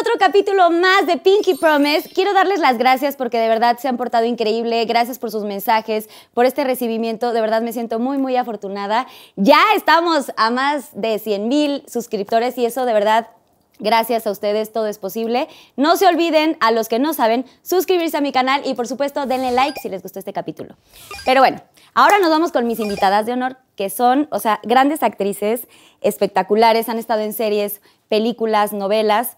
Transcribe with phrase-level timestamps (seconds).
[0.00, 2.10] Otro capítulo más de Pinky Promise.
[2.10, 4.84] Quiero darles las gracias porque de verdad se han portado increíble.
[4.84, 7.32] Gracias por sus mensajes, por este recibimiento.
[7.32, 9.06] De verdad me siento muy, muy afortunada.
[9.36, 13.28] Ya estamos a más de 100 mil suscriptores y eso de verdad
[13.80, 15.46] Gracias a ustedes, todo es posible.
[15.76, 19.24] No se olviden, a los que no saben, suscribirse a mi canal y por supuesto
[19.26, 20.74] denle like si les gustó este capítulo.
[21.24, 21.62] Pero bueno,
[21.94, 25.68] ahora nos vamos con mis invitadas de honor, que son, o sea, grandes actrices,
[26.00, 29.36] espectaculares, han estado en series, películas, novelas.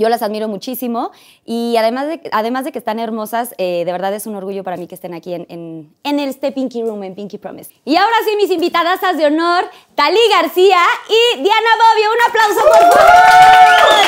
[0.00, 1.12] Yo las admiro muchísimo
[1.44, 4.78] y además de, además de que están hermosas, eh, de verdad es un orgullo para
[4.78, 7.74] mí que estén aquí en, en, en este Pinky Room, en Pinky Promise.
[7.84, 12.10] Y ahora sí, mis invitadas de honor, Talí García y Diana Bobbio.
[12.12, 14.06] Un aplauso, por favor.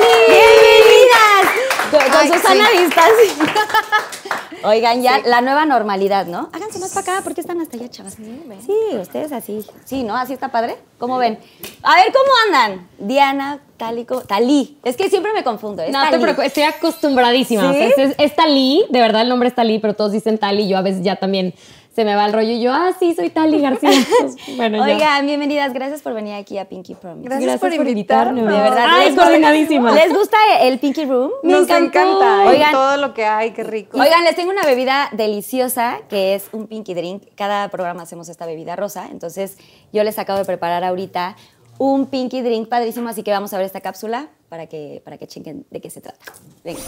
[0.00, 0.30] ¡Bien!
[0.30, 1.44] ¡Bienvenidas!
[1.90, 4.48] Con, con Susana sí.
[4.64, 6.48] Oigan, ya la nueva normalidad, ¿no?
[6.52, 8.14] Háganse más para acá, ¿por qué están hasta allá, chavas?
[8.14, 9.64] Sí, ustedes así.
[9.84, 10.16] Sí, ¿no?
[10.16, 10.76] Así está padre.
[10.98, 11.38] ¿Cómo ven?
[11.82, 12.88] A ver, ¿cómo andan?
[12.98, 14.78] Diana, Talico, Talí.
[14.84, 15.82] Es que siempre me confundo.
[15.82, 16.22] Es No te Talí.
[16.22, 17.62] preocupes, estoy acostumbradísima.
[17.62, 17.68] ¿Sí?
[17.68, 20.38] O sea, es, es, es Talí, de verdad el nombre es Talí, pero todos dicen
[20.38, 20.66] Tali.
[20.68, 21.54] Yo a veces ya también
[21.94, 23.90] se me va el rollo y yo, ah, sí, soy Tali García.
[24.20, 24.94] Pues, bueno, ya.
[24.94, 25.72] Oigan, bienvenidas.
[25.72, 27.24] Gracias por venir aquí a Pinky Promise.
[27.28, 28.46] Gracias Gracias, por, por invitarnos.
[28.46, 28.86] De verdad.
[28.88, 29.94] Ay, ¿les gusta- coordinadísimas.
[29.94, 31.30] ¿Les gusta el Pinky Room?
[31.42, 32.44] Nos encanta.
[32.44, 33.98] y Oigan, todo lo que hay, qué rico.
[33.98, 37.22] Oigan, les tengo una bebida deliciosa que es un pinky drink.
[37.36, 39.08] Cada programa hacemos esta bebida rosa.
[39.10, 39.56] Entonces,
[39.92, 41.36] yo les acabo de preparar ahorita
[41.78, 43.08] un pinky drink padrísimo.
[43.08, 46.00] Así que vamos a ver esta cápsula para que, para que chequen de qué se
[46.00, 46.24] trata.
[46.64, 46.80] Venga.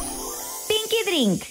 [0.69, 1.43] Pinky drink.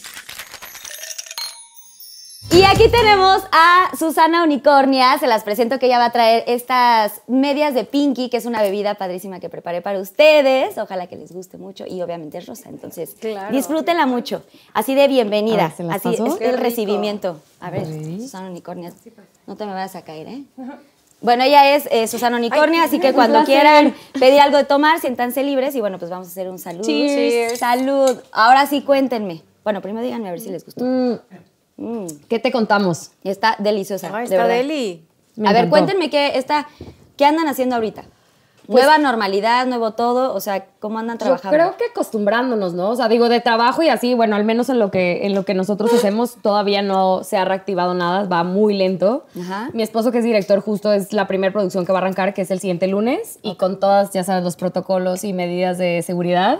[2.56, 5.18] Y aquí tenemos a Susana Unicornia.
[5.20, 8.62] Se las presento que ella va a traer estas medias de Pinky, que es una
[8.62, 10.78] bebida padrísima que preparé para ustedes.
[10.78, 12.70] Ojalá que les guste mucho y obviamente es rosa.
[12.70, 13.54] Entonces, Claro.
[13.54, 14.42] disfrútenla mucho.
[14.74, 15.66] Así de bienvenida.
[15.66, 16.28] A ver, ¿se las Así paso?
[16.28, 16.64] es Qué el rico.
[16.64, 17.42] recibimiento.
[17.60, 17.86] A ver,
[18.22, 18.94] Susana Unicornia,
[19.48, 20.44] no te me vayas a caer, ¿eh?
[21.20, 23.54] Bueno, ella es eh, Susana Unicornia, así que cuando placer.
[23.54, 26.84] quieran pedir algo de tomar, siéntanse libres y bueno, pues vamos a hacer un salud.
[26.86, 27.60] Cheers.
[27.60, 28.18] Salud.
[28.32, 29.42] Ahora sí, cuéntenme.
[29.66, 30.86] Bueno, primero díganme a ver si les gustó.
[30.86, 31.16] Mm,
[31.78, 33.12] Mm, ¿Qué te contamos?
[33.24, 34.08] está deliciosa.
[34.14, 34.58] Ay, de está verdad.
[34.58, 35.06] deli.
[35.36, 36.68] Me a ver, cuéntenme qué, está,
[37.18, 38.06] qué andan haciendo ahorita.
[38.68, 41.56] Nueva normalidad, nuevo todo, o sea, ¿cómo andan Yo trabajando?
[41.56, 42.90] creo que acostumbrándonos, ¿no?
[42.90, 45.46] O sea, digo, de trabajo y así, bueno, al menos en lo que, en lo
[45.46, 49.26] que nosotros hacemos todavía no se ha reactivado nada, va muy lento.
[49.40, 49.70] Ajá.
[49.74, 52.42] Mi esposo, que es director, justo es la primera producción que va a arrancar, que
[52.42, 56.60] es el siguiente lunes, y con todas, ya sabes, los protocolos y medidas de seguridad.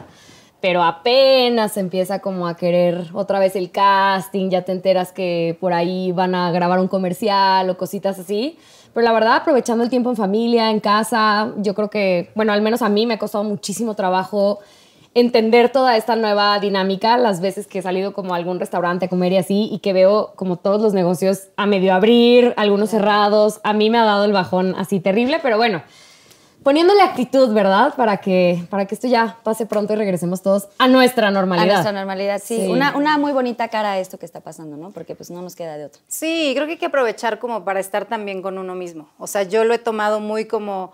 [0.62, 5.74] Pero apenas empieza como a querer otra vez el casting, ya te enteras que por
[5.74, 8.58] ahí van a grabar un comercial o cositas así.
[8.94, 12.62] Pero la verdad, aprovechando el tiempo en familia, en casa, yo creo que, bueno, al
[12.62, 14.60] menos a mí me ha costado muchísimo trabajo
[15.16, 19.08] entender toda esta nueva dinámica, las veces que he salido como a algún restaurante a
[19.08, 23.62] comer y así, y que veo como todos los negocios a medio abrir, algunos cerrados,
[23.64, 25.84] a mí me ha dado el bajón así terrible, pero bueno,
[26.66, 27.94] poniéndole actitud, ¿verdad?
[27.96, 31.68] Para que, para que esto ya pase pronto y regresemos todos a nuestra a normalidad.
[31.68, 32.58] nuestra normalidad, sí.
[32.58, 32.68] Sí.
[32.68, 34.90] Una, una muy bonita cara a esto que está pasando, ¿no?
[34.90, 36.02] Porque pues no nos queda de otra.
[36.08, 39.08] Sí, creo que hay que aprovechar como para estar también con uno mismo.
[39.20, 40.92] O sea, yo lo he tomado muy como,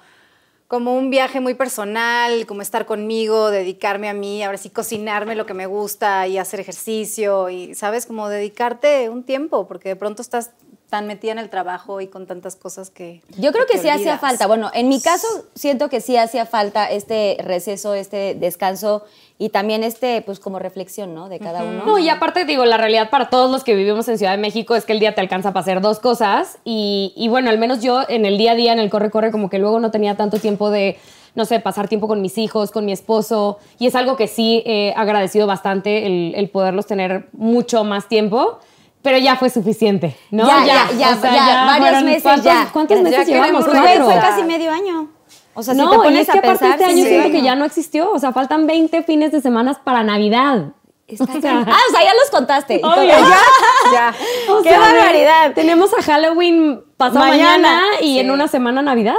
[0.68, 5.46] como un viaje muy personal, como estar conmigo, dedicarme a mí, ahora sí cocinarme lo
[5.46, 8.06] que me gusta y hacer ejercicio y, ¿sabes?
[8.06, 10.52] Como dedicarte un tiempo, porque de pronto estás
[10.92, 13.22] tan metida en el trabajo y con tantas cosas que...
[13.38, 14.46] Yo creo que te sí hacía falta.
[14.46, 15.26] Bueno, en mi caso
[15.56, 19.06] siento que sí hacía falta este receso, este descanso
[19.40, 21.30] y también este, pues como reflexión, ¿no?
[21.30, 21.86] De cada uno.
[21.86, 24.76] No, y aparte digo, la realidad para todos los que vivimos en Ciudad de México
[24.76, 27.82] es que el día te alcanza para hacer dos cosas y, y bueno, al menos
[27.82, 30.40] yo en el día a día, en el corre-corre, como que luego no tenía tanto
[30.40, 31.00] tiempo de,
[31.36, 34.62] no sé, pasar tiempo con mis hijos, con mi esposo y es algo que sí
[34.66, 38.60] he agradecido bastante el, el poderlos tener mucho más tiempo.
[39.02, 40.46] Pero ya fue suficiente, ¿no?
[40.46, 42.70] Ya, ya, ya, o sea, ya, varios meses ¿cuántos, ya.
[42.72, 44.06] ¿Cuántos Ya meses queremos llevamos?
[44.06, 45.10] Fue casi medio año.
[45.54, 47.10] O sea, si no, te y pones es que a aparte pensar, este año sí.
[47.10, 48.12] siento que ya no existió.
[48.12, 50.74] O sea, faltan 20 fines de semana para Navidad.
[51.08, 52.76] Está O sea, ah, o sea, ya los contaste.
[52.84, 52.84] y.
[53.92, 54.14] Ya.
[54.50, 55.54] O ¡Qué sea, barbaridad!
[55.54, 57.58] Tenemos a Halloween pasado Mañana.
[57.58, 58.20] mañana, y Sí.
[58.20, 59.16] en una semana Navidad.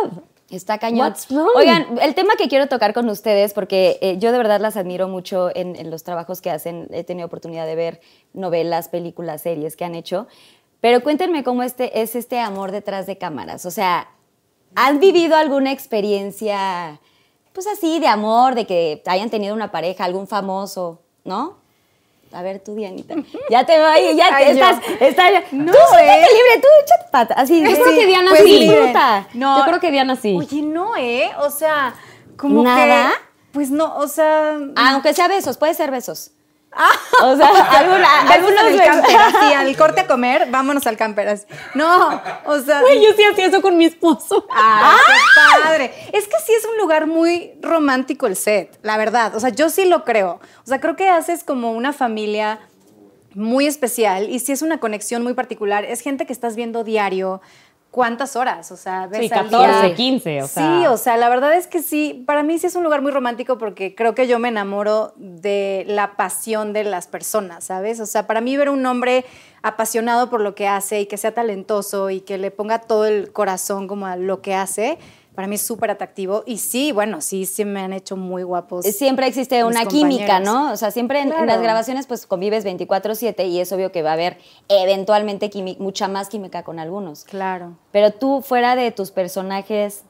[0.53, 1.15] Está cañón.
[1.57, 5.09] Oigan, el tema que quiero tocar con ustedes, porque eh, yo de verdad las admiro
[5.09, 6.89] mucho en, en los trabajos que hacen.
[6.93, 8.01] He tenido oportunidad de ver
[8.35, 10.27] novelas, películas, series que han hecho.
[10.83, 13.65] Pero cuéntenme cómo este, es este amor detrás de cámaras.
[13.67, 14.11] O sea,
[14.75, 17.01] ¿han vivido alguna experiencia,
[17.53, 21.62] pues así, de amor, de que hayan tenido una pareja, algún famoso, ¿no?
[22.33, 23.15] A ver, tú, Dianita.
[23.51, 24.51] Ya te voy, ya Ay, yo.
[24.53, 24.79] estás.
[25.01, 26.17] estás No, tú ¿eh?
[26.17, 27.35] libre, tú échate pata.
[27.35, 27.61] Así.
[27.63, 27.77] Yo sí.
[27.83, 28.59] creo que Diana pues sí.
[28.61, 29.29] disfruta.
[29.35, 30.37] No, Yo creo que Diana sí.
[30.39, 31.31] Oye, no, ¿eh?
[31.39, 31.95] O sea,
[32.37, 33.11] como ¿Nada?
[33.11, 33.33] que...
[33.53, 34.57] Pues no, o sea...
[34.77, 36.31] Ah, Aunque sea besos, puede ser besos.
[37.23, 37.49] O sea,
[37.79, 38.95] alguna, algunos en el besos.
[38.95, 41.29] camper, así, al corte a comer, vámonos al camper.
[41.29, 41.47] así.
[41.75, 42.81] No, o sea...
[42.81, 44.47] Güey, yo sí hacía eso con mi esposo.
[44.51, 44.97] ¡Ay,
[45.35, 45.95] qué padre!
[46.13, 49.35] Es que sí es un lugar muy romántico el set, la verdad.
[49.37, 50.41] O sea, yo sí lo creo.
[50.65, 52.61] O sea, creo que haces como una familia
[53.35, 55.85] muy especial y sí es una conexión muy particular.
[55.85, 57.41] Es gente que estás viendo diario.
[57.93, 58.73] ¿Cuántas horas?
[58.73, 59.95] O sea, ves Sí, al 14, día.
[59.95, 60.63] 15, o sea.
[60.81, 63.13] Sí, o sea, la verdad es que sí, para mí sí es un lugar muy
[63.13, 68.01] romántico porque creo que yo me enamoro de la pasión de las personas, ¿sabes?
[68.01, 69.27] O sea, para mí ver un hombre
[69.61, 73.31] apasionado por lo que hace y que sea talentoso y que le ponga todo el
[73.31, 74.97] corazón como a lo que hace,
[75.35, 76.45] para mí es súper atractivo.
[76.47, 78.85] Y sí, bueno, sí, sí me han hecho muy guapos.
[78.85, 80.41] Siempre existe una química.
[80.41, 80.73] ¿no?
[80.73, 84.15] O sea, siempre en, las grabaciones pues convives 24/7 y es obvio que va a
[84.15, 84.39] haber
[84.69, 87.25] eventualmente mucha más química con algunos.
[87.25, 87.77] Claro.
[87.91, 90.05] Pero tú, fuera de tus personajes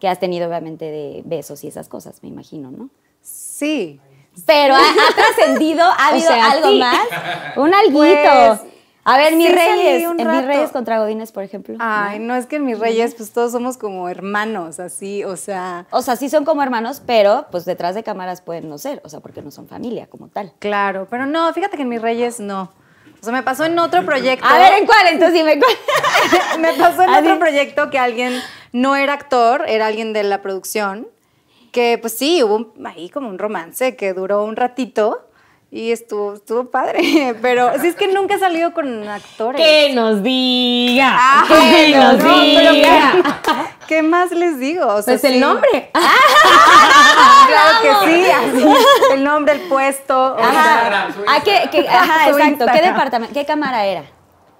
[0.00, 2.90] que has tenido obviamente de besos y esas cosas, me imagino, ¿no?
[3.20, 4.00] Sí.
[4.46, 6.78] Pero ha, ha trascendido, ha habido sea, algo sí.
[6.78, 7.06] más.
[7.56, 8.58] Un alguito.
[8.60, 8.71] Pues,
[9.04, 10.02] a ver, mis sí reyes.
[10.04, 11.76] En mis reyes contra Godines, por ejemplo.
[11.80, 15.86] Ay, no, es que en mis reyes, pues todos somos como hermanos, así, o sea.
[15.90, 19.08] O sea, sí son como hermanos, pero pues detrás de cámaras pueden no ser, o
[19.08, 20.52] sea, porque no son familia como tal.
[20.58, 22.72] Claro, pero no, fíjate que en mis reyes no.
[23.20, 24.44] O sea, me pasó en otro proyecto.
[24.46, 25.06] A ver, ¿en cuál?
[25.10, 25.74] Entonces dime cuál.
[26.60, 27.26] me pasó en Así.
[27.26, 28.32] otro proyecto que alguien
[28.72, 31.06] no era actor, era alguien de la producción,
[31.70, 35.28] que pues sí, hubo un- ahí como un romance que duró un ratito
[35.74, 39.58] y estuvo, estuvo padre, pero sí es que nunca he salido con actores.
[39.58, 41.16] Que nos diga.
[41.18, 43.12] Ah, que no, nos no, pero diga.
[43.42, 44.86] ¿qué, qué más les digo?
[44.86, 45.40] O sea, Pues el sí.
[45.40, 45.90] nombre.
[47.46, 48.66] Claro que sí, así,
[49.12, 50.34] el nombre, el puesto.
[50.34, 52.66] o sea, Ah, ¿qué, qué- ajá, exacto.
[52.72, 53.34] ¿Qué departamento?
[53.34, 54.04] ¿Qué cámara era?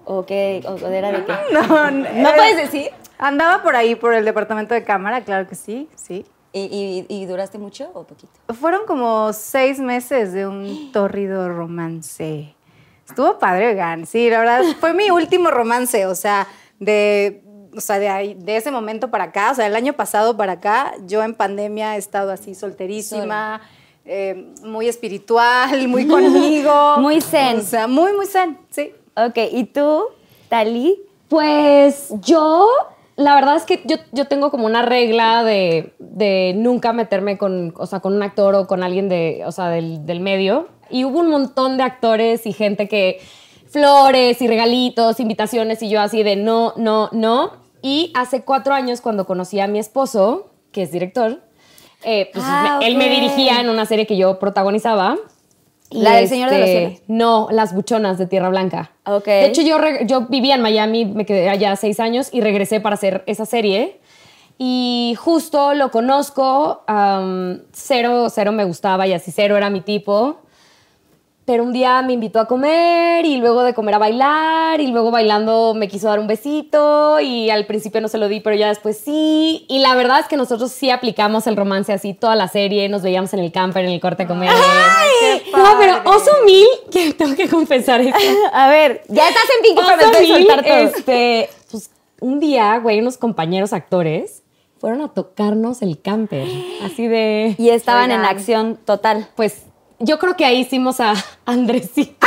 [0.04, 0.62] ¿O qué?
[0.66, 1.32] ¿O era de qué?
[1.52, 2.90] no, ¿No eh, puedes decir?
[3.18, 6.24] Andaba por ahí, por el departamento de cámara, claro que sí, sí.
[6.54, 8.32] ¿Y, y- y duraste mucho o poquito?
[8.60, 12.54] Fueron como seis meses de un tórrido romance.
[13.08, 14.06] Estuvo padre, oigan.
[14.06, 16.46] Sí, la verdad, fue mi último romance, o sea,
[16.78, 17.42] de,
[17.76, 20.52] o sea, de, ahí- de ese momento para acá, o sea, el año pasado para
[20.54, 23.60] acá, yo en pandemia he estado así solterísima,
[24.04, 26.96] eh, muy espiritual, muy conmigo.
[26.98, 27.58] Muy zen.
[27.60, 28.92] O sea, muy, muy zen, sí.
[29.16, 30.04] Ok, ¿y tú,
[30.48, 31.00] Tali?
[31.28, 32.66] Pues yo,
[33.22, 37.72] la verdad es que yo, yo tengo como una regla de, de nunca meterme con,
[37.76, 40.68] o sea, con un actor o con alguien de, o sea, del, del medio.
[40.90, 43.20] Y hubo un montón de actores y gente que
[43.70, 47.52] flores y regalitos, invitaciones y yo así de no, no, no.
[47.80, 51.40] Y hace cuatro años cuando conocí a mi esposo, que es director,
[52.04, 55.16] eh, pues Ah, me- él me dirigía en una serie que yo protagonizaba.
[55.92, 57.02] ¿La del Señor de los este, Cielos?
[57.08, 58.92] No, Las Buchonas de Tierra Blanca.
[59.04, 59.26] Ok.
[59.26, 62.94] De hecho, yo, yo vivía en Miami, me quedé allá seis años y regresé para
[62.94, 64.00] hacer esa serie.
[64.58, 66.84] Y justo lo conozco,
[67.72, 70.36] cero, cero me gustaba y así cero era mi tipo.
[71.44, 75.10] Pero un día me invitó a comer y luego de comer a bailar y luego
[75.10, 78.68] bailando me quiso dar un besito y al principio no se lo di, pero ya
[78.68, 79.66] después sí.
[79.68, 83.02] Y la verdad es que nosotros sí aplicamos el romance así toda la serie, nos
[83.02, 84.50] veíamos en el camper, en el corte a comer.
[85.20, 88.18] qué no, pero oso mil, que tengo que confesar esto.
[88.52, 90.76] A ver, ya estás en Oso Promise, puedes mil, soltar todo.
[90.76, 91.90] este, pues
[92.20, 94.42] un día, güey, unos compañeros actores
[94.78, 96.46] fueron a tocarnos el camper,
[96.84, 97.54] así de...
[97.56, 99.28] Y estaban en acción total.
[99.36, 99.62] Pues
[100.02, 101.14] yo creo que ahí hicimos a
[101.46, 102.26] Andresito.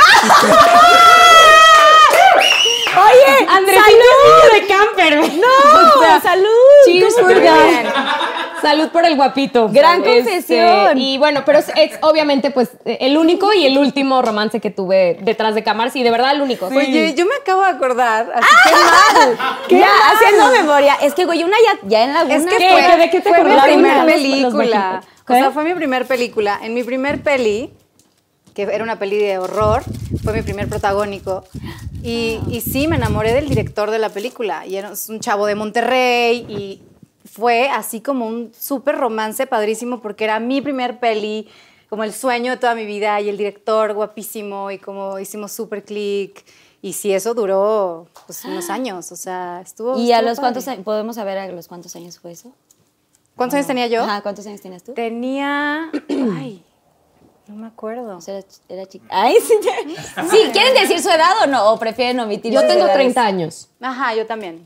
[2.96, 5.32] Oye, Andresito es niño de camper.
[5.34, 6.20] ¡No!
[6.22, 6.46] ¡Salud!
[6.86, 8.45] Cheers for that.
[8.66, 9.68] Salud por el guapito.
[9.68, 10.98] Gran Este, confesión.
[10.98, 15.18] y bueno, pero es, es obviamente pues el único y el último romance que tuve
[15.22, 16.66] detrás de cámaras y de verdad el único.
[16.66, 18.68] Oye, yo me acabo de acordar, así Ah.
[18.68, 19.56] que mal.
[19.68, 20.14] ¿Qué ya, mal?
[20.16, 20.94] haciendo memoria.
[21.02, 22.34] Es que, güey, una ya, ya en Laguna.
[22.34, 22.70] Es que ¿Qué?
[22.70, 25.00] fue, ¿De qué te fue mi primer película.
[25.28, 25.50] O sea, ¿Qué?
[25.52, 26.58] fue mi primer película.
[26.62, 27.72] En mi primer peli,
[28.54, 29.82] que era una peli de horror,
[30.24, 31.44] fue mi primer protagónico.
[32.02, 34.66] Y, y sí, me enamoré del director de la película.
[34.66, 36.82] Y era un chavo de Monterrey y
[37.26, 41.48] fue así como un súper romance padrísimo porque era mi primer peli,
[41.88, 45.84] como el sueño de toda mi vida y el director guapísimo y como hicimos súper
[45.84, 46.44] click.
[46.82, 49.98] Y sí, eso duró pues, unos años, o sea, estuvo...
[49.98, 50.74] ¿Y a los cuántos padre.
[50.74, 50.84] años?
[50.84, 52.52] ¿Podemos saber a los cuántos años fue eso?
[53.34, 54.02] ¿Cuántos años tenía yo?
[54.02, 54.94] Ajá, ¿cuántos años tenías tú?
[54.94, 55.90] Tenía.
[56.08, 56.62] Ay,
[57.46, 58.16] no me acuerdo.
[58.16, 59.06] O sea, era, era chica.
[59.10, 59.54] Ay, sí.
[60.30, 61.72] Sí, ¿quieren decir su edad o no?
[61.72, 62.94] ¿O prefieren omitir Yo tengo edades?
[62.94, 63.68] 30 años.
[63.80, 64.64] Ajá, yo también.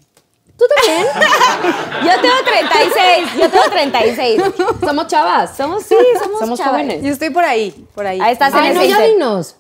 [0.61, 1.07] ¿Tú también?
[2.05, 3.29] Yo tengo 36.
[3.41, 4.43] Yo tengo 36.
[4.85, 5.57] Somos chavas.
[5.57, 6.83] Somos, sí, somos, Somos chavas.
[6.83, 7.03] jóvenes.
[7.03, 8.21] Yo estoy por ahí, por ahí.
[8.21, 9.57] Ahí estás en Ay, el no, ya dinos.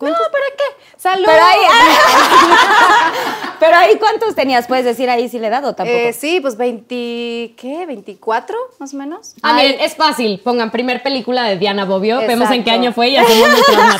[0.00, 0.64] No, ¿para qué?
[0.96, 1.24] Salud.
[1.26, 1.58] Pero ahí,
[3.60, 4.66] pero ahí, ¿cuántos tenías?
[4.66, 5.98] ¿Puedes decir ahí si le he dado tampoco?
[5.98, 7.86] Eh, sí, pues 20, ¿qué?
[7.88, 9.34] ¿24 más o menos?
[9.42, 10.40] Ah, miren, es fácil.
[10.44, 13.48] Pongan primer película de Diana Bobbio, vemos en qué año fue y hacemos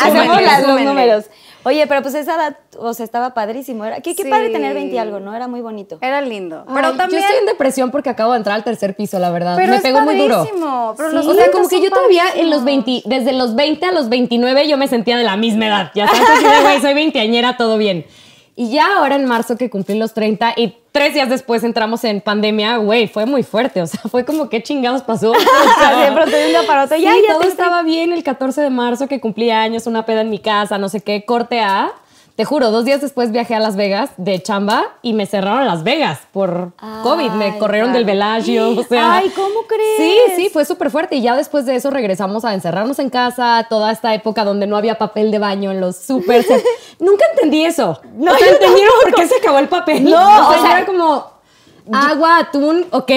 [0.01, 1.25] Hacemos los números.
[1.65, 3.85] Oye, pero pues esa edad, o sea, estaba padrísimo.
[3.85, 4.29] Era, qué, qué Sí.
[4.31, 5.35] padre tener 20 y algo, ¿no?
[5.35, 5.99] Era muy bonito.
[6.01, 6.65] Era lindo.
[6.69, 7.23] Ay, Pero también...
[7.23, 9.55] Yo estoy en depresión porque acabo de entrar al tercer piso, la verdad.
[9.57, 10.47] Pero Me es pegó muy duro.
[10.97, 13.05] pero los o sea, 30 como que yo todavía en los padrísimos.
[13.05, 15.91] 20, desde los 20 a los 29 yo me sentía de la misma edad.
[15.95, 18.05] Ya sabes, güey, soy veinteañera, todo bien.
[18.57, 22.21] Y ya ahora en marzo que cumplí los 30 y tres días después entramos en
[22.21, 23.83] pandemia, güey, fue muy fuerte.
[23.83, 25.33] O sea, fue como, ¿qué chingados pasó?
[25.33, 27.83] O sea, de pronto de un día para otro, Sí, ya, ya todo te- estaba
[27.83, 31.01] bien el 14 de marzo que cumplí años, una peda en mi casa, no sé
[31.01, 31.91] qué, corte A.
[32.37, 35.85] Te juro, dos días después viajé a Las Vegas de chamba y me cerraron Las
[35.85, 36.73] Vegas por
[37.05, 37.31] COVID.
[37.31, 39.19] Me corrieron del Velagio, o sea.
[39.19, 39.97] Ay, ¿cómo crees?
[39.99, 41.15] Sí, sí, fue súper fuerte.
[41.15, 44.77] Y ya después de eso regresamos a encerrarnos en casa, toda esta época donde no
[44.77, 46.45] había papel de baño en los súper.
[46.99, 48.01] Nunca entendí eso.
[48.17, 50.03] No, o sea, yo ¿entendieron por qué se acabó el papel?
[50.03, 51.31] No, o sea, o sea, yo era como
[51.93, 53.13] agua, atún, ok.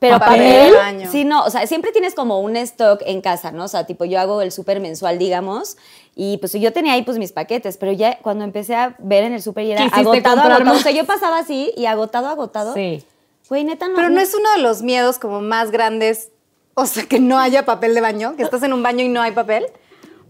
[0.00, 1.12] Pero Papel papel, de baño.
[1.12, 3.64] sí, no, o sea, siempre tienes como un stock en casa, ¿no?
[3.64, 5.76] O sea, tipo, yo hago el súper mensual, digamos,
[6.16, 9.34] y pues yo tenía ahí pues mis paquetes, pero ya cuando empecé a ver en
[9.34, 10.80] el súper y era agotado, agotado, más.
[10.80, 12.72] o sea, yo pasaba así y agotado, agotado.
[12.72, 13.04] Sí.
[13.50, 13.94] Güey, neta, no.
[13.94, 16.30] Pero no es uno de los miedos como más grandes,
[16.72, 19.20] o sea, que no haya papel de baño, que estás en un baño y no
[19.20, 19.66] hay papel.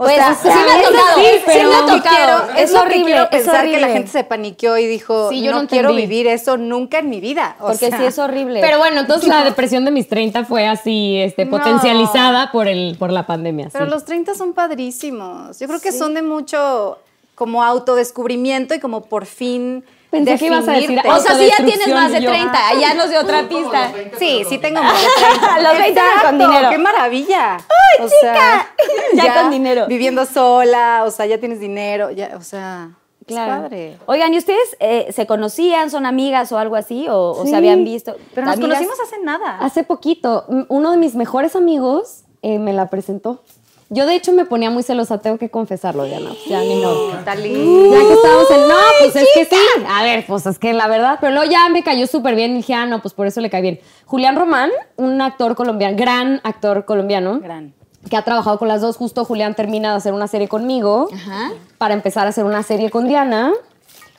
[0.00, 2.00] O Pues, sea, sí me ha es tocado, sí pero me ha tocado.
[2.00, 4.87] quiero- Es es lo que horrible, quiero es pensar que la gente se paniqueó y
[4.87, 7.57] dijo, Sí, yo no, no quiero vivir eso nunca en mi vida.
[7.61, 8.62] O Porque sea, sí es horrible.
[8.62, 11.50] Pero bueno, entonces la depresión de mis 30 fue así, este, No.
[11.50, 13.69] potencializada por el, por la pandemia.
[13.71, 13.90] Pero sí.
[13.90, 15.59] los 30 son padrísimos.
[15.59, 16.97] Yo creo que son de mucho
[17.35, 21.64] como autodescubrimiento y como por fin Pensé que ibas a decir, o sea, sí ya
[21.64, 23.93] tienes más de autodestrucción, y yo- 30, ya nos dio otra pista.
[24.19, 25.61] Sí, sí tengo más de 30.
[25.62, 26.71] Los 20 Exacto, con dinero.
[26.71, 27.57] ¡Qué maravilla!
[27.57, 28.67] ¡Ay, chica!
[29.14, 29.87] Ya con dinero.
[29.87, 32.90] Viviendo sola, o sea, ya tienes dinero, ya, o sea,
[33.26, 33.55] Claro.
[33.55, 33.99] es padre.
[34.07, 37.07] Oigan, ¿y ustedes eh, se conocían, son amigas o algo así?
[37.09, 38.17] ¿O, se habían visto?
[38.35, 38.79] Pero nos ¿Amigas?
[38.81, 39.59] conocimos hace nada.
[39.61, 43.45] Hace poquito, uno de mis mejores amigos eh, me la presentó.
[43.92, 46.28] Yo de hecho me ponía muy celosa, tengo que confesarlo, Diana.
[46.30, 46.92] pues, Ya ni no.
[47.25, 47.90] Talí.
[47.90, 49.56] Ya que estábamos en, no, pues es que sí.
[49.88, 52.59] A ver, pues es que la verdad, pero luego ya me cayó súper bien y
[52.59, 53.80] dije, ah, no, pues por eso le cae bien.
[54.06, 57.75] Julián Román, un actor colombiano, gran actor colombiano, Gran.
[58.09, 58.97] que ha trabajado con las dos.
[58.97, 61.50] Justo Julián termina de hacer una serie conmigo Ajá.
[61.76, 63.52] para empezar a hacer una serie con Diana,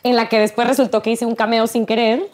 [0.03, 2.27] en la que después resultó que hice un cameo sin querer.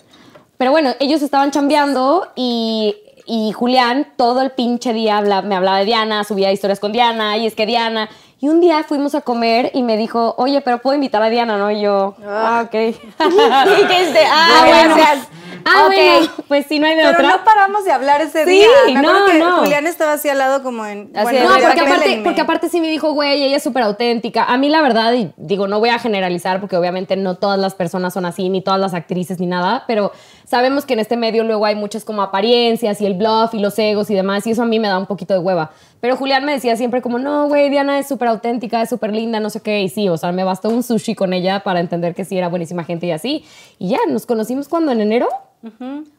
[0.58, 2.96] Pero bueno, ellos estaban chambeando y,
[3.28, 7.38] y Julián todo el pinche día habla- me hablaba de Diana, subía historias con Diana,
[7.38, 8.10] y es que Diana.
[8.40, 11.58] Y un día fuimos a comer y me dijo, oye, pero puedo invitar a Diana,
[11.58, 11.72] ¿no?
[11.72, 12.74] Y yo, ah, ok.
[12.76, 14.96] Y que este, ah, bueno.
[14.96, 15.28] gracias.
[15.66, 15.94] Ah, Ok.
[15.94, 17.30] bueno, pues sí, no hay de Pero otra.
[17.38, 18.68] no paramos de hablar ese Sí, día.
[18.88, 19.58] Me no, que no.
[19.60, 21.12] Julián estaba así al lado como en...
[21.16, 23.63] Así de, No, porque ¿para qué aparte, porque aparte sí me dijo, güey, ella es
[23.63, 24.44] súper auténtica.
[24.46, 27.75] A mí la verdad, y digo, no voy a generalizar porque obviamente no todas las
[27.75, 30.12] personas son así, ni todas las actrices, ni nada, pero
[30.46, 33.77] sabemos que en este medio luego hay muchas como apariencias y el bluff y los
[33.80, 35.72] egos y demás, y eso a mí me da un poquito de hueva.
[36.00, 39.39] Pero Julián me decía siempre como, no, güey, Diana es súper auténtica, es súper linda,
[39.39, 42.13] no sé qué, y sí, o sea, me bastó un sushi con ella para entender
[42.13, 43.46] que sí era buenísima gente y así.
[43.80, 45.27] Y ya, nos conocimos cuando en enero.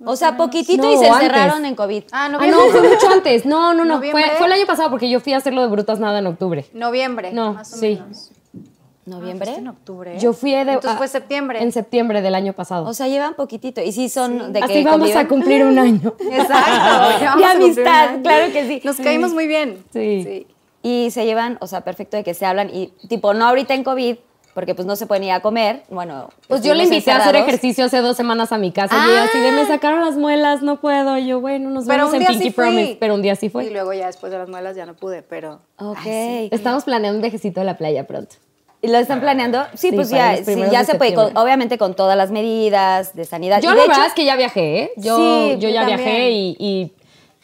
[0.04, 1.22] O sea, poquitito No, y se antes.
[1.28, 2.04] encerraron en COVID.
[2.12, 2.38] Ah, Ah, no,
[2.70, 3.46] fue mucho antes.
[3.46, 4.10] No, no, no, fue,
[4.44, 6.66] el año pasado porque yo fui a hacerlo de Brutas Nada en octubre.
[6.72, 7.98] Noviembre, No, más o sí.
[8.00, 8.30] menos.
[9.06, 9.52] ¿Noviembre?
[9.54, 10.18] Ah, en octubre.
[10.18, 10.60] Yo fui de...
[10.60, 11.62] Entonces ah, fue septiembre.
[11.62, 12.86] En septiembre del año pasado.
[12.86, 13.80] O sea, llevan poquitito.
[13.80, 15.18] Y sí son de que Así vamos conviven.
[15.24, 16.14] a cumplir un año.
[16.30, 17.36] Exacto.
[17.38, 18.80] De amistad, claro que sí.
[18.84, 19.82] Nos caímos muy bien.
[19.94, 20.46] Sí.
[20.82, 22.68] Y se llevan, o sea, perfecto de que se hablan.
[22.68, 24.16] Y tipo, no ahorita en COVID,
[24.58, 25.84] porque pues no se pueden ir a comer.
[25.88, 29.10] Bueno, Pues yo le invité a hacer ejercicio hace dos semanas a mi casa y
[29.12, 31.16] ella así de me sacaron las muelas, no puedo.
[31.16, 32.50] Y yo, bueno, nos Pero vemos en Pinky sí.
[32.50, 32.96] Promise.
[32.98, 33.70] Pero un día sí Y fue.
[33.70, 35.60] luego ya después de las muelas ya no pude, pero...
[35.78, 36.00] Ok.
[36.50, 38.34] Estamos planeando un viajecito a la playa pronto.
[38.82, 39.62] ¿Y lo están planeando?
[39.74, 43.26] Sí, Sí, pues ya, sí, ya se puede, con- obviamente con todas las medidas de
[43.26, 43.60] sanidad.
[43.62, 44.90] Yo Y la de verdad hecho, es que ya viajé, ¿eh?
[44.96, 45.98] Yo, Sí, yo yo ya también.
[46.04, 46.92] viajé y, y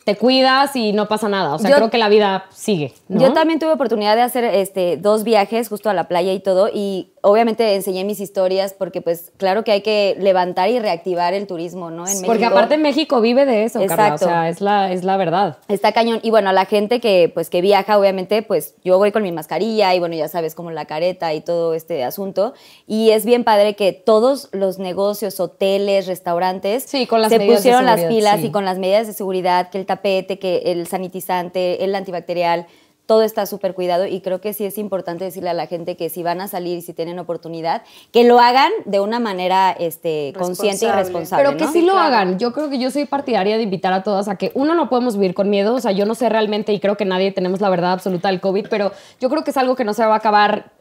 [0.04, 1.54] te cuidas y no pasa nada.
[1.54, 2.92] O sea, Yo- creo que la vida sigue.
[3.08, 3.20] ¿no?
[3.20, 6.68] Yo también tuve oportunidad de hacer este, dos viajes justo a la playa y todo,
[6.72, 11.46] y obviamente enseñé mis historias porque pues claro que hay que levantar y reactivar el
[11.46, 12.06] turismo, ¿no?
[12.06, 12.56] En Porque México.
[12.56, 13.94] aparte México vive de eso, Carla.
[13.94, 14.26] O Exacto.
[14.26, 15.58] sea, es la, es la verdad.
[15.68, 16.20] Está cañón.
[16.22, 19.32] Y bueno, a la gente que, pues, que viaja, obviamente, pues yo voy con mi
[19.32, 22.54] mascarilla y bueno, ya sabes, como la careta y todo este asunto.
[22.86, 27.86] Y es bien padre que todos los negocios, hoteles, restaurantes, Sí, con las se pusieron
[27.86, 28.46] las pilas sí.
[28.46, 32.66] y con las medidas de seguridad, que el tapete, que el sanitizante, el antibacterial.
[33.06, 36.08] Todo está súper cuidado y creo que sí es importante decirle a la gente que
[36.08, 37.82] si van a salir y si tienen oportunidad,
[38.12, 41.44] que lo hagan de una manera este, consciente y Responsable.
[41.44, 41.72] Pero que ¿no?
[41.72, 42.06] sí lo claro.
[42.06, 42.38] hagan.
[42.38, 45.16] Yo creo que yo soy partidaria de invitar a todas a que uno no podemos
[45.16, 45.74] vivir con miedo.
[45.74, 48.40] O sea, yo no sé realmente y creo que nadie tenemos la verdad absoluta del
[48.40, 50.72] COVID, pero yo creo que es algo que no se va a acabar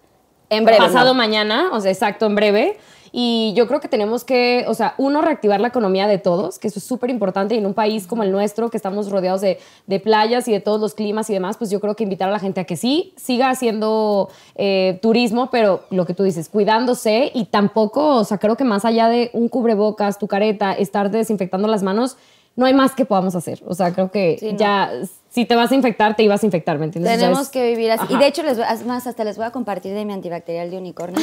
[0.50, 1.14] En breve, Pasado ¿no?
[1.16, 2.78] mañana, o sea, exacto, en breve.
[3.16, 6.68] Y yo creo que tenemos que, o sea, uno, reactivar la economía de todos, que
[6.68, 7.54] eso es súper importante.
[7.54, 10.60] Y en un país como el nuestro, que estamos rodeados de, de playas y de
[10.60, 12.76] todos los climas y demás, pues yo creo que invitar a la gente a que
[12.76, 18.40] sí siga haciendo eh, turismo, pero lo que tú dices, cuidándose y tampoco, o sea,
[18.40, 22.18] creo que más allá de un cubrebocas, tu careta, estar desinfectando las manos,
[22.56, 23.62] no hay más que podamos hacer.
[23.66, 24.58] O sea, creo que Sí, no.
[24.60, 24.92] ya,
[25.30, 27.18] si te vas a infectar, te ibas a infectar, ¿me entiendes?
[27.18, 28.06] Tenemos que vivir así.
[28.14, 30.78] Y de hecho, les voy- más, hasta les voy a compartir de mi antibacterial de
[30.78, 31.20] unicornio.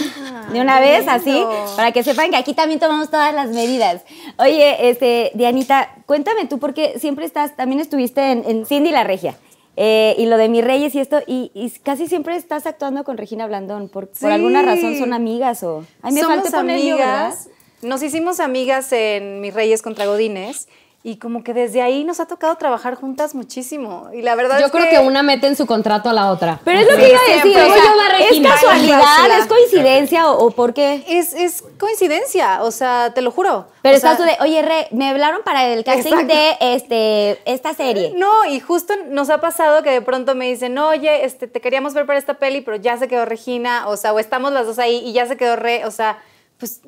[0.52, 1.40] de una vez, así,
[1.76, 4.02] para que sepan que aquí también tomamos todas las medidas.
[4.38, 9.37] Oye, este, Dianita, cuéntame tú, porque siempre estás, también estuviste en, en Cindy la Regia.
[9.76, 13.16] eh, y lo de mis reyes y esto, y, y casi siempre estás actuando con
[13.16, 13.88] Regina Blandón.
[13.88, 15.84] ¿Por, alguna razón son amigas o...?
[16.02, 17.26] Ay, me Somos falté poner yo, ¿verdad?
[17.26, 17.49] amigas.
[17.82, 20.68] Nos hicimos amigas en Mis Reyes contra Godines
[21.02, 24.11] y como que desde ahí nos ha tocado trabajar juntas muchísimo.
[24.12, 26.61] Y la verdad Yo es creo que una mete en su contrato a la otra.
[26.62, 29.47] Pero es lo Sí, que iba a decir, o sea, Yo va ¿es casualidad, es
[29.47, 31.02] coincidencia o, o por qué?
[31.09, 33.69] es, es coincidencia, o sea, te lo juro.
[33.80, 36.35] Pero O estás sea, tú de, oye, Re, me hablaron para el casting Exacto.
[36.35, 38.12] de este, esta serie.
[38.16, 41.95] No, y justo nos ha pasado que de pronto me dicen, oye, este, te queríamos
[41.95, 44.78] ver para esta peli, pero ya se quedó Regina, o sea, o estamos las dos
[44.78, 46.19] ahí y ya se quedó Re, o sea,
[46.59, 46.83] pues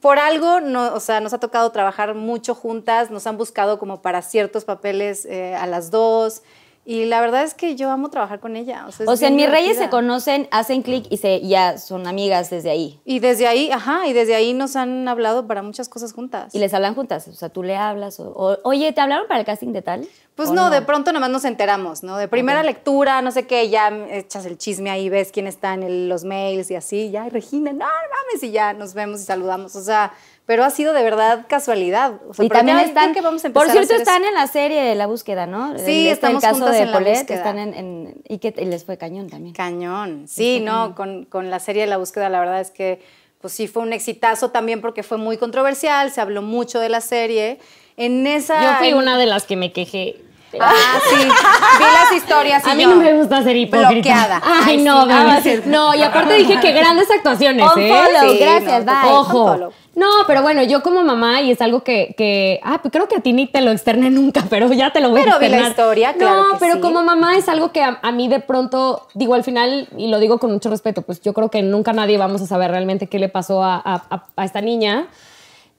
[0.00, 4.02] por algo, no, o sea, nos ha tocado trabajar mucho juntas, nos han buscado como
[4.02, 6.42] para ciertos papeles eh, a las dos.
[6.86, 8.84] Y la verdad es que yo amo trabajar con ella.
[8.86, 11.78] O sea, es O sea, en Mis Reyes se conocen, hacen clic y se, ya
[11.78, 13.00] son amigas desde ahí.
[13.06, 16.54] Y desde ahí, ajá, y desde ahí nos han hablado para muchas cosas juntas.
[16.54, 17.26] Y les hablan juntas.
[17.28, 18.20] O sea, tú le hablas.
[18.20, 20.06] O, o, oye, ¿te hablaron para el casting de tal?
[20.34, 22.16] Pues ¿O no, de pronto nomás nos enteramos, ¿no?
[22.18, 25.84] De primera lectura, no sé qué, ya echas el chisme ahí, ves quién está en
[25.84, 29.20] el- los mails y así, ya, y Regina, no, no mames, y ya nos vemos
[29.20, 29.76] y saludamos.
[29.76, 30.12] O sea,
[30.46, 32.14] pero ha sido de verdad casualidad.
[32.28, 33.14] O sea, y también están.
[33.14, 34.28] que vamos a por empezar a cierto, están eso.
[34.28, 35.78] en la serie La Búsqueda, ¿no?
[35.78, 37.36] Sí, este, estamos el caso juntas de en La Paulette, Búsqueda.
[37.38, 39.54] están en, en- y que y les fue cañón también.
[39.54, 40.26] Cañón.
[40.28, 43.00] Sí, no, con, con la serie de La Búsqueda, la verdad es que,
[43.40, 47.00] pues sí, fue un exitazo también porque fue muy controversial, se habló mucho de la
[47.00, 47.58] serie.
[47.96, 48.62] En esa...
[48.62, 50.16] Yo fui en- una de las que me quejé.
[50.60, 51.16] Ah, sí.
[51.16, 53.90] Vi las historias y A mí yo, no me gusta ser hipócrita.
[53.92, 54.42] Bloqueada.
[54.44, 55.56] Ay, sí, no, nada bebé.
[55.58, 55.66] más.
[55.66, 57.90] No, y aparte dije que grandes actuaciones, ¿eh?
[57.92, 59.10] Unfollow, Sí, gracias, no, bye.
[59.12, 59.70] Ojo.
[59.96, 63.14] No, pero bueno, yo como mamá, y es algo que, que ah, pues creo que
[63.16, 65.48] a ti ni te lo externé nunca, pero ya te lo voy a Pero vi
[65.48, 65.70] la externar.
[65.70, 66.80] historia, claro No, que pero sí.
[66.80, 70.18] como mamá es algo que a, a mí de pronto, digo al final, y lo
[70.18, 73.20] digo con mucho respeto, pues yo creo que nunca nadie vamos a saber realmente qué
[73.20, 75.06] le pasó a, a- a- a esta niña.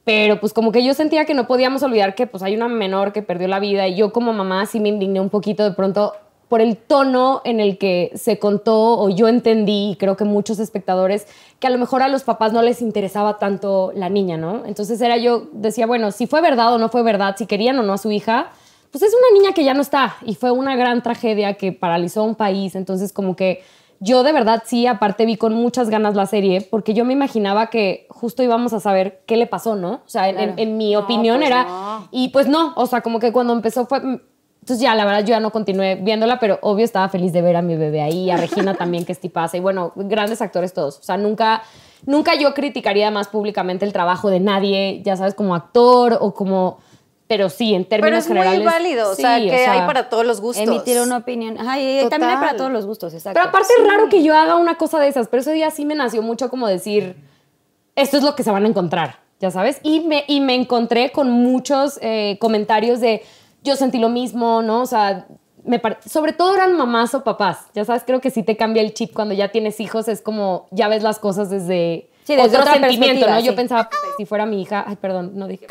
[0.06, 3.12] Pero pues como que yo sentía que no podíamos olvidar que pues hay una menor
[3.12, 6.13] que perdió la vida y yo como mamá sí me indigné un poquito de pronto
[6.48, 10.60] por el tono en el que se contó o yo entendí y creo que muchos
[10.60, 11.28] espectadores
[11.60, 14.63] que a lo mejor a los papás no les interesaba tanto la niña, ¿no?
[14.65, 17.84] Entonces era yo decía, bueno, si fue verdad o no fue verdad, si querían o
[17.84, 18.52] no a su hija,
[18.91, 22.22] pues es una niña que ya no está y fue una gran tragedia que paralizó
[22.22, 23.63] a un país, entonces como que
[24.00, 27.68] yo de verdad sí, aparte vi con muchas ganas la serie, porque yo me imaginaba
[27.68, 29.94] que justo íbamos a saber qué le pasó, ¿no?
[29.94, 31.64] O sea, en, en- en mi No, opinión pues era...
[31.66, 32.08] no.
[32.12, 34.02] Y pues no, o sea, como que cuando empezó fue...
[34.62, 37.56] Entonces ya, la verdad, yo ya no continué viéndola, pero obvio estaba feliz de ver
[37.56, 40.98] a mi bebé ahí, a Regina también, que es tipaza, y bueno, grandes actores todos.
[40.98, 41.62] O sea, nunca,
[42.08, 46.80] nunca yo criticaría más públicamente el trabajo de nadie, ya sabes, como actor o como...
[47.28, 48.66] Pero sí, en Pero términos es muy generales...
[48.66, 50.68] válido, o sí, sea, que hay para todos los gustos.
[50.68, 51.58] Emitir una opinión.
[51.58, 52.10] Ajá, y Total.
[52.10, 53.40] también hay para todos los gustos, exacto.
[53.40, 55.86] Pero aparte es raro que yo haga una cosa de esas, pero ese día sí
[55.86, 57.16] me nació mucho como decir,
[57.96, 59.80] esto es lo que se van a encontrar, ya sabes.
[59.82, 63.24] Y me, y me encontré con muchos eh, comentarios de,
[63.64, 64.82] yo sentí lo mismo, ¿no?
[64.82, 65.26] O sea,
[65.64, 68.94] me sobre todo eran mamás o papás, ya sabes, creo que sí te cambia el
[68.94, 72.10] chip cuando ya tienes hijos, es como, ya ves las cosas desde...
[72.26, 73.40] Sí, desde otro otra sentimiento, ¿no?
[73.40, 75.68] Yo pensaba, si fuera mi hija, ay, perdón, no dije,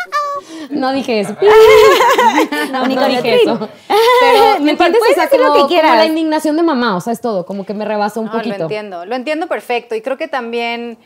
[0.70, 1.36] no dije eso.
[2.70, 3.68] No, no dije eso.
[3.88, 5.00] Pero, ¿me entiendes?
[5.02, 7.44] O sea, decir lo como, que como la indignación de mamá, o sea, es todo,
[7.44, 8.56] como que me rebasa un No, poquito.
[8.56, 9.96] Lo entiendo, lo entiendo perfecto.
[9.96, 10.96] Y creo que también,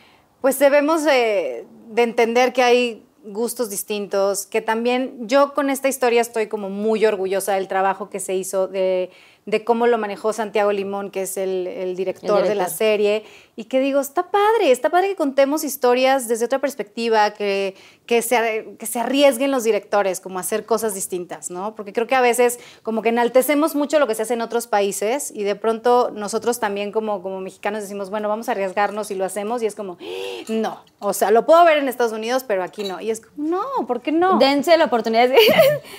[0.41, 6.21] pues debemos de, de entender que hay gustos distintos, que también yo con esta historia
[6.21, 9.09] estoy como muy orgullosa del trabajo que se hizo, de,
[9.49, 12.77] de cómo lo manejó Santiago Limón, que es el, el director El de la director.
[12.77, 13.23] serie,
[13.55, 17.75] y que digo, está padre, está padre que contemos historias desde otra perspectiva, que,
[18.09, 21.75] que, se, que se arriesguen los directores como a hacer cosas distintas, ¿no?
[21.75, 24.65] Porque creo que a veces como que enaltecemos mucho lo que se hace en otros
[24.65, 29.13] países y de pronto nosotros también como, como mexicanos decimos, bueno, vamos a arriesgarnos y
[29.13, 29.99] lo hacemos y es como,
[30.47, 32.99] no, o sea, lo puedo ver en Estados Unidos, pero aquí no.
[32.99, 34.39] Y es como, no, ¿por qué no?
[34.39, 35.37] Dense la oportunidad de...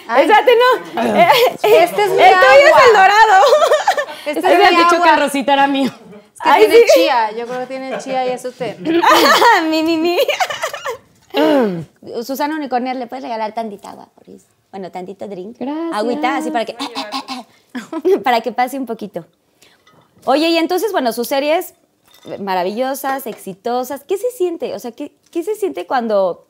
[0.08, 0.22] Ay.
[0.22, 1.14] Espérate, no.
[1.62, 3.44] Este es mi El tuyo es el dorado.
[4.26, 5.92] Este Me es mi dicho que el Rosita era mío.
[5.92, 6.92] Es que Ay, tiene sí.
[6.92, 8.76] chía, yo creo que tiene chía y eso te...
[9.70, 10.18] mi, mi, mi.
[12.24, 14.08] Susana Unicornia, ¿le puedes regalar tantita agua?
[14.70, 15.56] Bueno, tantito drink.
[15.58, 15.92] Gracias.
[15.94, 16.76] Agüita, así para que...
[18.24, 19.26] para que pase un poquito.
[20.26, 21.74] Oye, y entonces, bueno, sus series
[22.38, 24.04] maravillosas, exitosas.
[24.04, 24.74] ¿Qué se siente?
[24.74, 26.46] O sea, ¿qué, qué se siente cuando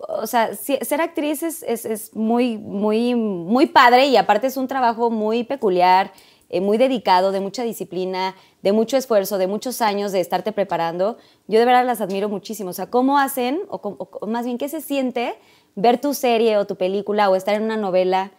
[0.00, 4.56] o sea, si- ser actriz es, es- es muy, muy, muy padre y aparte es
[4.56, 6.12] un trabajo muy peculiar,
[6.50, 11.18] eh, muy dedicado, de mucha disciplina, de mucho esfuerzo, de muchos años de estarte preparando.
[11.46, 12.70] Yo de verdad las admiro muchísimo.
[12.70, 15.34] O sea, ¿cómo hacen, o, com- o- o más bien, qué se siente
[15.74, 18.30] ver tu serie o tu película o estar en una novela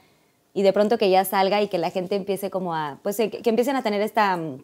[0.53, 3.29] y de pronto que ya salga y que la gente empiece como a, pues, eh,
[3.29, 4.63] que, que empiecen a tener esta, mm,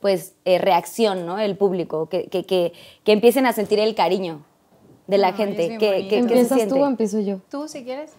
[0.00, 1.38] pues, eh, reacción, ¿no?
[1.38, 2.72] El público, que, que, que,
[3.04, 4.44] que empiecen a sentir el cariño
[5.06, 5.62] de la Ay, gente.
[5.62, 6.08] es bien ¿Qué, bonito.
[6.10, 6.74] qué- qué se ¿Empiezas siente?
[6.74, 7.38] tú o empiezo yo?
[7.50, 8.12] ¿Tú, si quieres?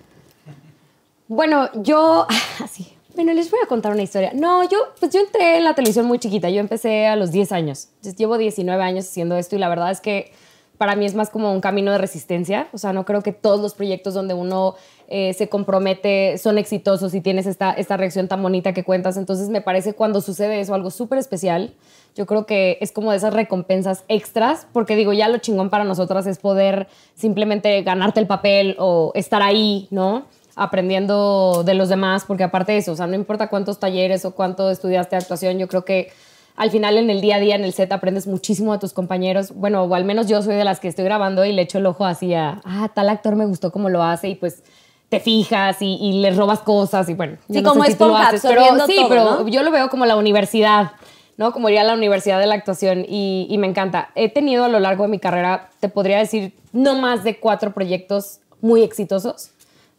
[1.27, 2.27] Bueno, yo,
[2.63, 4.31] así, bueno, les voy a contar una historia.
[4.33, 7.51] No, yo, pues yo entré en la televisión muy chiquita, yo empecé a los 10
[7.51, 10.31] años, Entonces, llevo 19 años haciendo esto y la verdad es que
[10.77, 13.61] para mí es más como un camino de resistencia, o sea, no creo que todos
[13.61, 14.75] los proyectos donde uno
[15.07, 19.49] eh, se compromete son exitosos y tienes esta, esta reacción tan bonita que cuentas, entonces
[19.49, 21.73] me parece cuando sucede eso algo súper especial,
[22.15, 25.83] yo creo que es como de esas recompensas extras, porque digo, ya lo chingón para
[25.83, 30.25] nosotras es poder simplemente ganarte el papel o estar ahí, ¿no?
[30.55, 34.31] Aprendiendo de los demás, porque aparte de eso, o sea, no importa cuántos talleres o
[34.35, 36.11] cuánto estudiaste actuación, yo creo que
[36.55, 39.53] al final en el día a día en el set aprendes muchísimo de tus compañeros.
[39.55, 41.85] Bueno, o al menos yo soy de las que estoy grabando y le echo el
[41.85, 44.63] ojo así a, ah, tal actor me gustó cómo lo hace y pues
[45.09, 47.37] te fijas y, y le robas cosas y bueno.
[47.47, 49.47] yo Sí, no como sé si lo haces, pero sí, todo, pero ¿no?
[49.47, 50.91] yo lo veo como la universidad,
[51.37, 51.51] ¿no?
[51.53, 54.09] Como iría a la universidad de la actuación y, y me encanta.
[54.15, 57.73] He tenido a lo largo de mi carrera, te podría decir, no más de cuatro
[57.73, 59.52] proyectos muy exitosos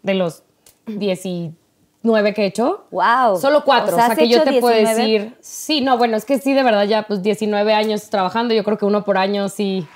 [0.04, 0.44] de los
[0.86, 2.84] 19 que he hecho.
[2.92, 3.38] Wow.
[3.40, 3.92] Solo cuatro.
[3.92, 5.00] O O sea, sea, ¿has que yo te puedo 19?
[5.00, 5.36] decir.
[5.40, 8.54] Sí, no, bueno, es que sí, de verdad, ya pues 19 años trabajando.
[8.54, 9.86] Yo creo que uno por año sí.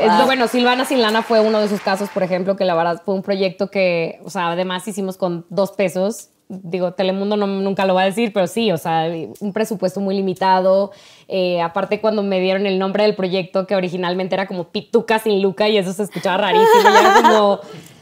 [0.00, 2.74] Es lo bueno, Silvana Sin Lana fue uno de esos casos, por ejemplo, que la
[2.74, 6.30] verdad fue un proyecto que, o sea, además hicimos con dos pesos.
[6.48, 10.14] Digo, Telemundo no, nunca lo va a decir, pero sí, o sea, un presupuesto muy
[10.14, 10.92] limitado.
[11.28, 15.42] Eh, aparte, cuando me dieron el nombre del proyecto, que originalmente era como Pituca sin
[15.42, 17.60] Luca, y eso se escuchaba rarísimo, y era como,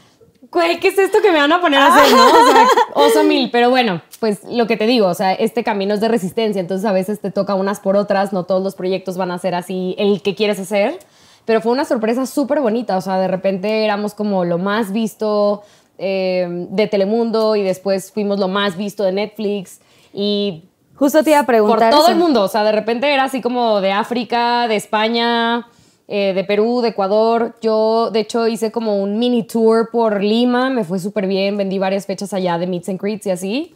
[0.51, 2.25] güey, ¿qué es esto que me van a poner a hacer, no?
[2.27, 3.49] O sea, oso mil.
[3.51, 6.85] Pero bueno, pues lo que te digo, o sea, este camino es de resistencia, entonces
[6.85, 9.95] a veces te toca unas por otras, no todos los proyectos van a ser así
[9.97, 10.99] el que quieres hacer.
[11.45, 15.63] Pero fue una sorpresa súper bonita, o sea, de repente éramos como lo más visto
[15.97, 19.79] eh, de Telemundo y después fuimos lo más visto de Netflix
[20.13, 20.65] y
[21.01, 21.89] Justo te iba a por preguntar.
[21.89, 22.11] todo eso.
[22.11, 22.43] el mundo.
[22.43, 25.67] O sea, de repente era así como de África, de España,
[26.07, 27.55] eh, de Perú, de Ecuador.
[27.61, 30.69] Yo, de hecho, hice como un mini tour por Lima.
[30.69, 31.57] Me fue súper bien.
[31.57, 33.75] Vendí varias fechas allá de Meets and Greets y así.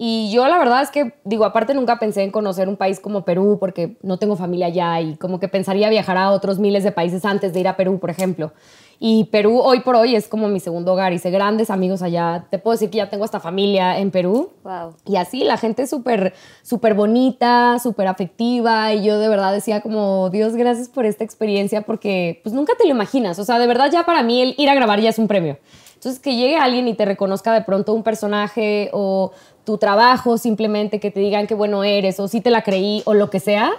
[0.00, 3.24] Y yo la verdad es que, digo, aparte nunca pensé en conocer un país como
[3.24, 6.92] Perú porque no tengo familia allá y como que pensaría viajar a otros miles de
[6.92, 8.52] países antes de ir a Perú, por ejemplo.
[9.00, 11.12] Y Perú hoy por hoy es como mi segundo hogar.
[11.12, 12.46] Hice grandes amigos allá.
[12.50, 14.50] Te puedo decir que ya tengo hasta familia en Perú.
[14.64, 14.94] Wow.
[15.06, 18.92] Y así, la gente es súper, súper bonita, súper afectiva.
[18.92, 22.84] Y yo de verdad decía como, Dios, gracias por esta experiencia porque pues nunca te
[22.84, 23.38] lo imaginas.
[23.38, 25.58] O sea, de verdad ya para mí el ir a grabar ya es un premio.
[25.98, 29.32] Entonces, que llegue alguien y te reconozca de pronto un personaje o
[29.64, 33.14] tu trabajo, simplemente que te digan qué bueno eres o si te la creí o
[33.14, 33.72] lo que sea,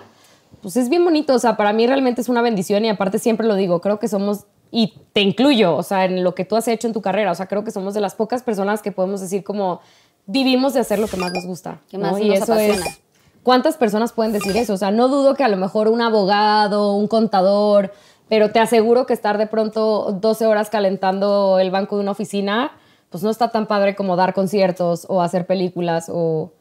[0.62, 1.34] pues es bien bonito.
[1.34, 4.10] O sea, para mí realmente es una bendición y aparte siempre lo digo, creo que
[4.10, 7.32] somos, y te incluyo, o sea, en lo que tú has hecho en tu carrera,
[7.32, 9.82] o sea, creo que somos de las pocas personas que podemos decir como
[10.25, 11.79] vivimos de hacer lo que más nos gusta.
[11.89, 12.19] Que más ¿no?
[12.19, 12.86] Y nos eso apasiona.
[12.86, 13.01] es...
[13.41, 14.73] ¿Cuántas personas pueden decir eso?
[14.73, 17.91] O sea, no dudo que a lo mejor un abogado, un contador,
[18.27, 22.71] pero te aseguro que estar de pronto 12 horas calentando el banco de una oficina,
[23.10, 26.51] pues no está tan padre como dar conciertos o hacer películas o...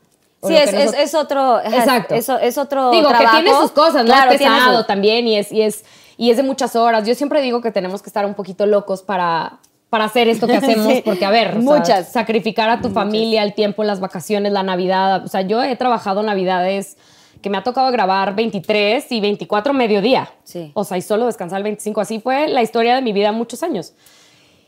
[0.40, 1.60] o Sí, es, es, es otro.
[1.60, 2.14] Exacto.
[2.14, 2.90] Eso, es otro.
[2.90, 3.36] Digo, trabajo.
[3.36, 4.12] que tiene sus cosas, ¿no?
[4.12, 5.84] Claro, es pesado también y es, y, es,
[6.18, 7.06] y es de muchas horas.
[7.08, 10.56] Yo siempre digo que tenemos que estar un poquito locos para, para hacer esto que
[10.58, 11.02] hacemos, Sí.
[11.04, 12.12] porque, a ver, o sea, Muchas.
[12.12, 15.24] sacrificar a tu familia, el tiempo, las vacaciones, la Navidad.
[15.24, 16.98] O sea, yo he trabajado Navidades
[17.40, 20.28] que me ha tocado grabar 23 y 24 mediodía.
[20.42, 20.72] Sí.
[20.74, 22.00] O sea, y solo descansar el 25.
[22.00, 23.94] Así fue la historia de mi vida muchos años.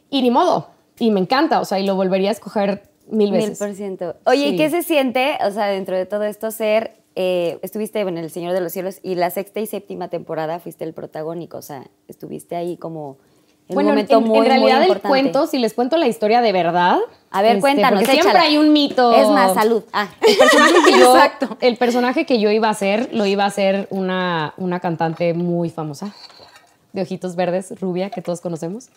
[0.09, 0.71] Y ni modo.
[0.99, 3.59] Y me encanta, o sea, y lo volvería a escoger mil Mil veces.
[3.59, 4.17] por ciento.
[4.27, 4.57] Oye, ¿y Sí.
[4.57, 6.93] qué se siente, o sea, dentro de todo esto, ser.
[7.17, 10.85] eh, estuviste en El Señor de los Cielos y la sexta y séptima temporada fuiste
[10.85, 13.19] el protagónico, o sea, estuviste ahí como.
[13.69, 16.41] En bueno, en, momento en muy, realidad muy el cuento, si les cuento la historia
[16.41, 16.99] de verdad.
[17.31, 19.13] A ver, este, cuéntanos, Porque siempre hay un mito.
[19.15, 19.83] Es más, salud.
[19.93, 20.09] Ah.
[20.27, 21.57] El personaje que yo, Exacto.
[21.61, 25.69] el personaje que yo iba a hacer, lo iba a hacer una, una cantante muy
[25.71, 26.13] famosa.
[26.93, 28.89] De ojitos verdes, rubia, que todos conocemos.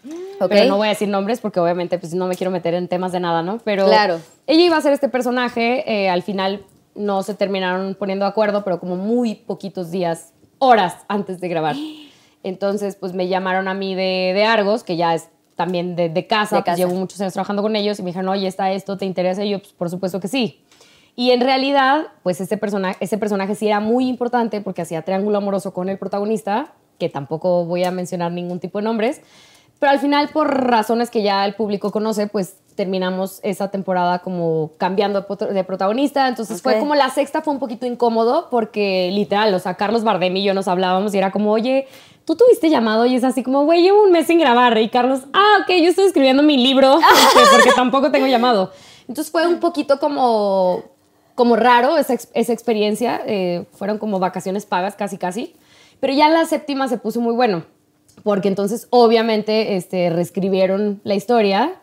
[0.49, 3.11] Pero no voy a decir nombres porque obviamente pues, no me quiero meter en temas
[3.11, 3.59] de nada, ¿no?
[3.63, 4.19] Pero Claro.
[4.47, 5.83] ella iba a ser este personaje.
[5.85, 6.63] eh, al final
[6.95, 11.75] no se terminaron poniendo de acuerdo, pero como muy poquitos días, horas antes de grabar.
[12.43, 16.27] Entonces, pues me llamaron a mí de, de Argos, que ya es también de, de
[16.27, 16.77] casa, De pues casa.
[16.77, 19.43] llevo muchos años trabajando con ellos y me dijeron, oye, está esto, ¿te interesa?
[19.43, 20.59] Y yo, pues por supuesto que sí.
[21.15, 25.37] Y en realidad, pues ese personaje, ese personaje sí era muy importante porque hacía triángulo
[25.37, 26.73] amoroso con el protagonista,
[27.03, 29.19] que tampoco voy a mencionar ningún tipo de nombres.
[29.79, 34.71] Pero al final, por razones que ya el público conoce, pues terminamos esa temporada como
[34.77, 36.29] cambiando de protagonista.
[36.29, 40.37] Entonces fue como la sexta fue un poquito incómodo porque literal, o sea, Carlos Bardem
[40.37, 41.87] y yo nos hablábamos y era como, oye,
[42.23, 44.77] tú tuviste llamado y es así como, güey, llevo un mes sin grabar.
[44.77, 46.97] Y Carlos, ah, ok, yo estoy escribiendo mi libro
[47.35, 48.71] este, porque tampoco tengo llamado.
[49.09, 50.81] Entonces fue un poquito como,
[51.35, 53.21] como raro esa, esa experiencia.
[53.25, 55.55] eh, fueron como vacaciones pagas casi, casi.
[56.03, 57.63] Pero ya la séptima se puso muy bueno
[58.23, 61.75] porque entonces obviamente este, reescribieron la historia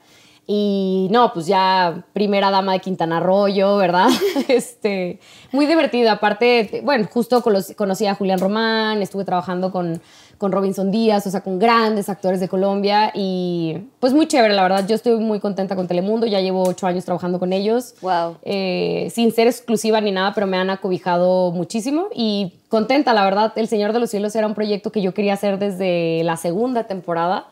[0.46, 4.08] y no, pues ya primera dama de Quintana Arroyo, ¿verdad?
[4.48, 5.20] este,
[5.52, 6.10] muy divertido.
[6.10, 7.42] Aparte, bueno, justo
[7.74, 10.02] conocí a Julián Román, estuve trabajando con,
[10.40, 14.62] con Robinson Díaz, o sea, con grandes actores de Colombia y pues muy chévere, la
[14.62, 14.86] verdad.
[14.88, 17.94] Yo estoy muy contenta con Telemundo, ya llevo ocho años trabajando con ellos.
[18.00, 18.38] Wow.
[18.42, 23.52] Eh, sin ser exclusiva ni nada, pero me han acobijado muchísimo y contenta, la verdad.
[23.54, 26.84] El Señor de los Cielos era un proyecto que yo quería hacer desde la segunda
[26.84, 27.48] temporada.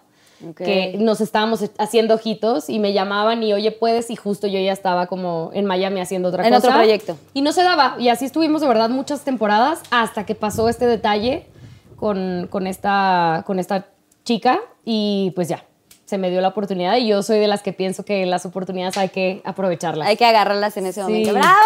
[0.48, 0.56] Ok.
[0.56, 4.72] Que nos estábamos haciendo ojitos y me llamaban y oye, puedes, y justo yo ya
[4.72, 6.68] estaba como en Miami haciendo otra En cosa.
[6.68, 7.18] otro proyecto.
[7.34, 7.96] Y no se daba.
[7.98, 11.44] Y así estuvimos de verdad muchas temporadas hasta que pasó este detalle
[11.98, 13.86] con, con, esta, con esta
[14.24, 15.64] chica y pues ya,
[16.04, 18.96] se me dio la oportunidad y yo soy de las que pienso que las oportunidades
[18.96, 20.08] hay que aprovecharlas.
[20.08, 21.06] Hay que agarrarlas en ese Sí.
[21.06, 21.32] momento.
[21.34, 21.58] ¡Bravo!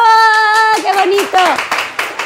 [0.76, 1.38] ¡Qué bonito!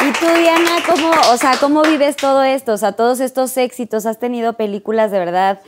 [0.09, 2.73] Y tú, Diana, ¿cómo, o sea, ¿cómo vives todo esto?
[2.75, 5.61] O sea, todos estos éxitos, has tenido películas de verdad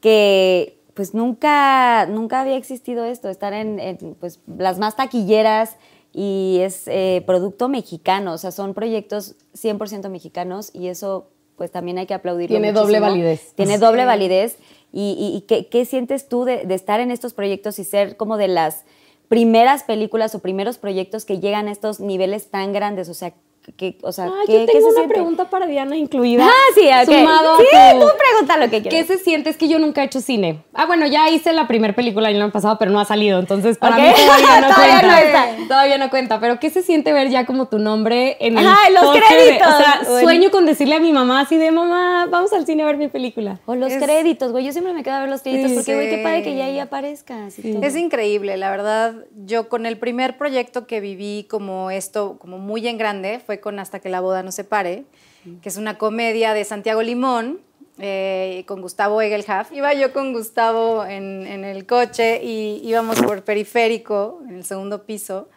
[0.00, 5.76] que pues nunca, nunca había existido esto, estar en, en, pues, las más taquilleras
[6.14, 11.98] y es eh, producto mexicano, o sea, son proyectos 100% mexicanos y eso pues también
[11.98, 13.52] hay que aplaudirlo Tiene doble validez.
[13.54, 14.56] Tiene doble validez.
[14.92, 18.16] ¿Y, y- y qué, qué sientes tú de, de estar en estos proyectos y ser
[18.16, 18.84] como de las
[19.28, 23.08] primeras películas o primeros proyectos que llegan a estos niveles tan grandes?
[23.08, 23.34] O sea,
[23.76, 25.14] que, o sea, Ah, ¿qué, yo qué tengo se una siente?
[25.14, 26.46] pregunta para Diana incluida.
[26.46, 27.04] Ah, sí, ok.
[27.18, 29.06] Sumado a sí, tu- tú pregunta lo que ¿Qué quieras.
[29.08, 29.50] se siente?
[29.50, 30.62] Es que yo nunca he hecho cine.
[30.74, 33.38] Ah, bueno, ya hice la primera película el año pasado, pero no ha salido.
[33.40, 35.06] Entonces, para mí todavía no Todavía cuenta.
[35.06, 35.68] no está.
[35.68, 36.40] Todavía no cuenta.
[36.40, 39.66] Pero ¿qué se siente ver ya como tu nombre en el Ajá, los de- créditos.
[39.68, 40.20] o sea, Bueno.
[40.20, 43.08] sueño con decirle a mi mamá así de, mamá, vamos al cine a ver mi
[43.08, 43.58] película.
[43.66, 44.64] O los Es- créditos, güey.
[44.64, 46.66] Yo siempre me quedo a ver los créditos Sí, porque, güey, qué padre que ya
[46.66, 47.58] ahí aparezcas.
[47.58, 47.82] y todo.
[47.82, 49.14] Es increíble, la verdad.
[49.44, 53.78] Yo con el primer proyecto que viví como esto, como muy en grande, fue con
[53.78, 55.04] Hasta que la boda no se pare,
[55.62, 57.60] que es una comedia de Santiago Limón.
[57.98, 59.72] eh, con Gustavo Egelhaf.
[59.72, 65.04] Iba yo con Gustavo en, en el coche y íbamos por periférico, en el segundo
[65.04, 65.48] piso,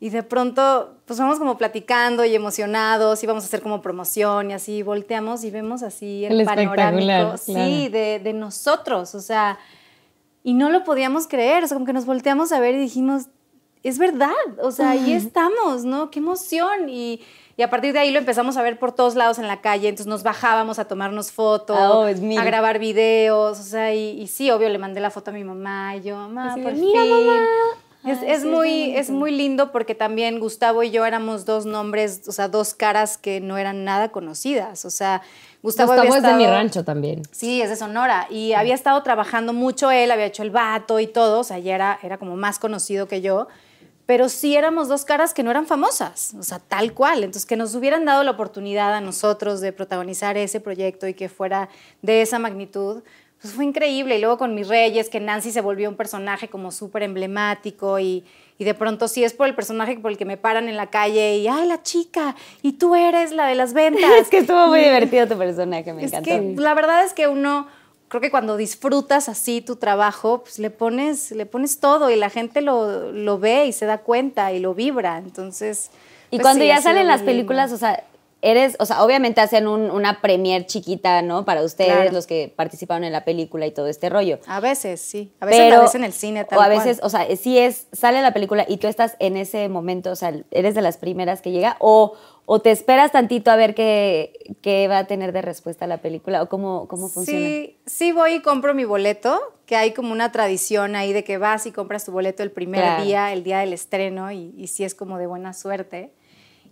[0.00, 4.54] y de pronto, pues vamos como platicando y emocionados, íbamos a hacer como promoción y
[4.54, 7.90] así, volteamos y vemos así el, El panorámico, sí, claro.
[7.90, 9.58] de, de nosotros, o sea,
[10.44, 13.26] y no lo podíamos creer, o sea, como que nos volteamos a ver y dijimos,
[13.82, 16.10] es verdad, o sea, ahí estamos, ¿no?
[16.10, 16.88] Qué emoción.
[16.88, 17.20] Y,
[17.56, 19.88] y a partir de ahí lo empezamos a ver por todos lados en la calle,
[19.88, 24.50] entonces nos bajábamos a tomarnos fotos, oh, a grabar videos, o sea, y, y sí,
[24.50, 27.10] obvio, le mandé la foto a mi mamá y yo, mamá, por "Mira, fin".
[27.10, 27.46] mamá.
[28.04, 31.44] Es, Ay, es sí, es muy, es muy lindo porque también Gustavo y yo éramos
[31.44, 34.84] dos nombres, o sea, dos caras que no eran nada conocidas.
[34.84, 35.20] O sea,
[35.64, 37.22] Gustavo, Gustavo, había es de mi rancho también.
[37.32, 38.28] Sí, es de Sonora.
[38.30, 41.74] Y había estado trabajando mucho él, había hecho el vato y todo, o sea, ya
[41.74, 43.48] era, era como más conocido que yo.
[44.08, 47.18] Pero sí éramos dos caras que no eran famosas, o sea, tal cual.
[47.24, 51.28] Entonces, que nos hubieran dado la oportunidad a nosotros de protagonizar ese proyecto y que
[51.28, 51.68] fuera
[52.00, 53.02] de esa magnitud,
[53.38, 54.16] pues fue increíble.
[54.16, 58.24] Y luego con Mis Reyes, que Nancy se volvió un personaje como súper emblemático y,
[58.56, 60.86] y de pronto sí es por el personaje por el que me paran en la
[60.86, 64.10] calle y, ay, la chica, y tú eres la de las ventas.
[64.22, 66.30] Es que estuvo muy divertido tu personaje, me Es encantó.
[66.30, 67.68] que la verdad es que uno,
[68.08, 72.30] creo que cuando disfrutas así tu trabajo, pues le pones, le pones todo y la
[72.30, 75.18] gente lo, lo ve y se da cuenta y lo vibra.
[75.18, 75.90] Entonces.
[76.30, 77.32] Y pues cuando sí, ya salen las lindo.
[77.32, 78.04] películas, o sea,
[78.40, 81.44] eres, o sea, obviamente hacen un- una premier chiquita, ¿no?
[81.44, 82.12] Para ustedes, Claro.
[82.12, 84.38] los que participaron en la película y todo este rollo.
[84.46, 85.32] A veces, sí.
[85.40, 86.78] A veces la ves en el cine tal O a cual.
[86.78, 90.16] veces, o sea, sí es, sale la película y tú estás en ese momento, o
[90.16, 92.12] sea, eres de las primeras que llega, o,
[92.46, 96.42] o te esperas tantito a ver qué, qué va a tener de respuesta la película,
[96.42, 97.40] o cómo, cómo funciona.
[97.40, 101.36] Sí, sí voy y compro mi boleto, que hay como una tradición ahí de que
[101.38, 103.04] vas y compras tu boleto el primer Claro.
[103.04, 106.12] día, el día del estreno, y, y sí es como de buena suerte.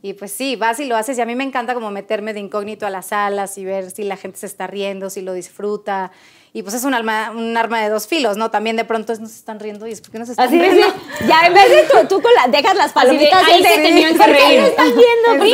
[0.07, 1.19] Y pues sí, vas y lo haces.
[1.19, 4.05] Y a mí me encanta como meterme de incógnito a las salas y ver si
[4.05, 6.13] la gente se está riendo, si lo disfruta.
[6.57, 8.51] Y pues es un arma, un arma de dos filos, ¿no?
[8.51, 10.59] También de pronto es, no se están riendo y es porque no se están Así
[10.59, 10.87] riendo.
[11.29, 13.69] ya en vez de tú, tú con la, dejas las Así de, palomitas ahí de-
[13.69, 14.61] se tenían que ¿por qué reír.
[14.61, 15.45] están viendo?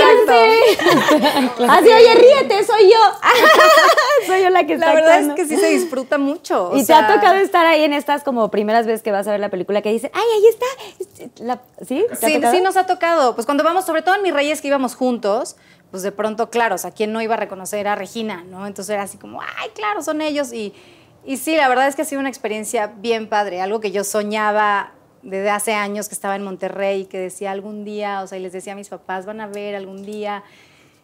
[1.73, 2.99] Así, oye, ríete, soy yo.
[4.29, 5.35] soy yo la que está La verdad actuando.
[5.35, 6.71] es que sí se disfruta mucho.
[6.71, 9.33] o Y te ha tocado estar ahí en estas como primeras veces que vas a
[9.33, 10.67] ver la película que dices, ay, ahí está.
[11.45, 12.05] La- ¿Sí?
[12.21, 13.35] ¿Te ha Sí, sí nos ha tocado.
[13.35, 15.57] Pues cuando vamos, sobre todo en mis reyes que íbamos juntos,
[15.93, 18.67] pues de pronto, claro, o sea, ¿quién no iba a reconocer a Regina, no?
[18.67, 20.51] Entonces era así como, ay, claro, son ellos.
[20.51, 20.73] Y,
[21.23, 24.03] y sí, la verdad es que ha sido una experiencia bien padre, algo que yo
[24.03, 28.43] soñaba desde hace años que estaba en Monterrey, que decía algún día, o sea, y
[28.43, 30.43] les decía a mis papás, van a ver algún día.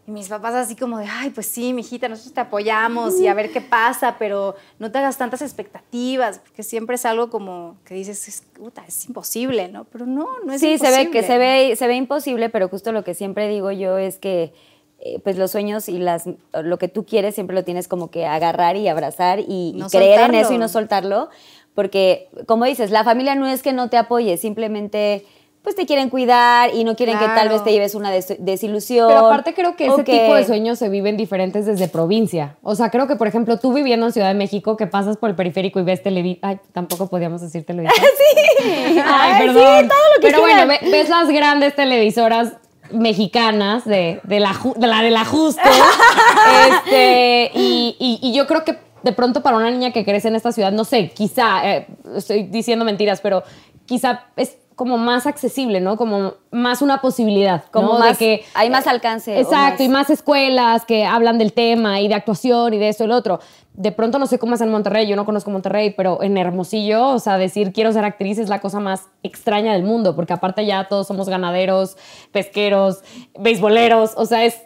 [0.06, 3.34] Y mis papás así como de, ay, pues sí, mijita, nosotros te apoyamos y a
[3.34, 7.92] ver qué pasa, pero no te hagas tantas expectativas, porque siempre es algo como que
[7.92, 9.84] dices, es, puta, es imposible, ¿no?
[9.84, 10.96] Pero no, no es sí, imposible.
[10.96, 13.98] se ve que se ve, se ve imposible, pero justo lo que siempre digo yo
[13.98, 14.54] es que
[15.00, 18.26] eh, pues los sueños y las lo que tú quieres siempre lo tienes como que
[18.26, 21.28] agarrar y abrazar y, creer en eso y no soltarlo,
[21.74, 25.24] porque como dices, la familia no es que no te apoye, simplemente
[25.62, 29.08] pues te quieren cuidar y no quieren que tal vez te lleves una des- desilusión.
[29.08, 32.56] Pero aparte creo que ese tipo de sueños se viven diferentes desde provincia.
[32.62, 35.28] O sea, creo que, por ejemplo, tú viviendo en Ciudad de México, que pasas por
[35.28, 36.38] el periférico y ves televisión...
[36.42, 38.02] Ay, tampoco podíamos decir televisión.
[38.62, 38.62] sí.
[38.64, 39.88] Ay, Ay, sí, perdón.
[39.88, 40.68] todo lo que Pero quieran.
[40.68, 42.52] bueno, ve- ves las grandes televisoras
[42.92, 45.62] mexicanas de, de la, de la del ajuste.
[46.68, 50.36] este, y, y- y yo creo que de pronto para una niña que crece en
[50.36, 53.42] esta ciudad, no sé, quizá, eh, estoy diciendo mentiras, pero
[53.86, 55.98] quizá es como más accesible, ¿no?
[55.98, 57.64] Como más una posibilidad.
[57.70, 57.98] Como ¿no?
[57.98, 62.00] más- de que hay más alcance Exacto, más- y más escuelas que hablan del tema
[62.00, 63.40] y de actuación y de esto y lo otro.
[63.74, 67.08] De pronto no sé cómo es en Monterrey, yo no conozco Monterrey, pero en Hermosillo,
[67.08, 70.64] o sea, decir quiero ser actriz es la cosa más extraña del mundo, porque aparte
[70.64, 71.96] ya todos somos ganaderos,
[72.32, 73.02] pesqueros,
[73.38, 74.56] beisboleros, o sea, es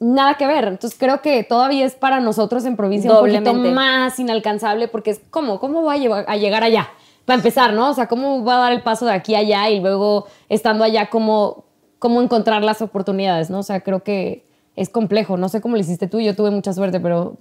[0.00, 0.64] nada que ver.
[0.64, 3.70] Entonces creo que todavía es para nosotros en provincia un poquito Doblemente.
[3.74, 6.88] más inalcanzable, porque es como, ¿cómo voy a llegar allá?
[7.24, 7.90] Para empezar, ¿no?
[7.90, 10.82] O sea, ¿cómo voy a dar el paso de aquí a allá y luego estando
[10.84, 11.64] allá, cómo,
[11.98, 13.60] cómo encontrar las oportunidades, ¿no?
[13.60, 14.44] O sea, creo que
[14.76, 15.36] es complejo.
[15.36, 17.36] No sé cómo lo hiciste tú, yo tuve mucha suerte, pero,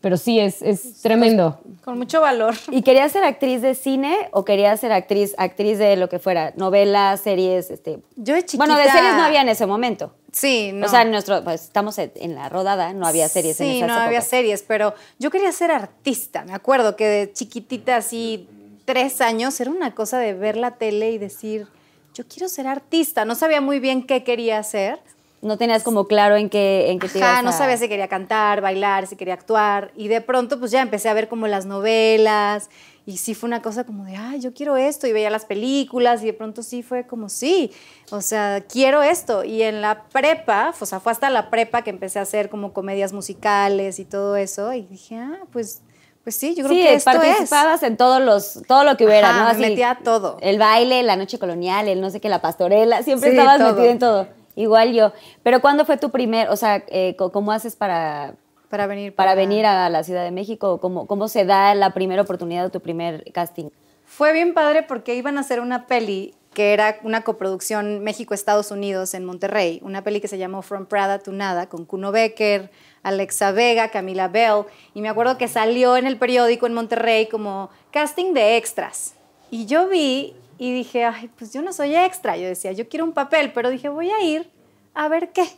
[0.00, 1.58] pero sí, es, es tremendo.
[1.84, 2.54] Con mucho valor.
[2.70, 6.52] ¿Y querías ser actriz de cine o querías ser actriz, actriz de lo que fuera?
[6.56, 8.00] Novelas, series, este.
[8.16, 8.64] Yo de chiquita...
[8.66, 10.12] Bueno, de series no había en ese momento.
[10.32, 10.84] Sí, no.
[10.86, 13.88] O sea, en nuestro, pues, estamos en- la rodada, no había series sí, en esas
[13.88, 14.28] no había épocas.
[14.28, 16.44] series, pero yo quería ser artista.
[16.44, 18.46] Me acuerdo que de chiquitita, así,
[18.88, 21.66] tres años, era una cosa de ver la tele y decir,
[22.14, 23.26] yo quiero ser artista.
[23.26, 24.98] No sabía muy bien qué quería hacer.
[25.42, 27.86] No tenías como claro en qué, en qué te Ajá, ibas no a- sabía si
[27.86, 29.92] quería cantar, bailar, si quería actuar.
[29.94, 32.70] Y de pronto, pues ya empecé a ver como las novelas.
[33.04, 35.06] Y sí fue una cosa como de, ay, yo quiero esto.
[35.06, 37.70] Y veía las películas y de pronto sí fue como, sí,
[38.10, 39.44] o sea, quiero esto.
[39.44, 42.72] Y en la prepa, o sea, fue hasta la prepa que empecé a hacer como
[42.72, 44.72] comedias musicales y todo eso.
[44.72, 45.82] Y dije, ah, pues,
[46.28, 47.16] pues sí, yo creo Sí, que esto es.
[47.16, 49.44] participabas en todos los, todo lo que hubiera, Ajá, ¿no?
[49.46, 50.36] me Así, metía todo.
[50.42, 53.72] El baile, la noche colonial, el no sé qué, la pastorela, siempre Sí, estabas todo.
[53.72, 54.28] metida en todo.
[54.54, 55.12] Igual yo.
[55.42, 58.34] Pero ¿cuándo fue tu primer, o sea, eh, cómo haces para,
[58.68, 59.14] Para venir.
[59.14, 60.80] para venir a la Ciudad de México?
[60.82, 63.70] ¿Cómo, ¿Cómo se da la primera oportunidad de tu primer casting?
[64.04, 69.14] Fue bien padre porque iban a hacer una peli que era una coproducción México-Estados Unidos
[69.14, 72.70] en Monterrey, una peli que se llamó From Prada to Nada, con Kuno Becker,
[73.08, 77.70] Alexa Vega, Camila Bell, y me acuerdo que salió en el periódico en Monterrey como
[77.90, 79.14] casting de extras.
[79.50, 83.04] Y yo vi y dije, ay, pues yo no soy extra, yo decía, yo quiero
[83.04, 84.50] un papel, pero dije, voy a ir
[84.94, 85.48] a ver qué.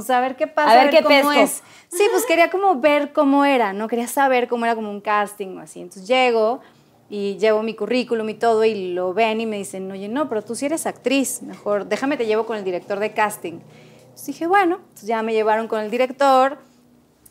[0.00, 1.32] Sea, a ver qué pasa, A ver qué cómo pesco.
[1.32, 1.62] es.
[1.88, 3.88] Sí, pues quería como ver cómo era, ¿no?
[3.88, 5.80] Quería saber cómo era como un casting o así.
[5.80, 6.60] Entonces llego
[7.08, 10.42] y llevo mi currículum y todo y lo ven y me dicen, oye, no, pero
[10.42, 13.60] tú sí eres actriz, mejor déjame te llevo con el director de casting.
[14.02, 16.58] Entonces dije, bueno, entonces ya me llevaron con el director,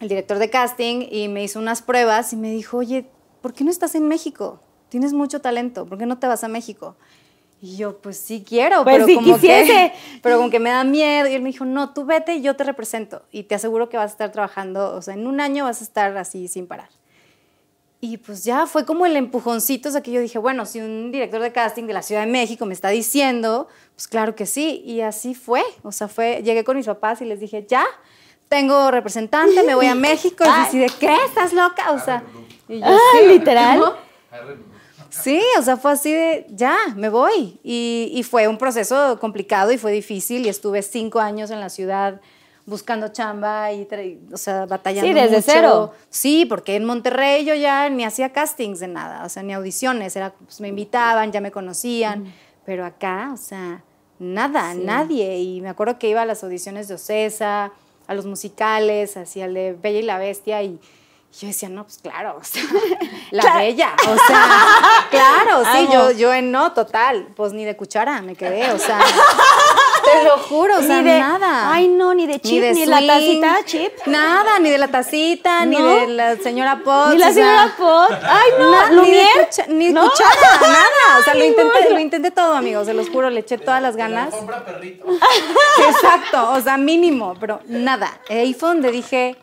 [0.06, 3.06] el director de casting y me hizo unas pruebas y me dijo, oye,
[3.42, 4.60] ¿por qué no estás en México?
[4.90, 6.96] Tienes mucho talento, ¿por qué no te vas a México?
[7.62, 9.66] Y yo, pues sí quiero, Pues pero sí como quisiese.
[9.72, 11.28] que, pero como que me da miedo.
[11.28, 13.24] Y él me dijo, no, tú vete y yo te represento.
[13.32, 15.84] Y te aseguro que vas a estar trabajando, o sea, en un año vas a
[15.84, 16.90] estar así sin parar.
[18.02, 21.12] Y pues ya fue como el empujoncito, o sea, que yo dije, bueno, si un
[21.12, 24.84] director de casting de la Ciudad de México me está diciendo, pues claro que sí.
[24.86, 27.86] Y así fue, o sea, fue, llegué con mis papás y les dije, ya,
[28.50, 30.44] tengo representante, me voy a México.
[30.48, 31.16] Y así de, ¿qué?
[31.26, 31.92] ¿Estás loca?
[31.92, 32.24] O sea,
[32.68, 33.28] y yo, Ah, "Sí".
[33.28, 33.84] literal.
[35.10, 37.58] Sí, o sea, fue así de, ya, me voy.
[37.64, 41.70] Y, y fue un proceso complicado y fue difícil y estuve cinco años en la
[41.70, 42.20] ciudad
[42.66, 43.88] buscando chamba y,
[44.34, 45.46] o sea, batallando Sí, desde mucho.
[45.46, 45.92] cero.
[46.10, 50.16] Sí, porque en Monterrey yo ya ni hacía castings de nada, o sea, ni audiciones,
[50.16, 52.34] era, pues, me invitaban, ya me conocían,
[52.66, 53.84] pero acá, o sea,
[54.20, 55.38] nada, nadie.
[55.40, 57.72] Y me acuerdo que iba a las audiciones de Ocesa,
[58.08, 60.80] a los musicales, así al de Bella y la Bestia y
[61.40, 62.64] yo decía, no, pues claro, o sea,
[63.32, 65.94] la bella, o sea, claro, sí, Amo.
[65.94, 69.00] yo, yo en no, total, pues ni de cuchara me quedé, o sea,
[70.06, 71.72] te lo juro, o Ni sea, de- nada.
[71.74, 73.08] Ay, no, ni de chip, ni, de la swing,
[73.42, 73.92] tacita chip.
[74.08, 77.14] Nada, ni de la tacita, ni de la señora Potts.
[77.14, 78.12] Ni la o sea, señora Pot.
[78.24, 80.02] Ay, no, na- ni de cucha- ni ¿No?
[80.10, 80.32] cuchara,
[80.62, 81.20] nada.
[81.20, 83.96] O sea, lo intenté, lo intenté todo, amigos, se los juro, le eché todas las
[83.96, 84.34] ganas.
[85.88, 88.20] Exacto, o sea, mínimo, pero nada.
[88.30, 89.36] Ahí fue donde dije,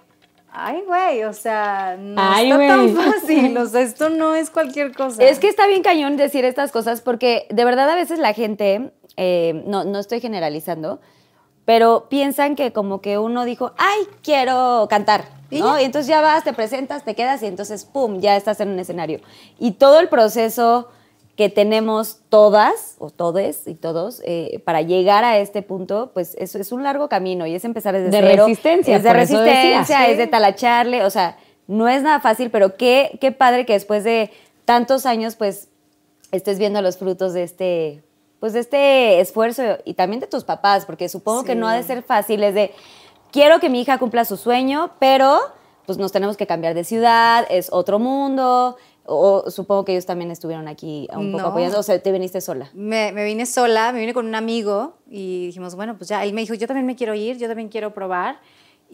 [0.52, 3.10] ay, güey, o sea, no Ay, está tan güey.
[3.10, 5.22] fácil, o sea, esto no es cualquier cosa.
[5.24, 8.92] Es que está bien cañón decir estas cosas porque de verdad a veces la gente,
[9.16, 11.00] eh, no, no estoy generalizando,
[11.64, 15.78] pero piensan que como que uno dijo, ay, quiero cantar, ¿Y ¿no?
[15.80, 18.78] Y entonces ya vas, te presentas, te quedas y entonces, ¡pum!, ya estás en un
[18.78, 19.20] escenario.
[19.58, 20.88] Y todo el proceso
[21.36, 26.54] que tenemos todas, o todes y todos, eh, para llegar a este punto, pues es,
[26.54, 28.44] es un largo camino y es empezar desde De cero.
[28.46, 29.44] resistencia, Es de eso decía.
[29.54, 33.72] resistencia, es de talacharle, o sea, no es nada fácil, pero qué, qué padre que
[33.72, 34.30] después de
[34.66, 35.68] tantos años, pues,
[36.32, 38.02] estés viendo los frutos de este,
[38.38, 41.58] pues, de este esfuerzo y también de tus papás, porque supongo que Sí.
[41.58, 42.72] no ha de ser fácil, es de,
[43.30, 45.38] quiero que mi hija cumpla su sueño, pero,
[45.86, 50.30] pues, nos tenemos que cambiar de ciudad, es otro mundo, o, supongo que ellos también
[50.30, 51.48] estuvieron aquí un poco No.
[51.50, 52.70] apoyando, o sea, te viniste sola.
[52.74, 56.32] Me, me vine sola, me vine con un amigo y dijimos, bueno, pues ya, él
[56.32, 58.40] me dijo, yo también me quiero ir, yo también quiero probar.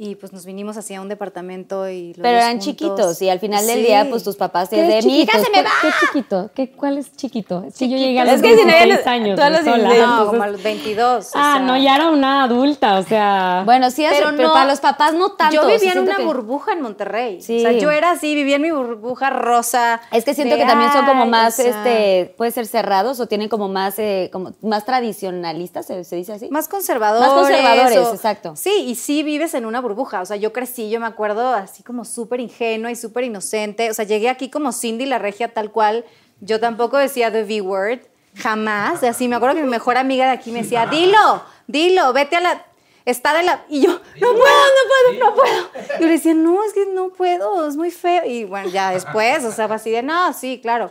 [0.01, 2.65] Y pues nos vinimos hacia un departamento y los Pero dos eran juntos.
[2.67, 3.87] chiquitos y al final del Sí.
[3.87, 5.45] día, pues, tus papás te ¿Qué de es mi hija chiquito?
[5.45, 5.71] se me ¿Qué- va.
[5.83, 6.51] ¿Qué chiquito?
[6.55, 7.65] ¿Qué, ¿Cuál es chiquito?
[7.67, 9.37] Es que yo llegué a los Es que si no, ya 16 los- años.
[9.37, 11.27] tú a los yo sola, 16, No, como a los 22.
[11.27, 11.59] o Ah, sea.
[11.65, 13.63] no, ya era una adulta, o sea.
[13.65, 15.57] Bueno, sí, pero, Pero pero no, para los papás no tanto.
[15.57, 17.43] Yo o sea, vivía en una que- burbuja en Monterrey.
[17.43, 17.59] Sí.
[17.59, 20.01] O sea, yo era así, vivía en mi burbuja rosa.
[20.13, 23.19] Es que siento de, que también son como más, o sea, este, puede ser cerrados
[23.19, 26.49] o tienen como más, eh, como más tradicionalistas, ¿se, se dice así?
[26.51, 27.27] Más conservadores.
[27.33, 28.55] Más conservadores, o- exacto.
[28.55, 29.88] Sí, y sí vives en una burbuja.
[29.97, 33.91] O sea, yo crecí, yo me acuerdo así como súper ingenua y súper inocente.
[33.91, 36.05] O sea, llegué aquí como Cindy la regia tal cual.
[36.41, 38.01] Yo tampoco decía the V-word,
[38.37, 39.03] jamás.
[39.03, 42.41] Así, me acuerdo que mi mejor amiga de aquí me decía, dilo, dilo, vete a
[42.41, 42.65] la...
[43.05, 43.65] Está de la...
[43.71, 45.71] Y yo, no puedo, no puedo, no puedo.
[45.99, 48.25] Y yo le decía, no, es que no puedo, es muy feo.
[48.27, 50.91] Y bueno, ya después, o sea, fue así de, no, sí, claro.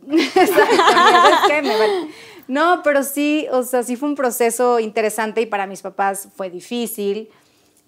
[0.08, 1.62] ¿sabes qué?
[1.62, 2.08] Me vale.
[2.50, 6.50] No, pero sí, o sea, sí fue un proceso interesante y para mis papás fue
[6.50, 7.30] difícil.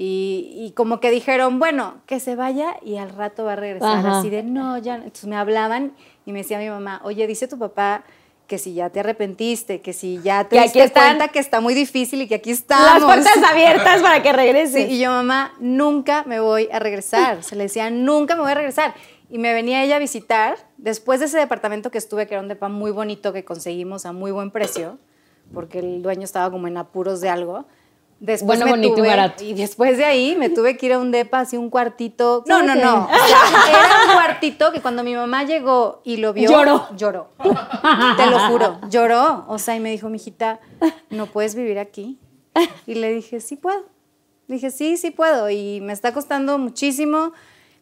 [0.04, 3.98] Y, y como que dijeron, bueno, que se vaya y al rato va a regresar.
[3.98, 4.18] Ajá.
[4.18, 4.96] Así de, no, ya.
[4.96, 5.04] no".
[5.04, 5.92] Entonces me hablaban
[6.26, 8.02] y me decía mi mamá, oye, dice tu papá
[8.48, 11.72] que si ya te arrepentiste, que si ya te Que diste cuenta que está muy
[11.74, 13.00] difícil y que aquí estamos.
[13.00, 14.88] Las puertas abiertas para que regrese.
[14.88, 17.44] Sí, y yo, mamá, nunca me voy a regresar.
[17.44, 18.94] Se le decía, nunca me voy a regresar.
[19.30, 22.48] Y me venía ella a visitar después de ese departamento que estuve, que era un
[22.48, 24.98] depa muy bonito que conseguimos a muy buen precio,
[25.54, 27.66] porque el dueño estaba como en apuros de algo.
[28.24, 29.42] Después Bueno, me bonito y barato.
[29.42, 32.44] Y después de ahí me tuve que ir a un depa, así un cuartito.
[32.46, 33.08] No, no, ¿Sabes no.
[33.08, 33.14] qué?
[33.16, 36.48] O sea, era un cuartito que cuando mi mamá llegó y lo vio.
[36.48, 36.86] Lloró.
[36.96, 37.30] Lloró.
[38.16, 38.78] Te lo juro.
[38.88, 39.44] Lloró.
[39.48, 40.60] O sea, y me dijo, mijita,
[41.10, 42.16] no puedes vivir aquí.
[42.86, 43.82] Y le dije, sí puedo.
[44.46, 45.50] Dije, sí, sí puedo.
[45.50, 47.32] Y me está costando muchísimo.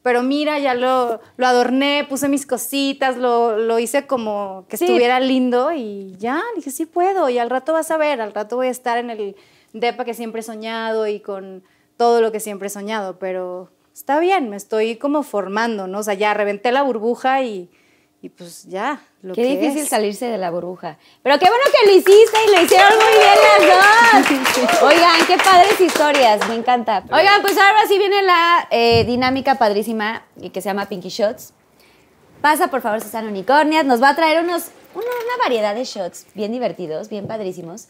[0.03, 4.85] Pero mira, ya lo, lo adorné, puse mis cositas, lo, lo hice como que Sí.
[4.87, 7.29] estuviera lindo y ya, dije, sí puedo.
[7.29, 9.37] Y al rato vas a ver, al rato voy a estar en el
[9.73, 11.63] depa que siempre he soñado y con
[11.97, 13.19] todo lo que siempre he soñado.
[13.19, 15.99] Pero está bien, me estoy como formando, ¿no?
[15.99, 17.71] O sea, ya reventé la burbuja y,
[18.23, 19.89] y pues ya, lo Qué que difícil es.
[19.89, 20.99] salirse de la burbuja.
[21.23, 24.83] Pero qué bueno que lo hiciste y lo hicieron muy bien las dos.
[24.83, 27.05] Oigan, qué padres historias, me encanta.
[27.13, 31.53] Oigan, pues ahora sí viene la eh, dinámica padrísima y que se llama Pinky Shots.
[32.41, 33.85] Pasa, por favor, Susana Unicornias.
[33.85, 37.89] Nos va a traer unos, una, una variedad de shots bien divertidos, bien padrísimos.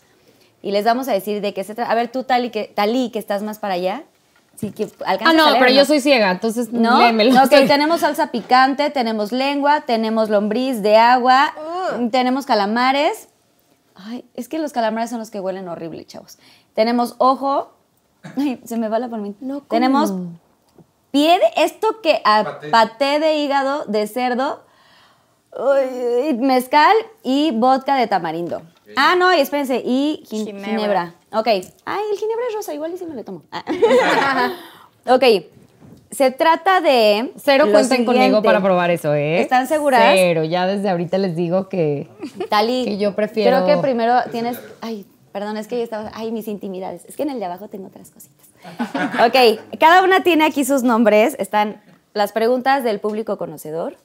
[0.62, 1.90] Y les vamos a decir de qué se trata.
[1.90, 4.04] A ver, tú, Tali, que, Tali, que estás más para allá.
[4.56, 6.98] Sí, que Ah, a no, leer, pero ¿o yo soy ciega, entonces ¿No?
[7.00, 7.42] léemelo.
[7.42, 11.54] Ok, tenemos salsa picante, tenemos lengua, tenemos lombriz de agua,
[12.10, 13.28] tenemos calamares.
[13.94, 16.38] Ay, es que los calamares son los que huelen horrible, chavos.
[16.74, 17.72] Tenemos ojo.
[18.36, 19.38] Ay, se me va la palmita.
[19.40, 19.66] No, ¿cómo?
[19.68, 20.12] tenemos
[21.10, 22.68] pie de esto que a Paté.
[22.68, 24.62] paté de hígado de cerdo,
[26.38, 28.62] mezcal y vodka de tamarindo.
[28.96, 30.64] Ah, no, y espérense, y gin- Ginebra.
[30.66, 31.14] ginebra.
[31.32, 31.46] Ok.
[31.46, 33.42] Ay, el ginebra es rosa, igual y si me lo tomo.
[33.52, 33.64] Ah.
[35.06, 35.24] ok.
[36.10, 37.32] Se trata de.
[37.36, 39.40] Cero lo cuenten conmigo para probar eso, ¿eh?
[39.40, 40.02] ¿Están seguras?
[40.12, 42.08] Cero, ya desde ahorita les digo que...
[42.48, 42.84] Tali.
[42.84, 44.58] Que yo prefiero- Creo que primero tienes.
[44.80, 46.10] Ay, perdón, es que yo estaba.
[46.12, 47.04] Ay, mis intimidades.
[47.04, 48.48] Es que en el de abajo tengo otras cositas.
[49.24, 51.36] ok, cada una tiene aquí sus nombres.
[51.38, 51.80] Están
[52.12, 53.96] las preguntas del público conocedor.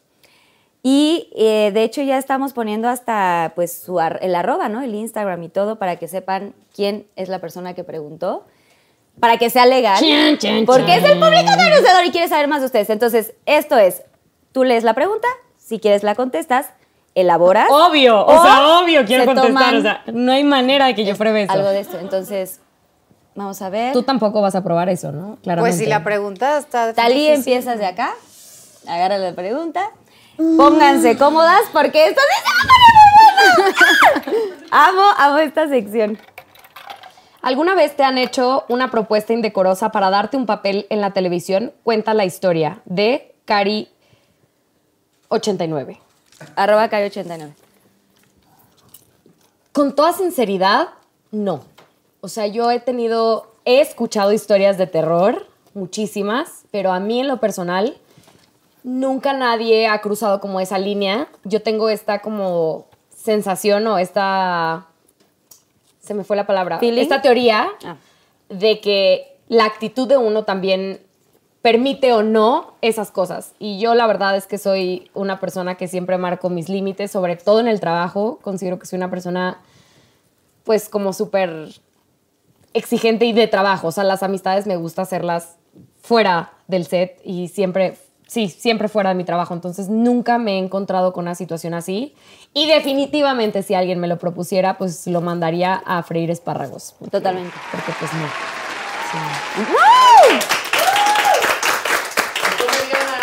[0.88, 4.84] Y eh, de hecho ya estamos poniendo hasta pues su ar- el arroba, ¿no?
[4.84, 8.46] El Instagram y todo para que sepan quién es la persona que preguntó.
[9.20, 9.98] Para que sea legal.
[10.68, 12.92] Porque es el público conocedor y quiere saber más de ustedes.
[12.92, 14.04] Entonces, esto es,
[14.52, 15.28] tú lees la pregunta,
[15.58, 16.68] si quieres la contestas
[17.16, 17.68] elaboras.
[17.72, 19.54] Obvio, o, O sea, obvio quiero se contestar.
[19.54, 21.54] toman O sea, no hay manera de que yo pruebe eso.
[21.54, 21.98] Algo de esto.
[21.98, 22.60] Entonces,
[23.34, 23.92] vamos a ver.
[23.94, 25.40] Tú tampoco vas a probar eso, ¿no?
[25.42, 25.62] Claramente.
[25.78, 26.94] Pues si la pregunta está.
[26.94, 28.12] Talí, empiezas de acá.
[28.88, 29.90] Agarra la pregunta.
[30.38, 32.50] Pónganse cómodas porque esto sí se.
[34.72, 36.18] Amo, amo esta sección.
[37.42, 41.72] ¿Alguna vez te han hecho una propuesta indecorosa para darte un papel en la televisión?
[41.84, 46.00] Cuenta la historia de Cari89.
[46.56, 47.54] Arroba Cari89.
[49.72, 50.88] Con toda sinceridad,
[51.32, 51.64] no.
[52.22, 57.28] O sea, yo he tenido, he escuchado historias de terror, muchísimas, pero a mí en
[57.28, 57.96] lo personal,
[58.88, 61.28] nunca nadie ha cruzado como esa línea.
[61.44, 64.86] Yo tengo esta como sensación o esta,
[66.00, 67.02] se me fue la palabra, ¿Feeling?
[67.02, 67.96] esta teoría Ah.
[68.50, 71.02] de que la actitud de uno también
[71.64, 73.54] permite o no esas cosas.
[73.58, 77.36] Y yo la verdad es que soy una persona que siempre marco mis límites, sobre
[77.38, 78.38] todo en el trabajo.
[78.44, 79.58] Considero que soy una persona,
[80.64, 81.70] pues, como súper
[82.76, 83.88] exigente y de trabajo.
[83.88, 85.56] O sea, las amistades me gusta hacerlas
[86.04, 87.98] fuera del set y siempre,
[88.28, 89.54] sí, siempre fuera de mi trabajo.
[89.54, 92.16] Entonces, nunca me he encontrado con una situación así.
[92.54, 96.96] Y definitivamente, si alguien me lo propusiera, pues lo mandaría a freír espárragos.
[97.12, 97.54] Totalmente.
[97.72, 98.28] Porque, pues, no.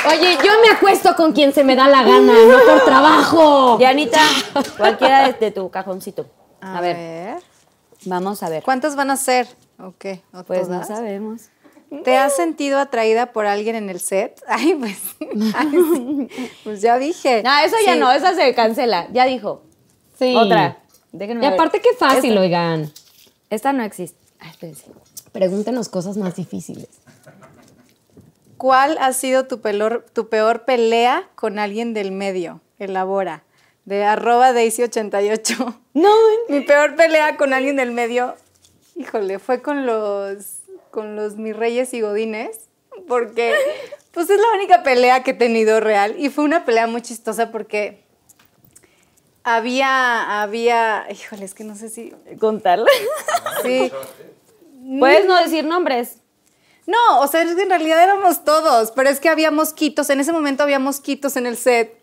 [0.08, 3.78] Oye, yo me acuesto con quien se me da la gana, no por trabajo.
[3.78, 4.18] Dianita,
[4.76, 6.26] cualquiera de, tu cajoncito.
[6.60, 7.36] A, A, ver, ver.
[8.06, 8.62] vamos a ver.
[8.64, 9.46] ¿Cuántos van a ser?
[9.78, 10.06] Ok.
[10.34, 11.42] ¿o Pues no sabemos.
[12.04, 14.42] ¿Te has sentido atraída por alguien en el set?
[14.48, 14.98] Ay, pues.
[15.54, 16.28] ay, sí.
[16.64, 17.42] Pues ya dije.
[17.42, 17.98] No, eso ya Sí.
[18.00, 19.08] no, esa se cancela.
[19.12, 19.62] Ya dijo.
[20.18, 20.34] Sí.
[20.36, 20.78] Otra.
[21.12, 21.54] Déjenme Y ver.
[21.54, 22.92] aparte, qué fácil, Esta, oigan.
[23.50, 24.18] esta no existe.
[24.40, 24.86] Ay, espérense.
[25.32, 26.88] Pregúntenos cosas más difíciles.
[28.56, 32.60] ¿Cuál ha sido tu, pelor- tu peor pelea con alguien del medio?
[32.78, 33.42] Elabora.
[33.84, 35.76] De arroba Daisy88.
[35.94, 36.10] No,
[36.48, 38.36] Mi peor pelea con alguien del medio,
[38.94, 40.60] híjole, fue con los,
[40.92, 42.68] con los mis reyes y godines,
[43.08, 43.54] porque
[44.12, 47.50] pues es la única pelea que he tenido real y fue una pelea muy chistosa
[47.50, 48.04] porque
[49.42, 52.86] había, había, híjole, es que no sé si, contarla.
[53.62, 53.90] sí,
[54.98, 56.18] Puedes no decir nombres.
[56.86, 60.20] no, o sea, es que en realidad éramos todos, pero es que había mosquitos, en
[60.20, 62.01] ese momento había mosquitos en el set,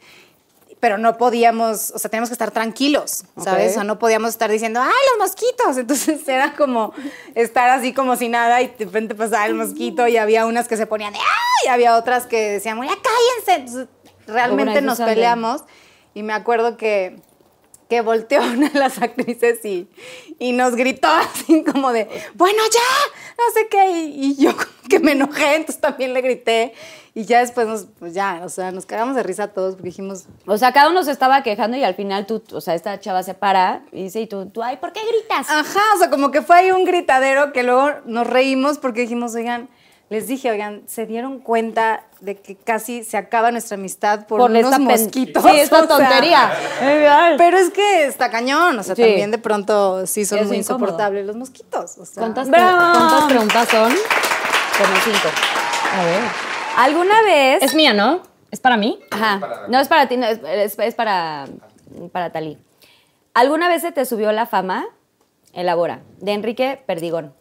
[0.79, 3.71] pero no podíamos, o sea, teníamos que estar tranquilos, ¿sabes?
[3.71, 5.77] O sea, no podíamos estar diciendo, ¡ay, los mosquitos!
[5.77, 6.93] Entonces era como
[7.35, 10.77] estar así como si nada y de repente pasaba el mosquito y había unas que
[10.77, 11.65] se ponían de ¡ay!
[11.65, 13.55] Y había otras que decían, ¡ya cállense!
[13.55, 13.87] Entonces,
[14.27, 15.63] realmente nos peleamos
[16.13, 17.19] y me acuerdo que
[17.89, 19.87] que volteó una de las actrices y,
[20.37, 24.69] y nos gritó así como de, bueno, ya, no sé qué, y, y yo como
[24.87, 26.73] que me enojé, entonces también le grité.
[27.15, 30.25] Y ya después nos, pues ya, o sea, nos cagamos de risa todos porque dijimos,
[30.45, 33.23] O sea, cada uno se estaba quejando y al final tú, o sea, esta chava
[33.23, 35.49] se para y dice, y tú, tú ay, ¿por qué gritas?
[35.49, 39.33] ajá, o sea, como que fue ahí un gritadero que luego nos reímos porque dijimos,
[39.35, 39.69] oigan,
[40.09, 44.63] les dije, oigan, se dieron cuenta de que casi se acaba nuestra amistad por, unos
[44.63, 45.43] esta pen- mosquitos.
[45.43, 46.51] Sí, esta sea, tontería.
[47.37, 49.03] Pero es que está cañón, o sea, Sí.
[49.03, 50.85] también de pronto sí son Es muy incómodo.
[50.85, 51.97] insoportables los mosquitos.
[51.97, 52.77] O sea, ¿Cuántas, ¡Bravo!
[52.97, 53.91] ¿Cuántas preguntas son?
[53.91, 55.27] Como cinco.
[55.95, 56.21] A ver.
[56.77, 57.61] ¿Alguna vez?
[57.63, 58.21] Es mía, ¿no?
[58.51, 58.99] ¿Es para mí?
[59.11, 59.39] Ajá.
[59.67, 61.45] No es para ti, no, es, es- es para,
[62.11, 62.57] para Talí.
[63.35, 64.87] ¿Alguna vez se te subió la fama?
[65.53, 65.99] Elabora.
[66.19, 67.33] De Enrique Perdigón.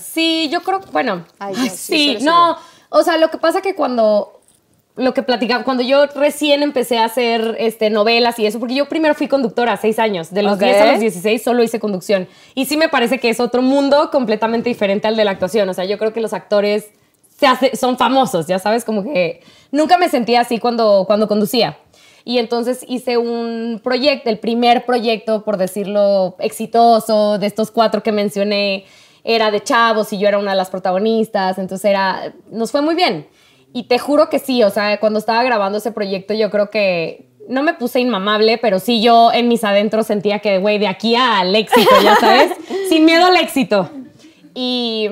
[0.00, 2.56] Sí, yo creo, bueno, Ay, no, sí, no,
[2.90, 4.40] o sea, lo que pasa que cuando,
[4.96, 8.86] lo que platicaba, cuando yo recién empecé a hacer este, novelas y eso, porque yo
[8.88, 10.60] primero fui conductora, seis años, de los Ok.
[10.62, 14.10] 10 a los 16 solo hice conducción, y sí me parece que es otro mundo
[14.10, 16.86] completamente diferente al de la actuación, o sea, yo creo que los actores
[17.38, 21.78] se hace- son famosos, ya sabes, como que nunca me sentía así cuando, cuando conducía.
[22.24, 28.12] Y entonces hice un proyecto, el primer proyecto, por decirlo, exitoso, de estos cuatro que
[28.12, 28.84] mencioné,
[29.28, 32.94] era de chavos y yo era una de las protagonistas, entonces era, nos fue muy
[32.94, 33.28] bien.
[33.74, 37.28] Y te juro que sí, o sea, cuando estaba grabando ese proyecto yo creo que
[37.46, 41.14] no me puse inmamable, pero sí yo en mis adentros sentía que, güey, de aquí
[41.14, 42.52] al éxito, ya sabes,
[42.88, 43.90] sin miedo al éxito.
[44.54, 45.06] Y,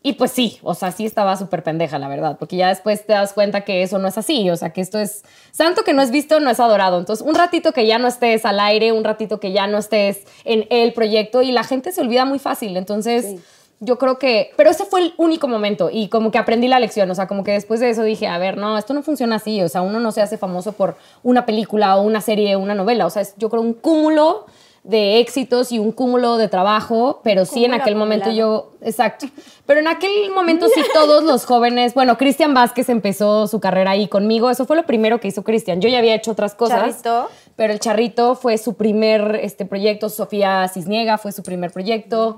[0.00, 3.14] y pues sí, o sea, sí estaba súper pendeja, la verdad, porque ya después te
[3.14, 6.02] das cuenta que eso no es así, o sea, que esto es santo que no
[6.02, 7.00] es visto, no es adorado.
[7.00, 10.22] Entonces, un ratito que ya no estés al aire, un ratito que ya no estés
[10.44, 12.76] en el proyecto y la gente se olvida muy fácil.
[12.76, 13.34] Entonces,
[13.80, 17.10] yo creo que, pero ese fue el único momento y como que aprendí la lección,
[17.10, 19.62] o sea, como que después de eso dije, a ver, no, esto no funciona así,
[19.62, 22.74] o sea, uno no se hace famoso por una película o una serie o una
[22.74, 24.46] novela, o sea, es yo creo un cúmulo
[24.86, 29.26] de éxitos y un cúmulo de trabajo, pero sí en aquel momento yo, exacto.
[29.66, 34.06] Pero en aquel momento sí todos los jóvenes, bueno, Cristian Vázquez empezó su carrera ahí
[34.06, 35.80] conmigo, eso fue lo primero que hizo Cristian.
[35.80, 37.02] Yo ya había hecho otras cosas.
[37.02, 37.28] Charrito.
[37.56, 42.36] Pero el Charrito fue su primer este, proyecto, Sofía Cisniega fue su primer proyecto,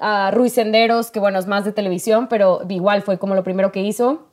[0.00, 3.70] ah, Ruiz Senderos, que bueno, es más de televisión, pero igual fue como lo primero
[3.72, 4.26] que hizo.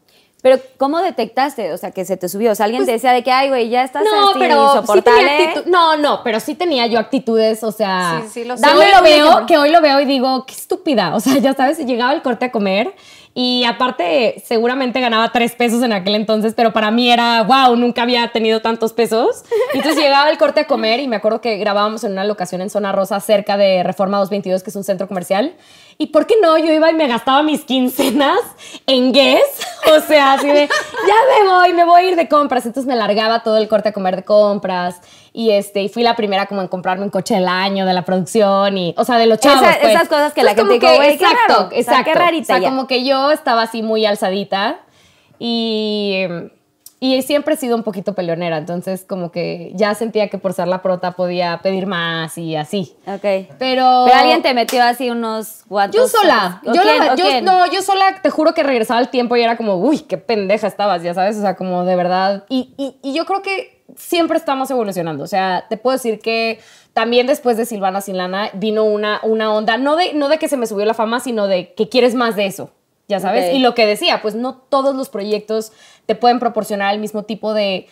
[0.44, 1.74] Pero, ¿cómo detectaste?
[1.74, 2.52] O sea, que se te subió.
[2.52, 4.56] O sea, alguien te decía de que, ay, güey, ya estás Pues No, así pero
[4.72, 5.48] sí insoportable.
[5.48, 8.64] actitud- No, no, pero sí tenía yo actitudes, o sea, Sí, sí, lo sé.
[8.68, 11.54] hoy Dame lo veo, que hoy lo veo y digo, qué estúpida, o sea, ya
[11.56, 12.94] sabes, llegaba el corte a comer
[13.40, 18.02] y aparte seguramente ganaba tres pesos en aquel entonces, pero para mí era, wow, nunca
[18.02, 19.44] había tenido tantos pesos.
[19.76, 22.72] Entonces llegaba el corte a comer y me acuerdo que grabábamos en una locación en
[22.72, 25.54] Zona Rosa cerca de Reforma 222, que es un centro comercial.
[26.00, 26.58] ¿Y por qué no?
[26.58, 28.40] Yo iba y me gastaba mis quincenas
[28.88, 29.44] en Guess.
[29.96, 32.66] O sea, así de, ya me voy, me voy a ir de compras.
[32.66, 35.00] Entonces me largaba todo el corte a comer de compras.
[35.40, 38.02] Y, este, y fui la primera como en comprarme un coche del año de la
[38.04, 38.76] producción.
[38.76, 39.62] y O sea, de los chavos.
[39.62, 39.94] Esa- pues.
[39.94, 41.66] esas cosas que la gente como dice, "Güey, qué exacto, raro".
[41.68, 42.04] O sea, exacto.
[42.06, 44.80] qué rarita O sea, como que yo estaba así muy alzadita.
[45.38, 46.24] Y...
[47.00, 50.68] Y siempre he sido un poquito peleonera, entonces como que ya sentía que por ser
[50.68, 52.96] la prota podía pedir más y así.
[53.06, 53.20] Ok.
[53.22, 54.06] Pero...
[54.08, 56.02] Pero alguien te metió así unos guantes.
[56.02, 56.60] Yo sola.
[56.66, 56.98] ¿O Yo, quién?
[57.06, 59.76] la- ¿O yo- no, yo sola te juro que regresaba al tiempo y era como,
[59.76, 62.46] uy, qué pendeja estabas, ya sabes, o sea, como de verdad.
[62.50, 65.24] Y, y- y yo creo que siempre estamos evolucionando.
[65.24, 66.60] O sea, te puedo decir que
[66.94, 70.50] también después de Silvana Sin Lana vino una, una onda, no de, no de que
[70.50, 72.72] se me subió la fama, sino de que quieres más de eso.
[73.08, 75.72] Ya sabes, y lo que decía, pues no todos los proyectos
[76.06, 77.88] te pueden proporcionar el mismo tipo de,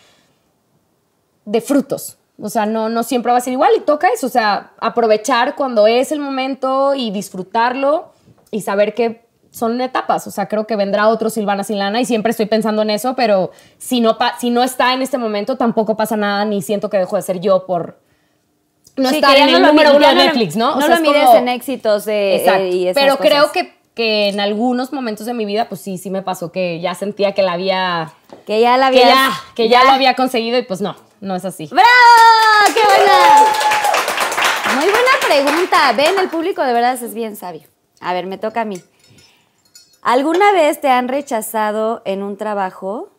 [1.46, 2.18] de frutos.
[2.42, 4.28] O sea, no, no siempre va a ser igual y toca eso.
[4.28, 8.12] O sea, aprovechar cuando es el momento y disfrutarlo
[8.52, 9.25] y saber que
[9.56, 10.28] son etapas.
[10.28, 13.16] O sea, creo que vendrá otro Silvana sin lana y siempre estoy pensando en eso,
[13.16, 16.90] pero si no, pa- si no está en este momento, tampoco pasa nada ni siento
[16.90, 17.98] que dejo de ser yo por
[18.98, 20.74] no Sí, ya en no el número uno de Netflix, ¿no?
[20.74, 22.64] O No lo es mides como- en éxitos eh, Exacto.
[22.64, 23.32] eh, y esas Pero cosas.
[23.32, 26.82] creo que, que en algunos momentos de mi vida, pues sí, sí me pasó que
[26.82, 28.12] ya sentía que la había
[28.46, 31.46] Que ya la que ya, que ya lo había conseguido y pues no, no es
[31.46, 31.68] así.
[31.68, 31.88] ¡Bravo!
[32.74, 34.76] ¡Qué buena!
[34.76, 35.12] Muy buena
[35.54, 35.94] pregunta.
[35.96, 37.62] Ven, el público de verdad es bien sabio.
[38.02, 38.82] A ver, me toca a mí.
[40.06, 43.10] ¿Alguna vez te han rechazado en un trabajo?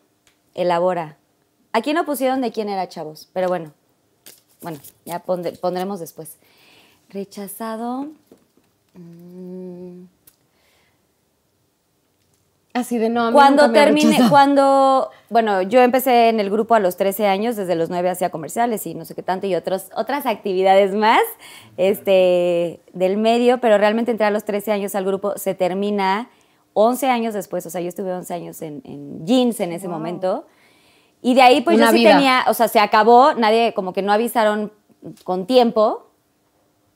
[0.53, 1.17] Elabora.
[1.73, 3.73] Aquí no pusieron de quién era, chavos, pero bueno.
[4.61, 6.37] Bueno, ya pondremos después.
[7.09, 8.07] Rechazado.
[12.73, 16.73] Así de no, a mí Cuando nunca me cuando, bueno, yo empecé en el grupo
[16.73, 19.55] a los 13 años, desde los 9 hacía comerciales y no sé qué tanto, y
[19.55, 21.19] otros, otras actividades más
[21.75, 26.29] este, del medio, pero realmente entré a los 13 años al grupo, se termina
[26.79, 30.45] 11 años después, o sea, yo estuve 11 años en, en jeans en ese momento,
[31.23, 32.11] y de ahí pues Una yo sí vida.
[32.13, 34.71] tenía, o sea, se acabó, nadie, como que no avisaron
[35.23, 36.07] con tiempo,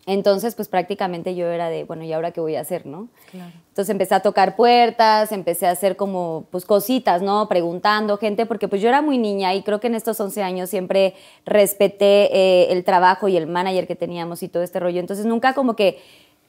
[0.07, 3.09] entonces, pues prácticamente yo era de, bueno, ¿y ahora qué voy a hacer, no?
[3.34, 7.47] Entonces empecé a tocar puertas, empecé a hacer como, pues cositas, ¿no?
[7.47, 10.69] Preguntando gente, porque pues yo era muy niña y creo que en estos 11 años
[10.71, 11.13] siempre
[11.45, 14.99] respeté eh, el trabajo y el manager que teníamos y todo este rollo.
[14.99, 15.99] Entonces nunca como que,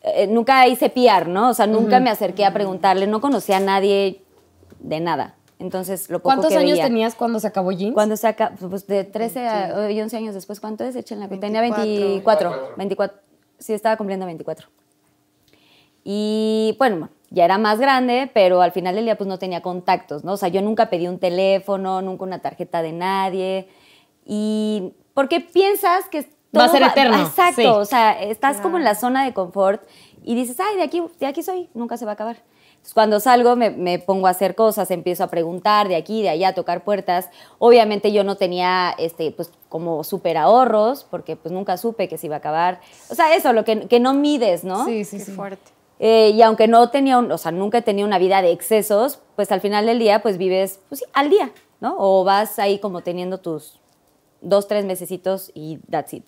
[0.03, 1.51] eh, nunca hice piar, ¿no?
[1.51, 4.23] O sea, nunca me acerqué a preguntarle, no conocía a nadie
[4.81, 5.37] de nada.
[5.59, 6.85] Entonces, lo poco ¿Cuántos que años veía.
[6.85, 7.95] tenías cuando se acabó Jeans?
[7.95, 10.97] Cuando saca, pues de 13 a y 11 años después, ¿cuánto es?
[10.97, 11.29] Échenla.
[11.29, 12.51] Tenía 24.
[12.51, 13.19] 24, 24.
[13.59, 14.69] Sí, estaba cumpliendo 24.
[16.03, 20.25] Y bueno, ya era más grande, pero al final del día pues no tenía contactos,
[20.25, 20.33] ¿no?
[20.33, 23.69] O sea, yo nunca pedí un teléfono, nunca una tarjeta de nadie.
[24.27, 27.67] Y porque piensas que Va a ser eterno, Exacto, sí.
[27.67, 29.83] o sea, estás como en la zona de confort
[30.23, 32.37] y dices, ay, de aquí, de aquí soy, nunca se va a acabar.
[32.73, 36.29] Entonces, cuando salgo me, me pongo a hacer cosas, empiezo a preguntar de aquí, de
[36.31, 37.31] allá, a tocar puertas.
[37.59, 42.27] Obviamente yo no tenía, este, pues, como súper ahorros, porque pues nunca supe que se
[42.27, 42.81] iba a acabar.
[43.09, 44.85] O sea, eso, lo que, que no mides, ¿no?
[44.85, 45.31] Sí, sí, Qué sí.
[45.33, 45.71] fuerte.
[46.01, 49.21] Eh, y aunque no tenía, un- o sea, nunca he tenido una vida de excesos,
[49.37, 51.95] pues al final del día, pues vives, pues sí, al día, ¿no?
[51.99, 53.79] O vas ahí como teniendo tus
[54.41, 56.25] dos, tres mesecitos y that's it.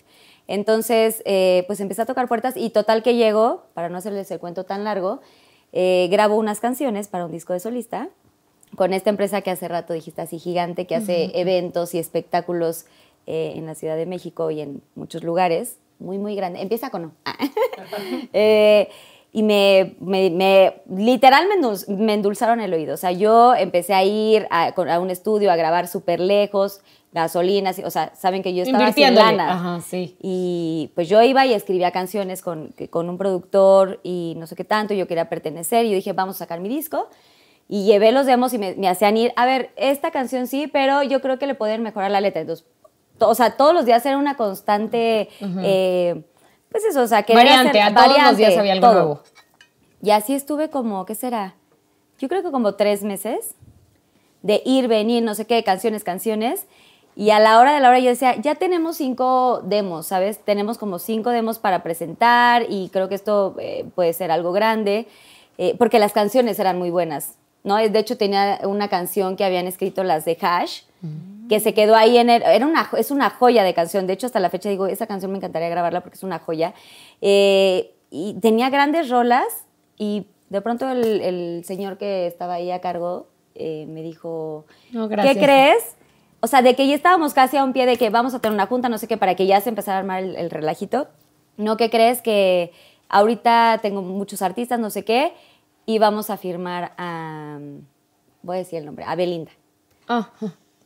[0.49, 4.39] Entonces, eh, pues empecé a tocar puertas y total que llego, para no hacerles el
[4.39, 5.21] cuento tan largo,
[5.73, 8.09] eh, grabo unas canciones para un disco de solista
[8.77, 12.87] con esta empresa que hace rato dijiste así gigante, que hace eventos y espectáculos
[13.27, 16.61] eh, en la Ciudad de México y en muchos lugares, muy, muy grande.
[16.61, 17.11] Empieza con O.
[18.33, 18.89] Eh,
[19.33, 22.95] y me, me, me- literal me, endul- me endulzaron el oído.
[22.95, 26.81] O sea, yo empecé a ir a, a un estudio a grabar súper lejos,
[27.15, 29.53] gasolinas, o sea, saben que yo estaba sin lana.
[29.53, 30.17] Ajá, sí.
[30.21, 34.57] Y pues yo iba y escribía canciones con, que- con un productor y no sé
[34.57, 37.09] qué tanto, yo quería pertenecer y yo dije, vamos a sacar mi disco.
[37.69, 41.03] Y llevé los demos y me, me hacían ir, a ver, esta canción sí, pero
[41.03, 42.43] yo creo que le pueden mejorar la letra.
[42.43, 42.67] Entonces,
[43.17, 46.25] to- o sea, todos los días era una constante, eh,
[46.71, 48.95] pues eso, o sea, querer Variante, hacer a todos los variante, días había algo todo.
[48.95, 49.23] nuevo.
[50.03, 51.55] Y así estuve como, ¿qué será?
[52.19, 53.55] Yo creo que como tres meses
[54.43, 56.67] de ir, venir, no sé qué, canciones, canciones.
[57.17, 60.39] Y a la hora de la hora yo decía, ya tenemos cinco demos, ¿sabes?
[60.41, 65.07] Tenemos como cinco demos para presentar y creo que esto eh, puede ser algo grande,
[65.57, 67.77] eh, porque las canciones eran muy buenas, ¿no?
[67.77, 70.83] De hecho, tenía una canción que habían escrito las de Hash,
[71.49, 74.27] que se quedó ahí en el, era una, es una joya de canción, de hecho
[74.27, 76.75] hasta la fecha digo, esa canción me encantaría grabarla porque es una joya.
[77.21, 79.67] Eh, y tenía grandes rolas
[79.99, 85.09] y de pronto el, el señor que estaba ahí a cargo me dijo, No.
[85.09, 85.95] ¿qué crees?
[86.45, 88.55] O sea, de que ya estábamos casi a un pie de que vamos a tener
[88.55, 91.09] una junta, no sé qué, para que ya se empezara a armar el, el relajito.
[91.57, 92.21] No, ¿qué crees?
[92.21, 92.71] Que
[93.09, 95.33] ahorita tengo muchos artistas, no sé qué,
[95.87, 97.59] y vamos a firmar a,
[98.43, 99.53] voy a decir el nombre, a Belinda.
[100.07, 100.29] Ah,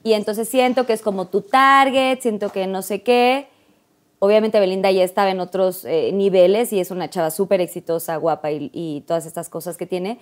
[0.05, 3.49] Y entonces siento que es como tu target, siento que no sé qué.
[4.21, 8.53] Obviamente Belinda ya estaba en otros eh, niveles y es una chava súper exitosa, guapa
[8.53, 10.21] y, y todas estas cosas que tiene.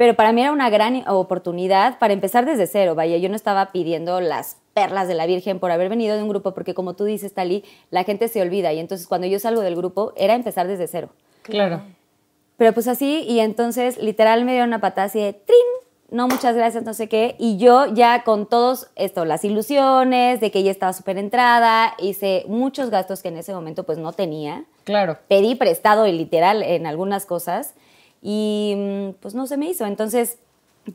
[0.00, 2.94] Pero para mí era una gran oportunidad para empezar desde cero.
[2.94, 6.30] Vaya, yo no estaba pidiendo las perlas de la Virgen por haber venido de un
[6.30, 8.72] grupo, porque como tú dices, Tali, la gente se olvida.
[8.72, 11.10] Y entonces cuando yo salgo del grupo, era empezar desde cero.
[11.42, 11.82] claro.
[12.56, 15.58] Pero pues así, y entonces literal me dio una patada así de ¡trin!
[16.10, 17.36] No, muchas gracias, no sé qué.
[17.38, 22.46] Y yo ya con todos esto, las ilusiones de que ella estaba súper entrada, hice
[22.48, 24.64] muchos gastos que en ese momento pues no tenía.
[24.84, 25.18] Claro.
[25.28, 27.74] Pedí prestado y literal en algunas cosas
[28.22, 29.86] y mm, pues no se me hizo.
[29.86, 30.38] Entonces,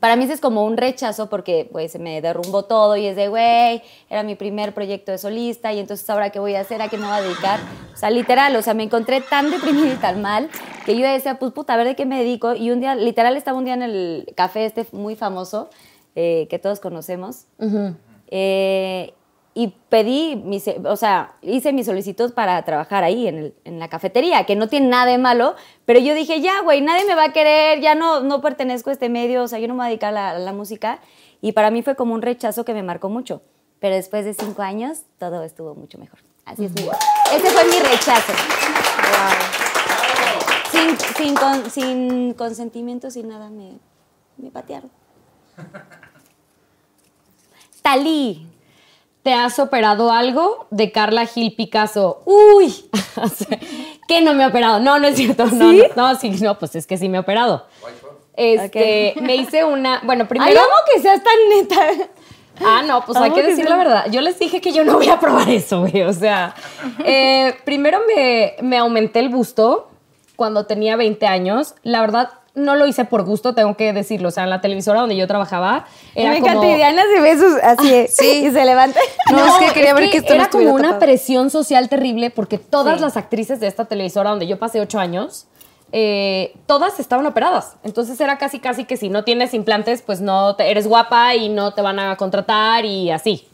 [0.00, 3.16] para mí eso es como un rechazo porque pues se me derrumbó todo y es
[3.16, 6.82] de, güey, era mi primer proyecto de solista y entonces ahora qué voy a hacer,
[6.82, 7.60] a qué me voy a dedicar.
[7.94, 10.50] O sea, literal, o sea, me encontré tan deprimida y tan mal
[10.84, 12.54] que yo decía, pues puta, a ver de qué me dedico.
[12.54, 15.70] Y un día, literal, estaba un día en el café este muy famoso
[16.14, 17.46] eh, que todos conocemos.
[18.28, 19.14] Eh,
[19.58, 23.78] y pedí, mi, se- o sea, hice mi solicitud para trabajar ahí en, el- en
[23.78, 25.54] la cafetería, que no tiene nada de malo,
[25.86, 28.92] pero yo dije, ya, güey, nadie me va a querer, ya no, no pertenezco a
[28.92, 30.98] este medio, o sea, yo no me voy a dedicar a la, a la música.
[31.40, 33.40] Y para mí fue como un rechazo que me marcó mucho.
[33.80, 36.18] Pero después de cinco años, todo estuvo mucho mejor.
[36.44, 36.72] Así es.
[36.72, 36.82] mi-
[37.34, 38.32] Ese fue mi rechazo.
[40.70, 43.78] Sin, sin, con- sin consentimiento, sin nada, me,
[44.36, 44.90] me patearon.
[47.82, 48.46] Talí.
[49.26, 52.22] ¿Te has operado algo de Carla Gil Picasso?
[52.26, 52.72] Uy,
[54.06, 54.78] que no me he operado.
[54.78, 55.46] No, no es cierto.
[55.46, 55.82] No, ¿Sí?
[55.96, 57.66] no, no, sí, no, pues es que sí me he operado.
[58.36, 60.60] Este, me hice una, bueno, Ay, primero.
[60.60, 62.10] amo que seas tan neta.
[62.64, 64.06] Ah, no, pues hay que decir la verdad.
[64.12, 66.02] Yo les dije que yo no voy a probar eso, güey.
[66.04, 66.54] O sea,
[67.04, 69.88] eh, primero me, me aumenté el busto
[70.36, 71.74] cuando tenía 20 años.
[71.82, 74.28] La verdad, no lo hice por gusto, tengo que decirlo.
[74.28, 76.50] O sea, en la televisora donde yo trabajaba, era me como...
[76.50, 78.04] encanta y Diana se ve sus, así de-
[78.48, 78.98] y se levanta.
[79.30, 80.98] No, es que quería ver que esto no era como una tapado.
[81.00, 83.02] presión social terrible porque todas Sí.
[83.02, 85.46] las actrices de esta televisora donde yo pasé ocho años,
[85.92, 87.76] eh, todas estaban operadas.
[87.84, 91.48] Entonces era casi, casi que si no tienes implantes, pues no te- eres guapa y
[91.48, 93.46] no te van a contratar y así.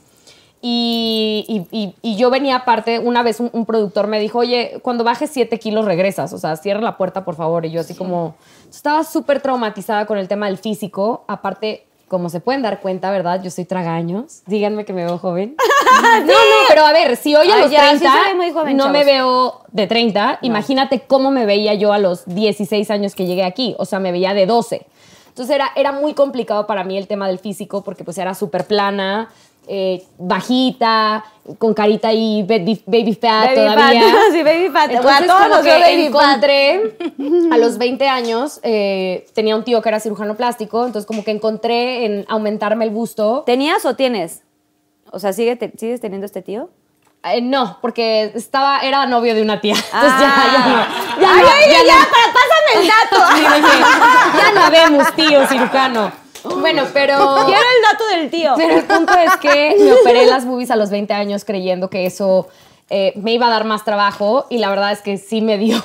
[0.65, 4.79] Y, y- y- y yo venía aparte, una vez un, un productor me dijo, oye,
[4.83, 7.67] cuando bajes 7 kilos regresas, o sea, cierra la puerta, por favor.
[7.67, 8.37] Y yo así como,
[8.77, 11.25] estaba súper traumatizada con el tema del físico.
[11.29, 13.43] Aparte, como se pueden dar cuenta, ¿verdad?
[13.43, 14.43] Yo soy tragaños.
[14.47, 15.57] Díganme que me veo joven.
[15.93, 16.33] No, no,
[16.69, 18.77] pero a ver, si hoy a Ay, los ya, sí 30 se ve muy joven,
[18.77, 19.07] no me chavos.
[19.07, 23.77] veo de 30, imagínate cómo me veía yo a los 16 años que llegué aquí,
[23.79, 24.87] o sea, me veía de 12.
[25.29, 28.67] Entonces era, era muy complicado para mí el tema del físico porque pues era súper
[28.67, 29.29] plana,
[29.75, 31.25] eh, bajita,
[31.59, 34.03] con carita y baby, baby fat Baby todavía.
[34.03, 34.19] fat.
[34.33, 34.91] Sí, baby fat.
[34.91, 35.89] Entonces, A todos que fat.
[35.89, 36.97] encontré
[37.51, 41.31] a los 20 años, eh, tenía un tío que era cirujano plástico, entonces como que
[41.31, 43.45] encontré en aumentarme el busto.
[43.47, 44.43] ¿Tenías o tienes?
[45.11, 46.69] O sea, ¿sigue te- ¿sigues teniendo este tío?
[47.25, 49.75] Eh, no, porque estaba, era novio de una tía.
[49.93, 50.45] Entonces Ah.
[50.47, 51.23] ya, ya no.
[51.23, 51.87] Ya, Ay, no, ay, ya no.
[51.87, 53.19] ya, para- pásame el dato.
[53.37, 56.13] Sí, ya no habemos tío cirujano.
[56.45, 57.17] Bueno, pero.
[57.47, 58.55] Quiero el dato del tío.
[58.57, 62.07] Pero el punto es que me operé las boobies a los 20 años creyendo que
[62.07, 62.49] eso
[62.91, 65.77] eh, me iba a dar más trabajo y la verdad es que sí me dio.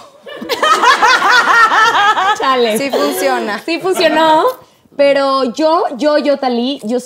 [2.39, 2.77] Chale.
[2.77, 3.59] Sí funciona.
[3.59, 4.45] Sí funcionó,
[4.95, 6.97] pero yo, yo, yo, Talí, yo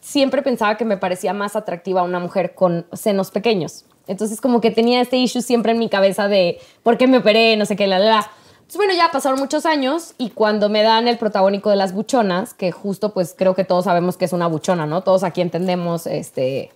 [0.00, 3.84] siempre pensaba que me parecía más atractiva una mujer con senos pequeños.
[4.06, 7.56] Entonces como que tenía este issue siempre en mi cabeza de por qué me operé,
[7.56, 8.30] no sé qué, la, la, la.
[8.70, 12.54] Entonces bueno, ya pasaron muchos años y cuando me dan el protagónico de las buchonas,
[12.54, 15.00] que justo pues creo que todos sabemos que es una buchona, ¿no?
[15.02, 16.70] Todos aquí entendemos este...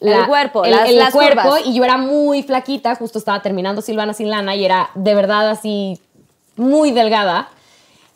[0.00, 1.62] El cuerpo, el, las- el las cuerpo curvas.
[1.66, 5.50] y yo era muy flaquita, justo estaba terminando Silvana sin lana y era de verdad
[5.50, 6.00] así
[6.54, 7.48] muy delgada.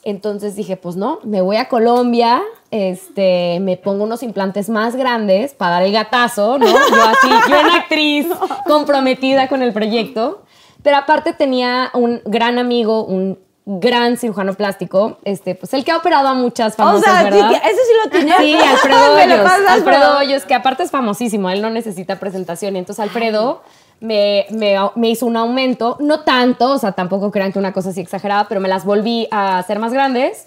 [0.05, 2.41] Entonces dije, pues no, me voy a Colombia,
[2.71, 6.67] este, me pongo unos implantes más grandes para dar el gatazo, ¿no?
[6.69, 8.29] Yo así, yo una actriz
[8.69, 10.43] comprometida con el proyecto.
[10.83, 15.99] Pero aparte tenía un gran amigo, un gran cirujano plástico, este, pues el que ha
[15.99, 17.51] operado a muchas famosas, o sea, sí, ¿verdad?
[17.51, 18.37] que- eso sí lo tenía.
[18.39, 19.51] Sí, Alfredo Hoyos.
[19.69, 22.75] Alfredo Hoyos, que aparte es famosísimo, él no necesita presentación.
[22.75, 23.63] Y entonces Alfredo
[24.01, 27.91] me, me- me hizo un aumento, no tanto, o sea, tampoco crean que una cosa
[27.91, 30.47] así exagerada, pero me las volví a hacer más grandes.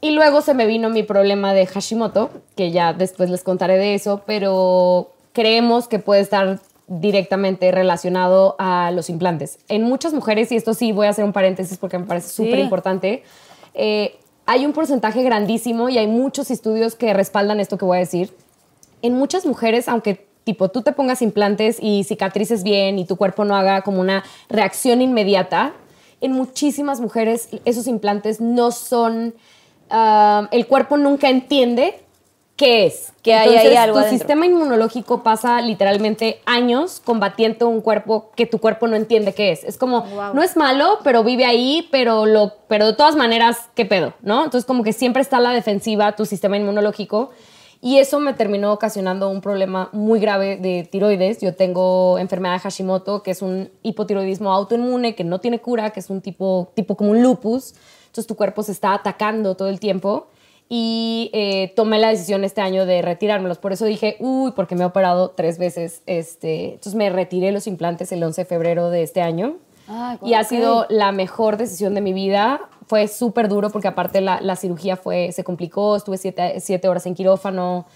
[0.00, 3.94] Y luego se me vino mi problema de Hashimoto, que ya después les contaré de
[3.94, 6.58] eso, pero creemos que puede estar
[6.88, 9.58] directamente relacionado a los implantes.
[9.68, 12.58] En muchas mujeres, y esto sí voy a hacer un paréntesis porque me parece súper
[12.58, 13.24] importante,
[13.74, 14.16] eh,
[14.46, 18.32] hay un porcentaje grandísimo y hay muchos estudios que respaldan esto que voy a decir.
[19.02, 23.44] En muchas mujeres, aunque tipo tú te pongas implantes y cicatrices bien y tu cuerpo
[23.44, 25.72] no haga como una reacción inmediata,
[26.20, 29.34] en muchísimas mujeres esos implantes no son,
[29.90, 32.05] ah, el cuerpo nunca entiende
[32.56, 33.12] qué es.
[33.22, 34.18] Que hay ahí algo tu adentro.
[34.18, 39.62] sistema inmunológico pasa literalmente años combatiendo un cuerpo que tu cuerpo no entiende qué es.
[39.64, 40.34] Es como, Wow.
[40.34, 44.14] no es malo, pero vive ahí, pero, lo, pero de todas maneras, ¿qué pedo?
[44.22, 44.44] ¿no?
[44.44, 47.30] Entonces como que siempre está a la defensiva tu sistema inmunológico.
[47.82, 51.40] Y eso me terminó ocasionando un problema muy grave de tiroides.
[51.40, 56.00] Yo tengo enfermedad de Hashimoto, que es un hipotiroidismo autoinmune, que no tiene cura, que
[56.00, 57.74] es un tipo, tipo como un lupus.
[58.06, 60.26] Entonces tu cuerpo se está atacando todo el tiempo.
[60.68, 63.58] Y eh, tomé la decisión este año de retirármelos.
[63.58, 66.02] Por eso dije, uy, porque me he operado tres veces.
[66.06, 69.58] Este, entonces me retiré los implantes el 11 de febrero de este año.
[69.88, 72.60] Ah, y ha sido la mejor decisión de mi vida.
[72.88, 77.06] Fue súper duro porque aparte la, la cirugía fue, se complicó, estuve siete, siete horas
[77.06, 77.86] en quirófano,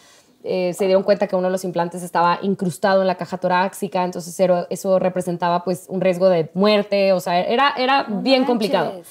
[0.43, 4.05] eh, se dieron cuenta que uno de los implantes estaba incrustado en la caja torácica,
[4.05, 8.47] entonces eso, eso representaba pues un riesgo de muerte, o sea, era, era bien manches.
[8.47, 9.03] complicado.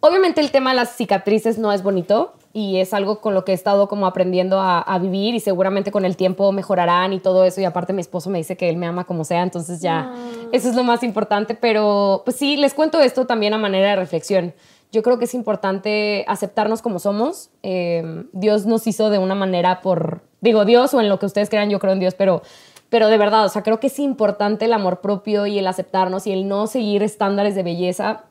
[0.00, 3.50] Obviamente el tema de las cicatrices no es bonito y es algo con lo que
[3.50, 7.44] he estado como aprendiendo a, a vivir y seguramente con el tiempo mejorarán y todo
[7.44, 10.14] eso y aparte mi esposo me dice que él me ama como sea, entonces ya
[10.52, 13.96] eso es lo más importante, pero pues sí, les cuento esto también a manera de
[13.96, 14.54] reflexión.
[14.92, 17.50] Yo creo que es importante aceptarnos como somos.
[17.64, 21.50] Eh, Dios nos hizo de una manera por, digo Dios o en lo que ustedes
[21.50, 22.42] crean, yo creo en Dios, pero
[22.88, 26.28] pero de verdad, o sea, creo que es importante el amor propio y el aceptarnos
[26.28, 28.26] y el no seguir estándares de belleza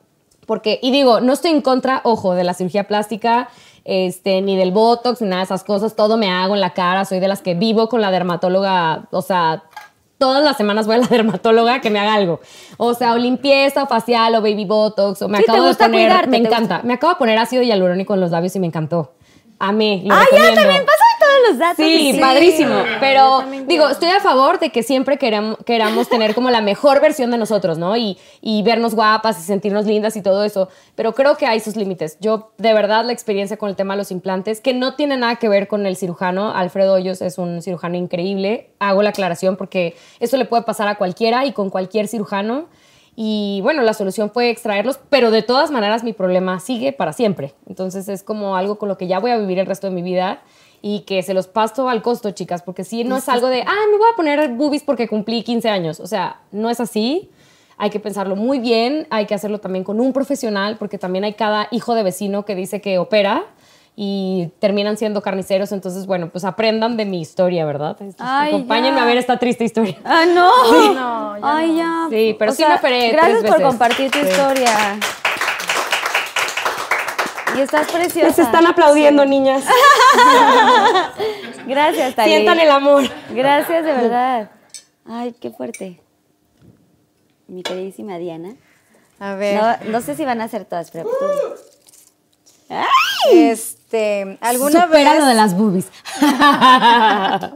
[0.46, 3.48] porque, y digo, no estoy en contra, ojo, de la cirugía plástica,
[3.84, 5.94] este, ni del botox, ni nada de esas cosas.
[5.94, 7.04] Todo me hago en la cara.
[7.04, 9.64] Soy de las que vivo con la dermatóloga, o sea,
[10.18, 12.40] todas las semanas voy a la dermatóloga que me haga algo.
[12.76, 15.86] O sea, o limpieza, o facial, o baby botox, o me Sí, acabo de gusta
[15.86, 16.80] poner, cuidarte, me encanta.
[16.82, 19.12] Me acabo de poner ácido hialurónico en los labios y me encantó.
[19.58, 21.76] Amé, lo Ah, ya también pásame todos los datos.
[21.84, 22.20] Sí, Sí.
[22.20, 22.74] padrísimo.
[23.00, 27.30] Pero digo, estoy a favor de que siempre queramos, queramos tener como la mejor versión
[27.30, 27.96] de nosotros, ¿no?
[27.96, 30.68] Y, y vernos guapas y sentirnos lindas y todo eso.
[30.94, 32.18] Pero creo que hay sus límites.
[32.20, 35.36] Yo, de verdad, la experiencia con el tema de los implantes, que no tiene nada
[35.36, 36.50] que ver con el cirujano.
[36.54, 38.70] Alfredo Hoyos es un cirujano increíble.
[38.78, 42.66] Hago la aclaración porque eso le puede pasar a cualquiera y con cualquier cirujano.
[43.16, 47.54] Y bueno, la solución fue extraerlos, pero de todas maneras mi problema sigue para siempre.
[47.68, 50.02] Entonces es como algo con lo que ya voy a vivir el resto de mi
[50.02, 50.42] vida
[50.86, 53.74] y que se los paso al costo, chicas, porque sí, no es algo de, ah,
[53.90, 55.98] me voy a poner boobies porque cumplí 15 años.
[55.98, 57.30] O sea, no es así.
[57.78, 61.32] Hay que pensarlo muy bien, hay que hacerlo también con un profesional, porque también hay
[61.32, 63.46] cada hijo de vecino que dice que opera
[63.96, 65.72] y terminan siendo carniceros.
[65.72, 67.96] Entonces, bueno, pues aprendan de mi historia, ¿verdad?
[68.18, 69.04] Ay, Acompáñenme ya.
[69.04, 69.96] a ver esta triste historia.
[70.04, 70.50] Ah, no.
[70.92, 71.76] No, ya Ay, no.
[71.78, 72.06] ya.
[72.10, 73.66] Sí, pero sí me operé Gracias tres por veces.
[73.66, 74.26] compartir tu Sí.
[74.28, 74.70] historia.
[77.56, 78.28] Y estás preciosa.
[78.28, 79.64] Les están aplaudiendo, niñas.
[81.66, 82.30] Gracias, Tali.
[82.30, 83.04] Sientan el amor.
[83.30, 84.50] Gracias, de verdad.
[85.06, 86.00] Ay, qué fuerte.
[87.46, 88.54] Mi queridísima Diana.
[89.18, 89.60] A ver.
[89.60, 92.74] No, no sé si van a ser todas, pero tú.
[93.32, 95.86] Este, ¿alguna Supera vez, lo de las boobies.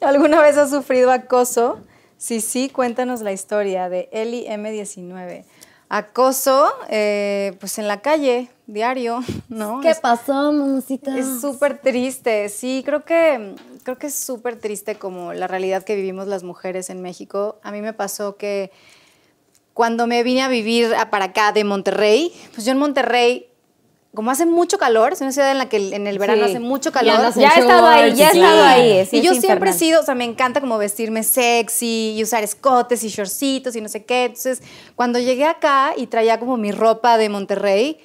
[0.00, 1.80] ¿alguna vez has sufrido acoso?
[2.16, 5.44] Sí, sí, cuéntanos la historia de Eli M19.
[5.88, 9.80] Acoso, eh, pues en la calle, diario, ¿no?
[9.80, 11.16] ¿Qué Es- pasó, mamacita?
[11.18, 15.96] Es súper triste, sí, creo que, creo que es súper triste como la realidad que
[15.96, 17.58] vivimos las mujeres en México.
[17.62, 18.70] A mí me pasó que
[19.74, 23.46] cuando me vine a vivir a- para acá de Monterrey, pues yo en Monterrey,
[24.14, 26.50] como hace mucho calor, es una ciudad en la que en el verano Sí.
[26.50, 27.32] hace mucho calor.
[27.36, 28.38] Ya he estado ahí, ya he Sí.
[28.40, 29.06] estado ahí.
[29.06, 32.42] sí, y yo siempre he sido, o sea, me encanta como vestirme sexy y usar
[32.42, 34.24] escotes y shortcitos y no sé qué.
[34.24, 34.62] Entonces,
[34.96, 38.00] cuando llegué acá y traía como mi ropa de Monterrey,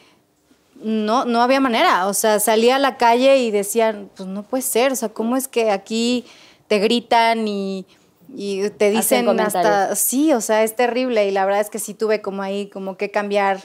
[0.81, 2.07] no, no había manera.
[2.07, 4.91] O sea, salía a la calle y decían, pues no puede ser.
[4.91, 6.25] O sea, ¿cómo es que aquí
[6.67, 7.85] te gritan y,
[8.33, 9.95] y te dicen hasta...
[9.95, 11.27] Sí, o sea, es terrible.
[11.27, 13.63] Y la verdad es que sí tuve como ahí como que cambiar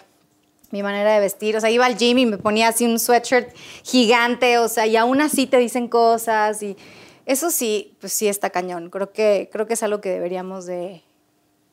[0.70, 1.56] mi manera de vestir.
[1.56, 4.96] O sea, iba al gym y me ponía así un sweatshirt gigante, o sea, y
[4.96, 6.76] aún así te dicen cosas y
[7.26, 8.90] eso sí, pues sí está cañón.
[8.90, 11.02] Creo que, creo que es algo que deberíamos de,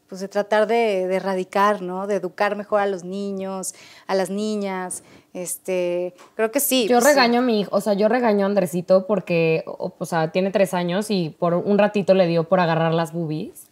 [0.07, 2.07] pues de tratar de, de erradicar, ¿no?
[2.07, 3.73] De educar mejor a los niños,
[4.07, 5.03] a las niñas.
[5.41, 6.87] Este, creo que sí.
[6.87, 10.05] Yo pues, regaño a mi hijo, o sea, yo regaño a Andresito porque, o, o
[10.05, 13.67] sea, tiene tres años y por un ratito le dio por agarrar las boobies.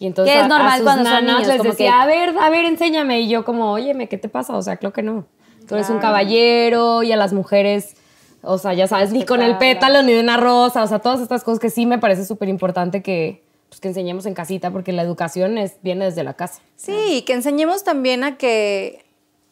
[0.00, 1.96] Y entonces Que es a- a normal sus cuando son niños, les como decía, que-
[2.02, 3.20] a ver, a ver, enséñame.
[3.20, 4.56] Y yo como, óyeme, ¿qué te pasa?
[4.56, 5.24] O sea, creo que no.
[5.68, 7.96] Tú eres un caballero y a las mujeres,
[8.42, 11.20] o sea, ya sabes, ni con el pétalo ni de una rosa, o sea, todas
[11.20, 14.92] estas cosas que sí me parece súper importante que, pues, que enseñemos en casita porque
[14.92, 16.60] la educación es, viene desde la casa.
[16.76, 19.03] Sí, que enseñemos también a que,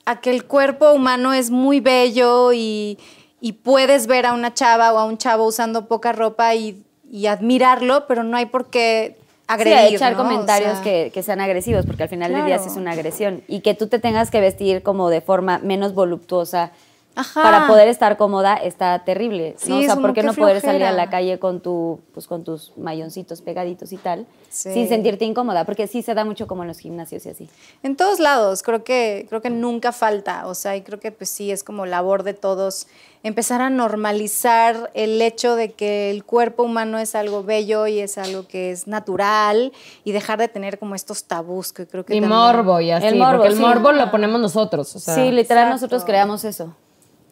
[0.04, 2.98] a que el cuerpo humano es muy bello y,
[3.40, 7.26] y puedes ver a una chava o a un chavo usando poca ropa y, y
[7.26, 9.88] admirarlo, pero no hay por qué agredir.
[9.90, 10.20] sí, echar ¿no?
[10.20, 12.72] O comentarios sea, que, que sean agresivos, porque al final del día sí Claro.
[12.72, 13.42] es una agresión.
[13.48, 16.72] Y que tú te tengas que vestir como de forma menos voluptuosa
[17.14, 17.42] Ajá.
[17.42, 19.54] para poder estar cómoda está terrible.
[19.58, 19.78] Sí, ¿no?
[19.78, 22.72] O sea, ¿por qué no poder salir a la calle con, tu, pues, con tus
[22.76, 24.72] mayoncitos pegaditos y tal, Sí.
[24.72, 25.64] sin sentirte incómoda?
[25.64, 27.48] Porque sí se da mucho como en los gimnasios y así.
[27.82, 31.28] En todos lados, creo que, creo que nunca falta, o sea, y creo que pues
[31.30, 32.86] sí, es como labor de todos
[33.24, 38.18] empezar a normalizar el hecho de que el cuerpo humano es algo bello y es
[38.18, 39.72] algo que es natural
[40.04, 43.06] y dejar de tener como estos tabús que creo que Y también- morbo y así,
[43.06, 43.60] El morbo, porque el sí.
[43.60, 44.96] morbo lo ponemos nosotros.
[44.96, 45.70] O sea, sí, literal, exacto.
[45.74, 46.74] nosotros creamos eso.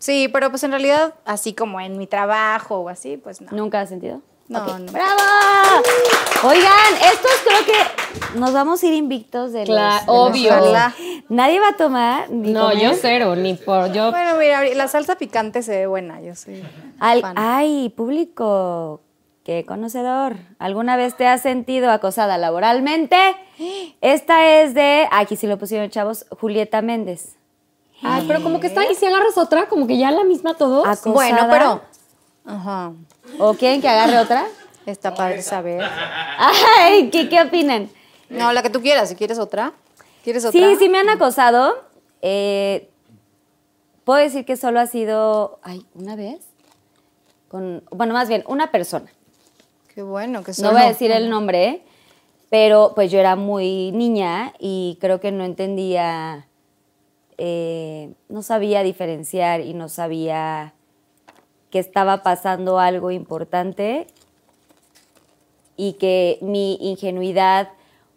[0.01, 3.53] Sí, pero pues en realidad, así como en mi trabajo o así, pues no.
[3.53, 4.23] ¿Nunca has sentido?
[4.49, 4.91] No, no.
[4.91, 5.83] ¡Bravo!
[6.43, 10.53] Oigan, estos creo que nos vamos a ir invictos de los obvio.
[11.29, 12.79] Nadie va a tomar ni No, comer.
[12.81, 13.93] yo cero, ni por.
[13.93, 16.65] Yo Bueno, mira, la salsa picante se ve buena, yo soy
[16.99, 17.35] Al- fan.
[17.39, 19.03] ay, público,
[19.45, 20.35] qué conocedor.
[20.59, 23.17] ¿Alguna vez te has sentido acosada laboralmente?
[24.01, 27.37] Esta es de, aquí sí lo pusieron chavos, Julieta Méndez.
[28.03, 30.87] Ay, pero como que está, y si agarras otra, como que ya la misma todos.
[30.87, 31.13] Acosada.
[31.15, 31.81] Bueno, pero...
[32.47, 32.93] Ajá,
[33.39, 34.47] ¿O quieren que agarre otra?
[34.87, 35.83] está padre saber.
[36.39, 37.89] Ay, ¿qué, qué opinan?
[38.29, 39.73] No, la que tú quieras, si quieres otra.
[40.25, 40.59] ¿Quieres otra?
[40.59, 41.75] Sí, sí me han acosado.
[42.23, 42.87] Eh,
[44.05, 46.41] Puedo decir que solo ha sido, ay, una vez.
[47.49, 49.07] Con, bueno, más bien, una persona.
[49.95, 51.83] Qué bueno que No solo- voy a decir el nombre,
[52.49, 56.49] pero pues yo era muy niña y creo que no entendía,
[57.43, 60.75] eh, no sabía diferenciar y no sabía
[61.71, 64.07] que estaba pasando algo importante
[65.77, 67.71] y que mi ingenuidad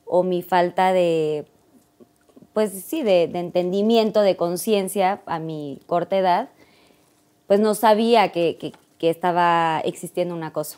[0.05, 1.45] o mi falta de,
[2.53, 6.49] pues sí, de, entendimiento, de conciencia a mi corta edad,
[7.47, 10.77] pues no sabía que, que- que estaba existiendo un acoso.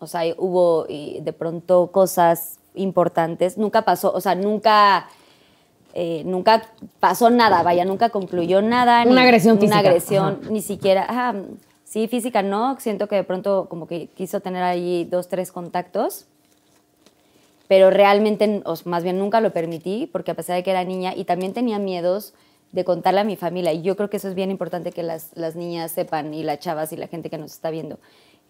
[0.00, 3.56] O sea, hubo de pronto cosas importantes.
[3.56, 5.08] Nunca pasó, o sea, nunca,
[5.96, 9.04] eh, nunca pasó nada, vaya, nunca concluyó nada.
[9.06, 10.50] Una agresión Una física, agresión, ajá.
[10.50, 11.34] ni siquiera,
[11.84, 12.78] sí, física no.
[12.80, 16.26] Siento que de pronto como que quiso tener ahí dos, tres contactos.
[17.68, 21.14] Pero realmente, o más bien nunca lo permití, porque a pesar de que era niña
[21.14, 22.34] y también tenía miedos
[22.72, 23.72] de contarle a mi familia.
[23.72, 26.58] Y yo creo que eso es bien importante que las, las niñas sepan y las
[26.58, 28.00] chavas y la gente que nos está viendo.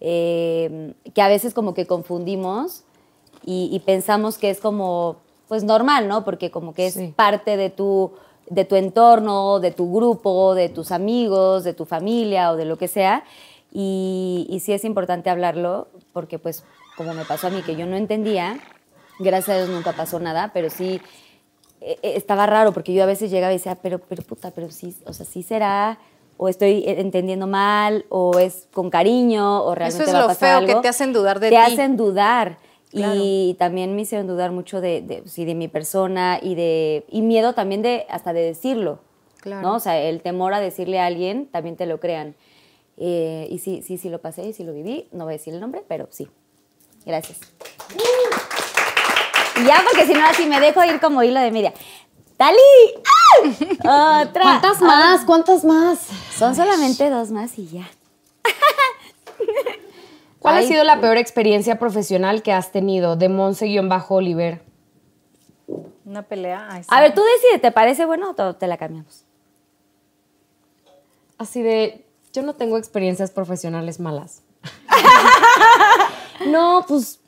[0.00, 2.84] Eh, que a veces como que confundimos
[3.44, 5.18] y, y pensamos que es como,
[5.54, 6.24] pues normal, ¿no?
[6.24, 7.12] Porque como que es Sí.
[7.14, 8.10] parte de tu,
[8.50, 12.76] de tu entorno, de tu grupo, de tus amigos, de tu familia o de lo
[12.76, 13.22] que sea.
[13.72, 16.64] Y, y sí es importante hablarlo porque pues
[16.96, 18.58] como me pasó a mí que yo no entendía,
[19.20, 21.00] gracias a Dios nunca pasó nada, pero sí
[21.80, 24.96] eh, estaba raro porque yo a veces llegaba y decía, pero, pero puta, pero sí,
[25.06, 25.98] o sea, sí será,
[26.36, 30.26] o estoy eh, entendiendo mal, o es con cariño, o realmente es va a lo
[30.26, 30.74] pasar feo, algo.
[30.74, 31.60] que te hacen dudar de te ti.
[31.72, 32.58] hacen dudar.
[32.94, 33.20] Claro.
[33.20, 37.22] Y también me hicieron dudar mucho de, de, sí, de mi persona y de y
[37.22, 39.00] miedo también de hasta de decirlo.
[39.40, 39.66] Claro.
[39.66, 39.74] ¿no?
[39.74, 42.34] O sea, el temor a decirle a alguien también te lo crean.
[42.96, 45.08] Eh, y sí, sí, sí lo pasé y sí lo viví.
[45.12, 46.28] No voy a decir el nombre, pero sí.
[47.04, 47.40] Gracias.
[49.60, 51.74] Y ya, porque si no, así me dejo ir como hilo de media.
[52.36, 52.58] ¡Tali!
[53.84, 54.22] ¡Ah!
[54.22, 54.42] Otra.
[54.42, 55.24] ¿Cuántas más?
[55.24, 56.08] ¿Cuántas más?
[56.36, 57.90] Son solamente dos más y ya.
[60.44, 64.60] ¿Cuál Ay, ha sido la peor experiencia profesional que has tenido de Monse-Oliver?
[66.04, 66.68] Una pelea.
[66.70, 66.88] Ay, sí.
[66.92, 69.24] A ver, tú decides, ¿te parece bueno o te- la cambiamos?
[71.38, 74.42] Así de, yo no tengo experiencias profesionales malas.
[76.46, 77.20] no, pues,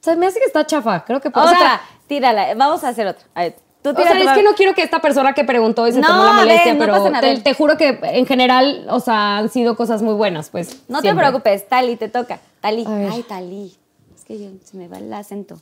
[0.00, 1.04] se me hace que está chafa.
[1.04, 1.28] Creo que...
[1.28, 2.54] o Otra, sea, tírala.
[2.54, 3.26] Vamos a hacer otra.
[3.34, 6.00] A ver, O sea, es que no quiero que esta persona que preguntó y se
[6.00, 9.48] No, tomó la ver, molestia, no pero te, juro que en general, o sea, han
[9.48, 10.82] sido cosas muy buenas, pues.
[10.88, 11.24] No siempre.
[11.24, 12.38] te preocupes, Tali, te toca.
[12.60, 12.84] Tali.
[12.86, 13.74] Ay, Tali.
[14.14, 15.56] Es que yo- se me va el acento.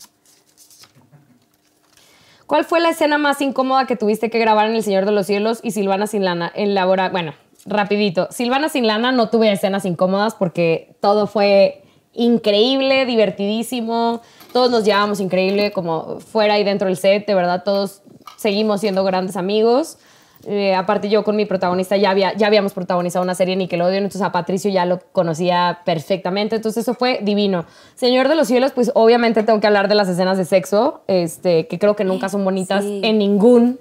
[2.47, 5.27] ¿Cuál fue la escena más incómoda que tuviste que grabar en El Señor de los
[5.27, 6.51] Cielos y Silvana sin lana?
[6.55, 7.33] En labora, bueno,
[7.65, 8.27] rapidito.
[8.33, 14.21] Silvana sin lana no tuve escenas incómodas porque todo fue increíble, divertidísimo.
[14.53, 18.03] todos nos llevábamos increíble, como fuera y dentro del set, de verdad, todos
[18.41, 19.99] seguimos siendo grandes amigos.
[20.47, 24.05] Eh, aparte yo con mi protagonista ya, había, ya habíamos protagonizado una serie en Nickelodeon,
[24.05, 27.67] entonces a Patricio ya lo conocía perfectamente, entonces eso fue divino.
[27.95, 31.67] Señor de los cielos, pues obviamente tengo que hablar de las escenas de sexo, este,
[31.67, 33.03] que creo que nunca son bonitas Sí.
[33.05, 33.79] en ningún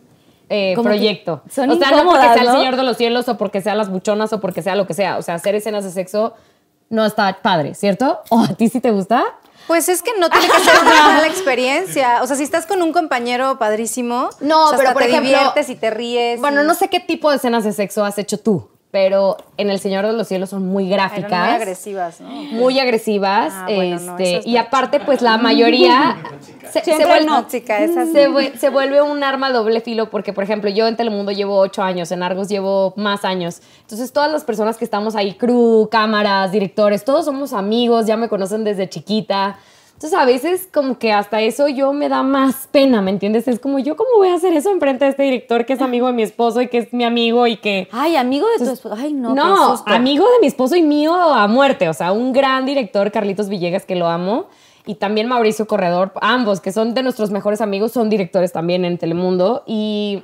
[0.50, 1.42] eh, proyecto.
[1.50, 2.50] son o sea, no porque sea el.
[2.50, 5.18] Señor de los cielos o porque sea las buchonas o porque sea lo que sea,
[5.18, 6.34] o sea, hacer escenas de sexo
[6.90, 8.20] no está padre, ¿cierto?
[8.30, 9.24] ¿O a ti sí te gusta?
[9.70, 12.24] Pues es que no tiene que ser una mala experiencia.
[12.24, 15.10] O sea, si estás con un compañero padrísimo, No, o sea, pero hasta por te
[15.10, 16.40] ejemplo- diviertes y te ríes.
[16.42, 19.70] Bueno, y- no sé qué tipo de escenas de sexo has hecho tú, pero en
[19.70, 21.30] El Señor de los Cielos son muy gráficas.
[21.48, 22.30] muy agresivas, ¿no?
[22.30, 23.54] muy agresivas.
[23.56, 26.18] Ah, bueno, no, este, y aparte, pues la mayoría
[26.72, 28.40] se, vuelve, no, chica, esas se, no.
[28.40, 31.58] vue- se vuelve un arma a doble filo porque, por ejemplo, yo en Telemundo llevo
[31.60, 33.62] ocho años, en Argos llevo más años.
[33.82, 38.28] Entonces, todas las personas que estamos ahí, crew, cámaras, directores, todos somos amigos, ya me
[38.28, 39.60] conocen desde chiquita.
[40.00, 43.50] Entonces, a veces como que hasta eso yo me da más pena, ¿me entiendes?
[43.50, 46.08] Es como, ¿yo cómo voy a hacer eso enfrente de este director que es amigo
[46.08, 47.90] de mi esposo y que es mi amigo y que...
[47.92, 48.96] Ay, amigo de tu esposo.
[48.98, 49.36] Ay, no.
[49.36, 51.90] No, amigo de mi esposo y mío a muerte.
[51.90, 54.46] O sea, un gran director, Carlitos Villegas, que lo amo.
[54.86, 58.98] Y también Mauricio Corredor, ambos, que son de nuestros mejores amigos, son directores también en
[58.98, 59.64] Telemundo.
[59.68, 60.24] Y,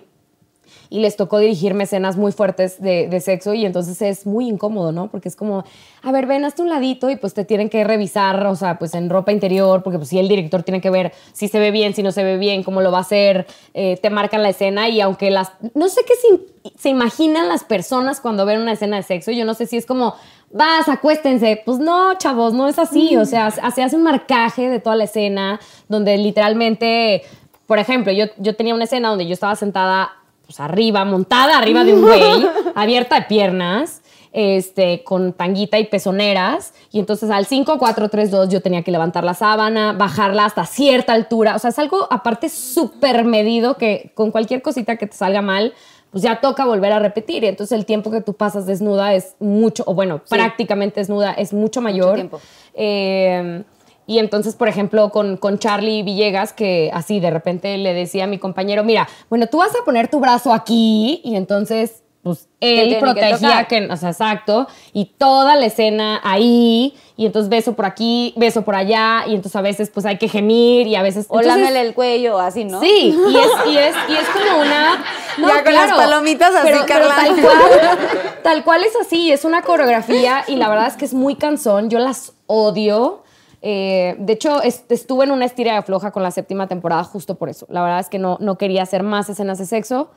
[0.90, 3.54] y les tocó dirigirme escenas muy fuertes de, de sexo.
[3.54, 5.10] Y entonces es muy incómodo, ¿no?
[5.10, 5.64] Porque es como,
[6.02, 8.94] a ver, ven hasta un ladito y pues te tienen que revisar, o sea, pues
[8.94, 11.94] en ropa interior, porque pues sí, el director tiene que ver si se ve bien,
[11.94, 14.90] si no se ve bien, cómo lo va a hacer, eh, te marcan la escena
[14.90, 15.52] y aunque las...
[15.74, 19.46] No sé qué se, se imaginan las personas cuando ven una escena de sexo, yo
[19.46, 20.16] no sé si es como,
[20.52, 24.80] vas, acuéstense, pues no, chavos, no es así, o sea, se hace un marcaje de
[24.80, 27.24] toda la escena donde literalmente,
[27.66, 30.12] por ejemplo, yo, yo tenía una escena donde yo estaba sentada
[30.46, 36.74] pues arriba, montada arriba de un güey, abierta de piernas, este, con tanguita y pezoneras.
[36.91, 40.66] Y entonces al 5, 4, 3, 2 yo tenía que levantar la sábana, bajarla hasta
[40.66, 41.56] cierta altura.
[41.56, 45.74] O sea, es algo aparte súper medido que con cualquier cosita que te salga mal,
[46.12, 47.43] pues ya toca volver a repetir.
[47.43, 51.54] Y entonces el tiempo que tú pasas desnuda es mucho, o bueno, prácticamente desnuda es
[51.54, 52.16] mucho mayor.
[52.16, 52.41] tiempo.
[52.74, 53.64] Eh,
[54.08, 58.28] y entonces, por ejemplo, con, con Charlie Villegas, que así de repente le decía a
[58.28, 62.89] mi compañero, mira, bueno, tú vas a poner tu brazo aquí y entonces, pues él
[62.89, 67.86] que protegía que, o sea, exacto, y toda la escena ahí, y entonces beso por
[67.86, 71.28] aquí, beso por allá, y entonces a veces pues hay que gemir y a veces...
[71.30, 72.82] O entonces- lámele el cuello, así, ¿no?
[72.82, 75.03] Sí, y es, y es, y es como una.
[75.38, 77.99] Ya con las palomitas así, pero, tal cual,
[78.41, 81.89] tal cual es así, es una coreografía y la verdad es que es muy cansón.
[81.89, 83.24] Yo las odio.
[83.68, 87.34] Eh, de hecho, es- estuve en una estira de floja con la séptima temporada justo
[87.34, 87.66] por eso.
[87.68, 90.11] La verdad es que no, no quería hacer más escenas de sexo.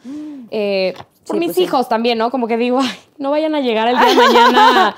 [0.51, 0.92] Eh,
[1.26, 1.62] por Sí, mis pues sí.
[1.62, 2.30] hijos también, ¿no?
[2.30, 4.96] Como que digo, "Ay, no vayan a llegar el día de mañana a,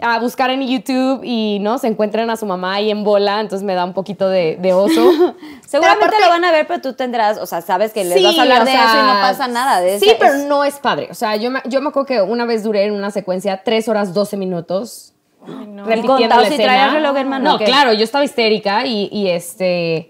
[0.14, 3.40] a buscar en YouTube y no se encuentren a su mamá ahí en bola.
[3.42, 4.94] Entonces me da un poquito de, de oso.
[5.66, 8.24] Seguramente aparte- lo van a ver, pero tú tendrás, o sea, sabes que les Sí,
[8.24, 9.80] vas a hablar de sea, eso y no pasa nada.
[9.82, 11.08] De sí, ese- pero es- no es padre.
[11.10, 13.86] O sea, yo me, yo me acuerdo que una vez duré en una secuencia 3
[13.88, 15.10] horas 12 minutos.
[15.46, 16.90] Repitiendo contado la si escena.
[16.90, 20.08] reloj, hermano, No, claro, yo estaba histérica y, y este.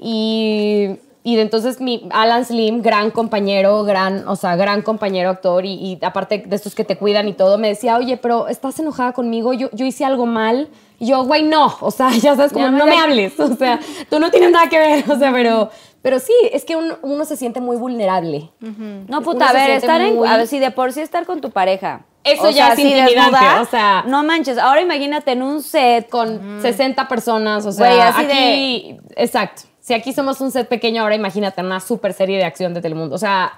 [0.00, 5.64] Y, y de entonces mi Alan Slim, gran compañero, gran, o sea, gran compañero actor
[5.64, 8.78] y, y aparte de estos que te cuidan y todo, me decía, oye, pero estás
[8.78, 10.68] enojada conmigo, yo, yo hice algo mal.
[10.98, 13.80] Y yo, güey, no, o sea, ya sabes, como Ya no me hables, o sea,
[14.08, 17.24] tú no tienes nada que ver, o sea, pero, pero sí, es que uno, uno
[17.24, 18.50] se siente muy vulnerable.
[18.60, 18.68] No,
[19.08, 21.50] Uno puta, a ver, estar en, a ver, si de por sí estar con tu
[21.50, 22.04] pareja.
[22.26, 27.08] Eso ya es intimidante, o sea- No manches, ahora imagínate en un set con 60
[27.08, 29.62] personas, o sea, así aquí, exacto.
[29.80, 33.14] Si aquí somos un set pequeño, ahora imagínate una super serie de acción de Telemundo.
[33.14, 33.52] O sea,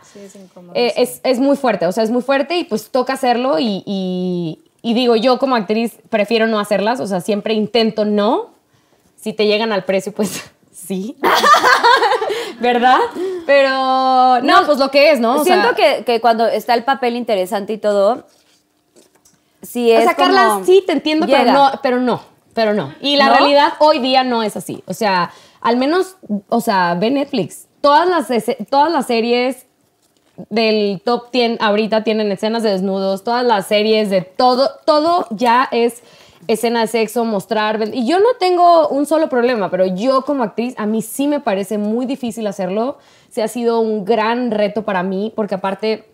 [0.74, 3.82] eh, es, es muy fuerte, o sea, es muy fuerte y pues toca hacerlo y,
[3.86, 8.50] y- y digo, yo como actriz prefiero no hacerlas, o sea, siempre intento no.
[9.16, 11.16] Si te llegan al precio, pues sí.
[12.60, 12.98] ¿Verdad?
[13.46, 15.40] Pero no, pues lo que es, ¿no?
[15.40, 18.26] O Siento sea, que, que cuando está el papel interesante y todo,
[19.62, 21.52] sí es O sea, Carla, como- sí te entiendo, pero llega.
[21.52, 22.20] no, pero no,
[22.54, 22.94] pero no.
[23.00, 23.34] Y la ¿No?
[23.34, 24.82] realidad hoy día no es así.
[24.86, 25.30] O sea,
[25.60, 26.16] al menos,
[26.48, 27.66] o sea, ve Netflix.
[27.80, 28.26] Todas las,
[28.70, 29.66] todas las series
[30.50, 35.68] del top 10 ahorita tienen escenas de desnudos, todas las series de todo, todo ya
[35.72, 36.02] es
[36.46, 37.90] escena de sexo, mostrar.
[37.92, 41.40] Y yo no tengo un solo problema, pero yo como actriz, a mí sí me
[41.40, 42.98] parece muy difícil hacerlo.
[43.30, 46.08] Se ha sido un gran reto para mí, porque aparte,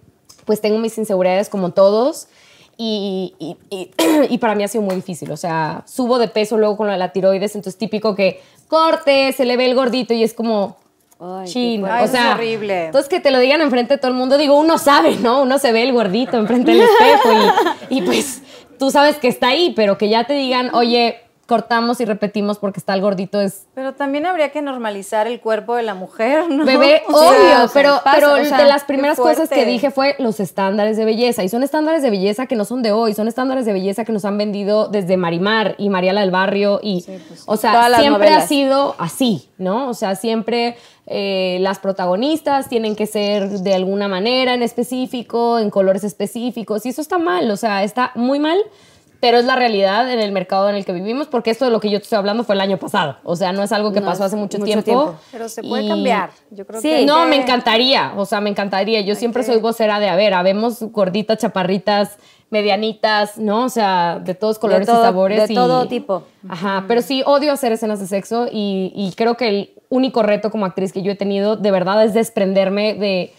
[0.47, 2.27] pues tengo mis inseguridades como todos.
[2.77, 3.91] Y, y- y-
[4.31, 5.31] y para mí ha sido muy difícil.
[5.31, 9.57] O sea, subo de peso luego con la tiroides, entonces típico que corte, se le
[9.57, 10.77] ve el gordito y es como...
[11.21, 11.97] Ay, qué Chin, fuerte.
[11.97, 12.85] Ay, o eso es sea, horrible.
[12.87, 15.43] Entonces que te lo digan enfrente de todo el mundo, digo, uno sabe, ¿no?
[15.43, 17.29] Uno se ve el gordito enfrente del espejo
[17.89, 18.43] y, y pues
[18.79, 22.81] tú sabes que está ahí, pero que ya te digan, oye, cortamos y repetimos porque
[22.81, 26.65] está el gordito es Pero también habría que normalizar el cuerpo de la mujer, ¿no?
[26.65, 29.49] Bebé, O sea, obvio, o sea, pero, pasa, pero o sea, de las primeras cosas
[29.49, 31.45] que dije fue los estándares de belleza.
[31.45, 34.13] Y son estándares de belleza que no son de hoy, son estándares de belleza que
[34.13, 36.81] nos han vendido desde Marimar y Mariala del Barrio.
[36.83, 37.05] Y,
[37.47, 39.89] o sea, siempre ha sido así, ¿no?
[39.89, 40.77] O sea, siempre
[41.07, 46.87] eh, las protagonistas tienen que ser de alguna manera en específico, en colores específicos.
[46.87, 48.59] Y eso está mal, o sea, está muy mal.
[49.25, 51.81] Pero es la realidad en el mercado en el que vivimos, porque esto de lo
[51.81, 53.17] que yo te estoy hablando fue el año pasado.
[53.25, 54.85] O sea, no es algo que No, pasó hace mucho, mucho tiempo.
[54.85, 55.15] tiempo.
[55.33, 56.29] Pero se puede Y- cambiar.
[56.51, 56.91] Yo creo Sí.
[56.91, 57.07] que.
[57.07, 59.01] no, que- me encantaría, o sea, me encantaría.
[59.01, 62.19] Yo siempre que- soy vocera de, a ver, habemos gorditas, chaparritas,
[62.51, 63.65] medianitas, ¿no?
[63.65, 65.47] O sea, de todos colores todo- y sabores.
[65.49, 66.25] de y- todo tipo.
[66.47, 70.51] Ajá, pero sí odio hacer escenas de sexo y, y creo que el único reto
[70.51, 73.33] como actriz que yo he tenido de verdad es desprenderme de,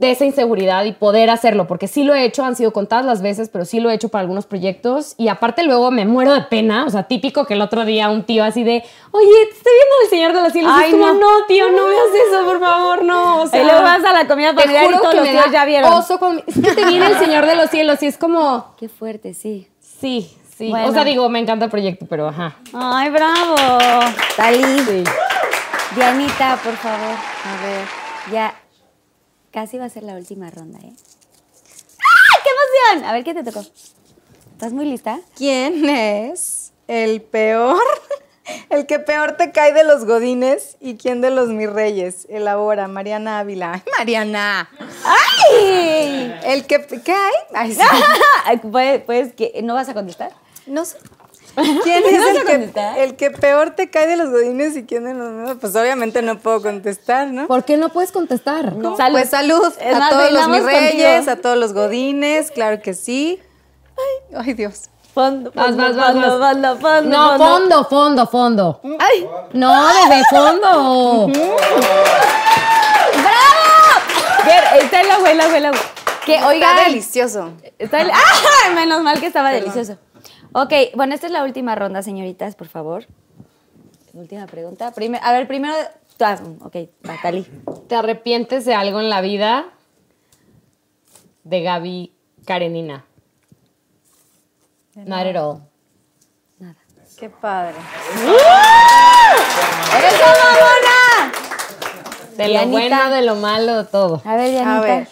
[0.00, 3.20] de esa inseguridad y poder hacerlo, porque sí lo he hecho, han sido contadas las
[3.20, 6.40] veces, pero sí lo he hecho para algunos proyectos y aparte luego me muero de
[6.40, 9.72] pena, o sea, típico que el otro día un tío así de, oye, te estoy
[9.74, 11.12] viendo el Señor de los Cielos, y Ay, es como, no.
[11.20, 11.46] no.
[11.46, 14.54] tío, no veas eso, por favor, no, o sea, y luego vas a la comida
[14.54, 15.92] familiar y todos los tíos ya vieron.
[15.92, 18.88] oso con- es que te viene el Señor de los Cielos y es como, Qué
[18.88, 19.68] fuerte, sí.
[19.80, 20.88] sí, sí, Bueno.
[20.88, 22.54] o sea, digo, me encanta el proyecto, pero ajá.
[22.72, 23.54] Ay, bravo.
[24.36, 24.62] Talí.
[24.64, 25.04] Sí.
[25.94, 27.16] Dianita, por favor.
[27.44, 28.54] A ver, ya
[29.50, 30.92] casi va a ser la última ronda, ¿eh?
[31.98, 32.38] ¡Ah!
[32.42, 33.08] ¡Qué emoción!
[33.08, 33.64] A ver, ¿qué te tocó?
[34.52, 35.20] ¿Estás muy lista?
[35.36, 37.80] ¿Quién es el peor?
[38.68, 42.26] El que peor te cae de los godines y quién de los mis reyes.
[42.28, 43.74] Elabora, Mariana Ávila.
[43.74, 44.68] ¡Ay, Mariana!
[45.04, 46.34] ¡Ay!
[46.44, 46.84] El que.
[46.84, 47.32] ¿Qué hay?
[47.54, 48.60] Ay, sí.
[48.72, 50.32] ¿Puedes, puedes que no vas a contestar?
[50.66, 50.98] No sé.
[51.82, 55.04] ¿Quién es ¿No el que, el que peor te cae de los godines y quién
[55.04, 55.56] de los?
[55.58, 57.46] Pues obviamente no puedo contestar, ¿no?
[57.46, 58.72] ¿Por qué no puedes contestar?
[58.96, 59.12] Salud.
[59.12, 59.64] Pues salud
[59.94, 63.40] a todos los mis reyes, a todos los godines, claro que sí.
[63.96, 64.90] Ay, ay Dios.
[65.12, 66.52] Fondo, fondo, vas, vas, fondo, vas.
[66.52, 68.80] fondo, fondo, No, fondo, fondo, fondo.
[69.00, 69.26] ¡Ay!
[69.52, 71.26] No, desde fondo.
[73.12, 74.44] ¡Bravo!
[74.46, 75.10] Ver, Está el
[75.66, 75.80] agua.
[76.24, 77.50] Que, Está oigan, delicioso.
[77.78, 78.70] Está el- ¡Ah!
[78.74, 79.98] Menos mal que estaba delicioso.
[80.52, 83.06] Ok, bueno, esta es la última ronda, señoritas, por favor.
[84.12, 84.90] Última pregunta.
[84.92, 85.72] Primer- a ver, primero.
[86.16, 87.46] tú haz- Ok, Natali.
[87.88, 89.66] ¿Te arrepientes de algo en la vida?
[91.44, 92.12] De Gaby
[92.44, 93.04] Karenina.
[94.96, 95.60] Not at all.
[97.18, 97.74] Qué padre.
[100.08, 101.32] ¡Eso, mamona!
[102.36, 102.70] De lo Dianita.
[102.70, 104.22] bueno, de lo malo, de todo.
[104.24, 104.76] A ver, Dianita.
[104.78, 105.08] A ver.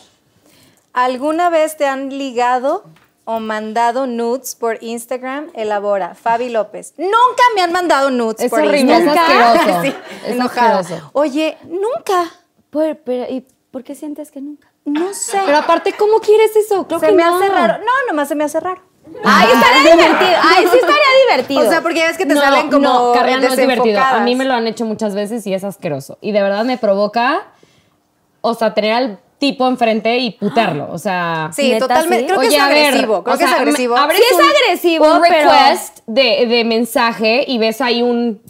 [0.94, 2.84] ¿Alguna vez te han ligado
[3.30, 5.50] o mandado nudes por Instagram?
[5.52, 6.14] Elabora.
[6.14, 6.94] Fabi López.
[6.96, 9.42] Nunca me han mandado nudes Es por horrible, es Instagram.
[9.58, 9.82] asqueroso.
[9.82, 9.94] Sí,
[10.24, 10.78] Es enojada.
[10.78, 11.10] asqueroso.
[11.12, 12.30] Oye, nunca.
[12.70, 14.68] Pero, ¿Y por qué sientes que nunca?
[14.86, 15.38] No sé.
[15.44, 16.86] Pero aparte, ¿cómo quieres eso?
[16.86, 17.36] Creo se que me no.
[17.36, 17.74] hace raro.
[17.84, 18.80] No, nomás se me hace raro.
[19.22, 20.40] ¡Ay, estaría divertido!
[20.42, 20.96] ¡Ay, sí estaría
[21.30, 21.60] divertido!
[21.60, 24.00] O sea, porque ya ves que te no, salen como no, Carrea no es divertido.
[24.00, 26.16] A mí me lo han hecho muchas veces y es asqueroso.
[26.22, 27.48] Y de verdad me provoca,
[28.40, 30.88] o sea, tener al tipo enfrente y putearlo.
[30.90, 32.20] O sea, Sí, ¿Neta, totalmente.
[32.20, 32.26] sí?
[32.26, 33.22] Creo que es agresivo.
[33.24, 33.96] Creo o que es sea, agresivo.
[33.96, 38.42] Sí es un- agresivo, un pero- request de, de mensaje y ves ahí un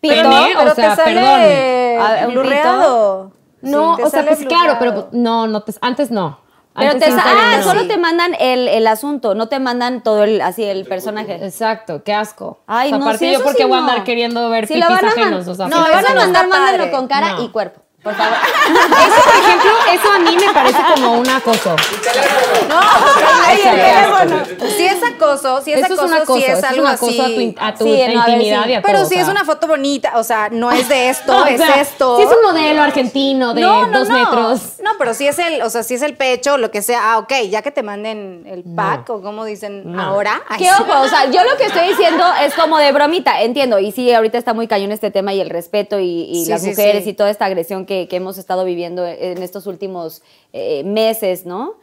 [0.00, 2.26] Pito, pene, pero o sea, te sale perdón.
[2.28, 3.32] ¿un blurreado.
[3.62, 6.40] No, Sí, o sea, pues claro, pero no, no te, antes no.
[6.76, 7.64] Pero Antes te, ah, no.
[7.64, 11.44] solo te mandan el, el asunto, no te mandan todo el así el personaje.
[11.44, 12.60] Exacto, qué asco.
[12.68, 13.88] Ay, O sea, no, aparte sí, yo porque sí voy a no.
[13.88, 16.06] andar queriendo ver Si pipis lo van a man- ajenos, o sea, no, lo van
[16.06, 16.20] a no.
[16.20, 17.42] mandar, mándenlo con cara No.
[17.42, 18.36] y cuerpo, por favor.
[19.08, 21.76] Eso, por ejemplo, eso a mí me parece como un acoso.
[22.70, 24.68] Ay, el teléfono.
[24.76, 27.54] Si es acoso, si es Eso acoso, si es eso es algo un acoso así.
[27.58, 28.70] a tu, a tu Sí, no, intimidad sí.
[28.70, 28.86] y a todo.
[28.92, 31.58] Pero o si es una foto bonita, o sea, no es de esto, O es
[31.60, 32.16] sea, esto.
[32.16, 34.18] Si es un modelo argentino de no, no, dos no.
[34.18, 34.60] metros.
[34.82, 37.18] No, pero si es el, o sea, si es el pecho, lo que sea, ah,
[37.18, 40.00] ok, ya que te manden el pack o como dicen No.
[40.02, 40.40] ahora.
[40.48, 41.00] ay, ¿Qué ojo?
[41.02, 43.78] O sea, yo lo que estoy diciendo es como de bromita, entiendo.
[43.78, 46.62] Y sí, ahorita está muy cañón este tema y el respeto y, y Sí, las
[46.62, 50.22] mujeres y toda esta agresión que, que hemos estado viviendo en estos últimos
[50.52, 51.74] eh, meses, ¿no?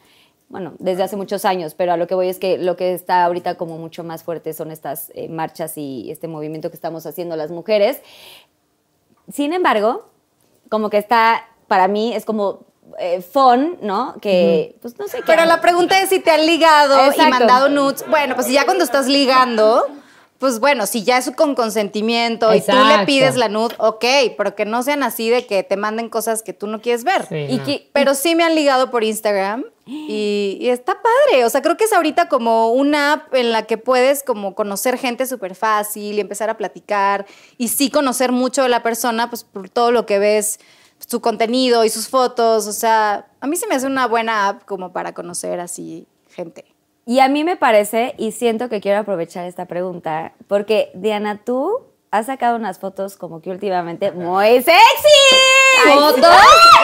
[0.47, 3.25] Bueno, desde hace muchos años, pero a lo que voy es que lo que está
[3.25, 7.35] ahorita como mucho más fuerte son estas eh, marchas y este movimiento que estamos haciendo
[7.35, 8.01] las mujeres.
[9.33, 10.07] Sin embargo,
[10.69, 12.59] como que está, para mí, es como
[12.99, 14.15] eh, fun, ¿no?
[14.21, 15.23] Que, pues no sé qué.
[15.25, 17.31] Pero la pregunta es si te han ligado y Exacto.
[17.31, 18.05] mandado nudes.
[18.07, 19.87] Bueno, pues ya cuando estás ligando,
[20.39, 24.03] pues bueno, si ya es con consentimiento y tú le pides la nude, ok,
[24.37, 27.25] pero que no sean así de que te manden cosas que tú no quieres ver.
[27.27, 27.63] Sí, Y no.
[27.63, 31.45] que- Pero sí me han ligado por Instagram y, y está padre.
[31.45, 34.97] O sea, creo que es ahorita como una app en la que puedes como conocer
[34.97, 37.25] gente súper fácil y empezar a platicar
[37.57, 40.59] y sí conocer mucho de la persona, pues por todo lo que ves,
[41.05, 42.67] su contenido y sus fotos.
[42.67, 46.65] O sea, a mí se me hace una buena app como para conocer así gente.
[47.05, 51.81] Y a mí me parece, y siento que quiero aprovechar esta pregunta, porque Diana, tú
[52.09, 54.73] has sacado unas fotos como que últimamente muy sexy.
[55.83, 56.15] Fotos,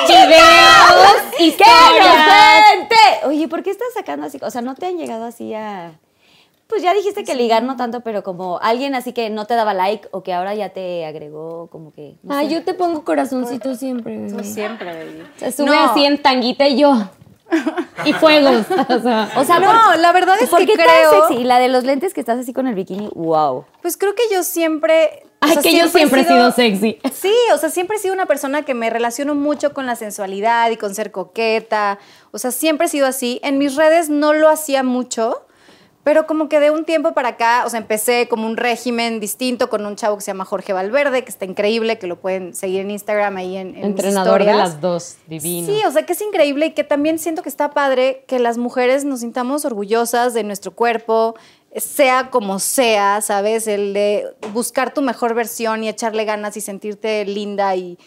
[0.07, 2.06] videos, ¡Qué historias.
[2.06, 2.95] inocente!
[3.26, 4.38] Oye, ¿por qué estás sacando así?
[4.43, 5.93] O sea, ¿no te han llegado así a...?
[6.68, 9.73] Pues ya dijiste que ligar no tanto, pero como alguien así que no te daba
[9.73, 12.15] like o que ahora ya te agregó como que...
[12.23, 12.53] no Ay, sé.
[12.53, 14.15] yo te pongo corazoncito siempre.
[14.18, 14.31] bebé.
[14.31, 15.23] Tú siempre, baby.
[15.38, 15.91] Se sube No.
[15.91, 16.93] así en tanguita y yo.
[18.06, 18.65] Y fuegos.
[18.90, 21.41] O sea, O sea, No, ¿por- la verdad es ¿por que qué creo- tan sexy?
[21.41, 23.65] Y la de los lentes que estás así con el bikini, wow.
[23.82, 25.23] Pues creo que yo siempre...
[25.40, 26.98] ay, sea, que yo siempre he sido sexy.
[27.14, 30.72] Sí, o sea, siempre he sido una persona que me relaciono mucho con la sensualidad
[30.72, 31.99] y con ser coqueta.
[32.32, 33.40] O sea, siempre he sido así.
[33.44, 35.45] En mis redes no lo hacía mucho,
[36.03, 39.69] pero como que de un tiempo para acá, o sea, empecé como un régimen distinto
[39.69, 42.82] con un chavo que se llama Jorge Valverde, que está increíble, que lo pueden seguir
[42.82, 45.68] en Instagram ahí en, en mis Entrenador de las dos, divino.
[45.68, 48.57] Sí, o sea que es increíble y que también siento que está padre que las
[48.57, 51.36] mujeres nos sintamos orgullosas de nuestro cuerpo,
[51.76, 53.68] sea como sea, ¿sabes?
[53.68, 57.98] El de buscar tu mejor versión y echarle ganas y sentirte linda y,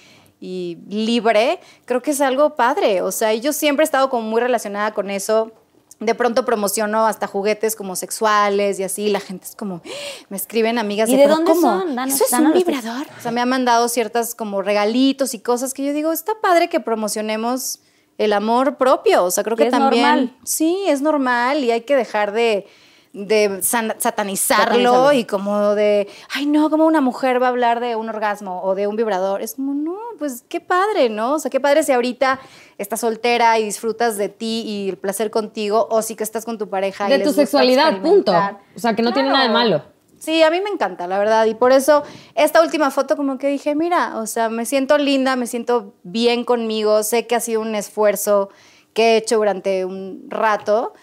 [0.40, 3.02] y libre, creo que es algo padre.
[3.02, 5.52] O sea, yo siempre he estado como muy relacionada con eso.
[6.00, 9.08] De pronto promociono hasta juguetes como sexuales y así.
[9.10, 9.80] La gente es como,
[10.28, 11.62] me escriben amigas ¿Y de, de "¿Pero dónde cómo?
[11.62, 11.94] son?
[11.96, 13.06] Danos- ¿Eso es un vibrador?
[13.18, 16.68] O sea, me han mandado ciertas como regalitos y cosas que yo digo, está padre
[16.68, 17.80] que promocionemos
[18.18, 19.24] el amor propio.
[19.24, 20.02] O sea, creo Que que es también.
[20.02, 20.36] normal.
[20.44, 22.66] Sí, es normal y hay que dejar de,
[23.14, 28.08] de satanizarlo y como de, ay, no, como una mujer va a hablar de un
[28.08, 29.40] orgasmo o de un vibrador.
[29.40, 31.34] Es como, no, pues qué padre, ¿no?
[31.34, 32.40] O sea, qué padre si ahorita
[32.76, 36.58] estás soltera y disfrutas de ti y el placer contigo, o si que estás con
[36.58, 37.06] tu pareja.
[37.06, 38.32] y De les tu sexualidad, punto.
[38.74, 39.82] O sea, que no tiene nada de malo.
[40.18, 41.44] Sí, a mí me encanta, la verdad.
[41.44, 42.02] Y por eso
[42.34, 46.44] esta última foto como que dije, mira, o sea, me siento linda, me siento bien
[46.44, 48.48] conmigo, sé que ha sido un esfuerzo
[48.92, 50.94] que he hecho durante un rato.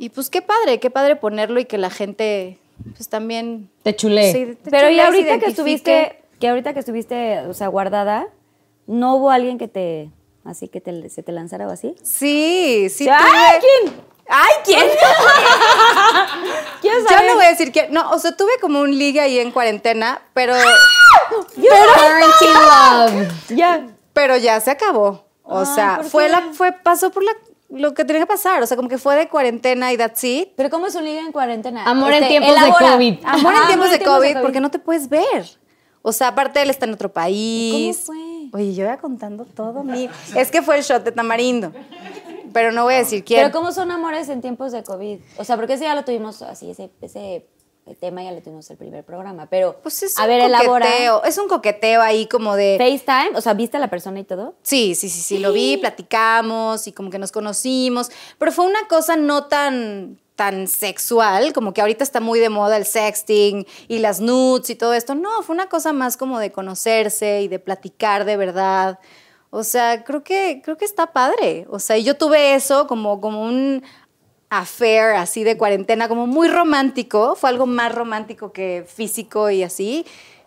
[0.00, 2.56] Y pues qué padre, qué padre ponerlo y que la gente
[2.96, 3.70] pues también...
[3.82, 4.32] Te chulé.
[4.32, 8.28] sí, te Pero y ahorita que estuviste, que ahorita que estuviste, o sea, guardada,
[8.86, 10.08] ¿no hubo alguien que te,
[10.42, 11.96] así que te, se te lanzara o así?
[12.02, 13.06] Sí, sí.
[13.10, 13.94] ¡Ay, tuve- quién!
[14.26, 14.86] ¡Ay, quién!
[16.80, 17.88] ¿Quién Ya no voy a decir que...
[17.90, 20.54] No, o sea, tuve como un ligue ahí en cuarentena, pero...
[21.56, 23.32] Quarantine love.
[23.50, 23.86] Ya.
[24.14, 25.26] Pero ya se acabó.
[25.42, 26.30] O Ay, sea, ¿por fue qué?
[26.32, 27.32] la, fue, pasó por la,
[27.70, 28.62] lo que tenía que pasar.
[28.62, 30.50] O sea, como que fue de cuarentena y that's it.
[30.56, 31.84] Pero ¿cómo es un ligue en cuarentena?
[31.84, 32.70] Amor en Este, tiempos de.
[32.70, 33.14] COVID.
[33.24, 35.58] Amor Ajá, en tiempos de COVID, porque no te puedes ver.
[36.02, 38.04] O sea, aparte él está en otro país.
[38.06, 38.40] ¿Cómo fue?
[38.52, 40.08] Oye, yo voy contando todo mi.
[40.34, 41.72] Es que fue el shot de tamarindo.
[42.52, 43.40] Pero no voy a decir quién.
[43.42, 45.18] Pero ¿cómo son amores en tiempos de COVID?
[45.36, 47.46] O sea, porque ese ya lo tuvimos así, ese, ese
[47.96, 50.86] tema ya lo tuvimos el primer programa, pero Pues es a un ver, elabora.
[50.86, 51.24] coqueteo.
[51.24, 52.76] Es un coqueteo ahí como de.
[52.78, 54.54] FaceTime, o sea, ¿viste a la persona y todo?
[54.62, 58.86] Sí, sí, sí, sí, lo vi, platicamos y como que nos conocimos, pero fue una
[58.88, 63.98] cosa no tan tan sexual, como que ahorita está muy de moda el sexting y
[63.98, 65.14] las nudes y todo esto.
[65.14, 68.98] No, fue una cosa más como de conocerse y de platicar de verdad.
[69.50, 71.66] O sea, creo que creo que está padre.
[71.68, 73.82] O sea, yo tuve eso como como un
[74.50, 80.04] affair así de cuarentena, como muy romántico, fue algo más romántico que físico y así.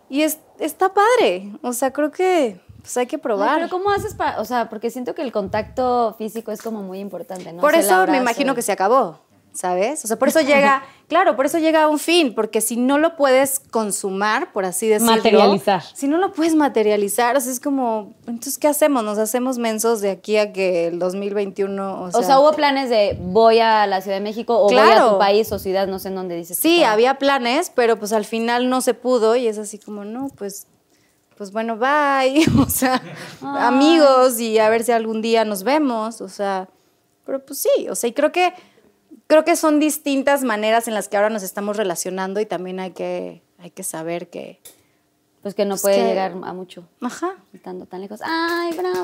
[0.08, 1.50] Y es, está padre.
[1.62, 3.56] O sea, creo que pues hay que probar.
[3.56, 6.98] pero ¿cómo haces para, o sea, porque siento que el contacto físico es como muy
[6.98, 7.62] importante, ¿no?
[7.62, 9.20] Por O sea, eso me imagino que se acabó,
[9.54, 10.04] ¿sabes?
[10.04, 12.98] O sea, por eso llega, claro, por eso llega a un fin, porque si no
[12.98, 15.14] lo puedes consumar, por así decirlo.
[15.16, 15.82] Materializar.
[15.94, 19.04] Si no lo puedes materializar, o sea, es como, entonces, ¿qué hacemos?
[19.04, 22.20] Nos hacemos mensos de aquí a que el 2021, o sea...
[22.20, 25.12] O sea, hubo planes de voy a la Ciudad de México o voy a Claro.
[25.12, 26.58] tu país o ciudad, no sé en dónde dices.
[26.58, 30.28] Sí, había planes, pero pues al final no se pudo y es así como, no,
[30.36, 30.66] pues,
[31.36, 32.44] pues bueno, bye.
[32.60, 33.00] O sea,
[33.42, 36.20] amigos y a ver si algún día nos vemos.
[36.20, 36.68] O sea,
[37.24, 38.52] pero pues sí, o sea, y creo que,
[39.26, 42.90] creo que son distintas maneras en las que ahora nos estamos relacionando y también hay
[42.92, 44.60] que, hay que saber que,
[45.42, 47.34] Pues que no Pues puede que- llegar a mucho, ajá.
[47.52, 48.20] estando tan lejos.
[48.24, 49.02] ¡Ay, bravo!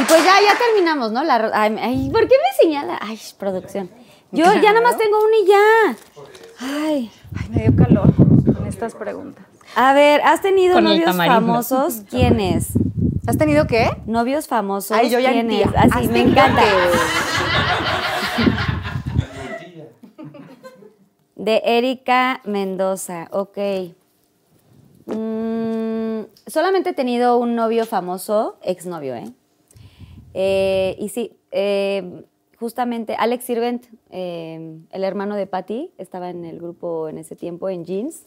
[0.00, 1.22] Y pues ya, ya terminamos, ¿no?
[1.22, 2.98] La, ay, ay, ¿por qué me señala?
[3.00, 3.90] Ay, producción.
[4.32, 5.96] Yo ya nada más tengo una y ya.
[6.58, 7.10] Ay.
[7.38, 9.44] Ay, me dio calor con estas preguntas.
[9.76, 12.02] A ver, ¿has tenido Con novios famosos?
[12.10, 12.68] ¿Quiénes?
[13.26, 13.88] ¿Has tenido qué?
[14.06, 14.96] ¿Novios famosos?
[14.96, 15.72] Ay, yo ya entía.
[15.76, 16.62] Así, ¿Has me tenido encanta.
[21.34, 23.58] De Erika Mendoza, ok.
[25.06, 29.32] Mm, solamente he tenido un novio famoso, exnovio, ¿eh?
[30.34, 32.24] Eh, y sí, eh,
[32.58, 37.68] justamente Alex Sirvent, eh, el hermano de Patty, estaba en el grupo en ese tiempo,
[37.70, 38.26] en Jeans.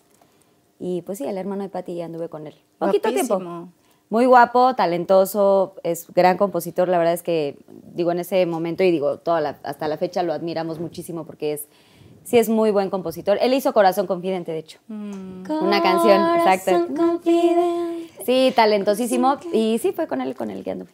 [0.80, 2.56] Y pues sí, el hermano de Patty ya anduve con él.
[2.80, 3.70] Poquito tiempo.
[4.10, 6.88] Muy guapo, talentoso, es gran compositor.
[6.88, 7.58] La verdad es que,
[7.94, 11.54] digo, en ese momento y digo, toda la- hasta la fecha lo admiramos muchísimo porque
[11.54, 11.66] es,
[12.24, 13.38] sí es muy buen compositor.
[13.42, 14.80] Él hizo Corazón Confidente, de hecho.
[14.90, 16.72] Una canción, exacto.
[16.72, 18.24] Corazón confidente.
[18.26, 19.38] Sí, talentosísimo.
[19.52, 20.92] Y sí, fue con él con el que anduve.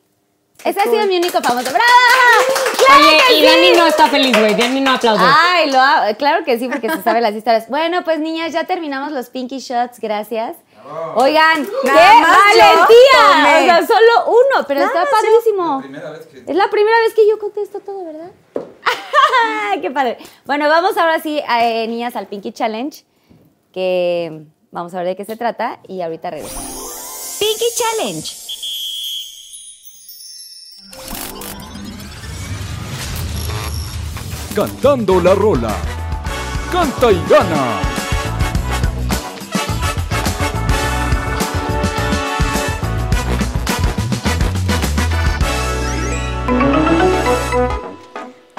[0.66, 1.70] Ese ha sido mi único famoso.
[1.72, 3.00] ¡Bravo!
[3.00, 3.46] Oye, que y sí!
[3.46, 4.56] Dani no está feliz, güey.
[4.56, 5.22] Dani no aplaude.
[5.24, 5.80] Ay, lo
[6.18, 7.66] claro que sí, porque se sabe las historias.
[7.70, 10.56] Bueno, pues niñas, ya terminamos los Pinky Shots, gracias.
[11.16, 13.24] Oigan, ¡qué valentía!
[13.62, 15.80] O sea, solo uno, pero está padrísimo.
[15.80, 16.40] Primera vez que.
[16.40, 18.32] Es la primera vez que yo contesto todo, ¿verdad?
[19.82, 20.18] ¡Qué padre!
[20.46, 23.06] Bueno, vamos ahora sí, eh, niñas, al Pinky Challenge,
[23.72, 26.60] que vamos a ver de qué se trata y ahorita regreso.
[27.40, 28.44] Pinky Challenge.
[34.56, 35.76] Cantando la rola.
[36.72, 37.93] Canta y gana.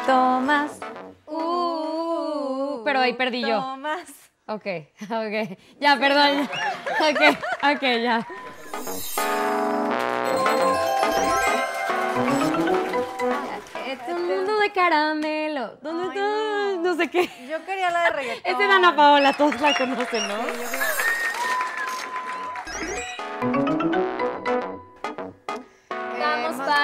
[0.06, 0.78] Tomás.
[1.26, 3.60] Uh, pero ahí perdí yo.
[3.60, 4.08] Tomás.
[4.46, 4.66] Ok,
[5.10, 5.58] ok.
[5.80, 6.42] Ya, perdón.
[7.00, 7.20] Ok,
[7.62, 8.26] ok, ya.
[13.86, 15.78] Este un mundo de caramelo.
[15.82, 16.20] ¿Dónde Ay, está?
[16.20, 16.82] no.
[16.82, 16.96] No.
[16.96, 17.30] sé qué.
[17.48, 18.52] Yo quería la de reggaetón.
[18.52, 20.34] Es de Dana Paola, todos la conocen, ¿no?
[20.36, 20.54] Vamos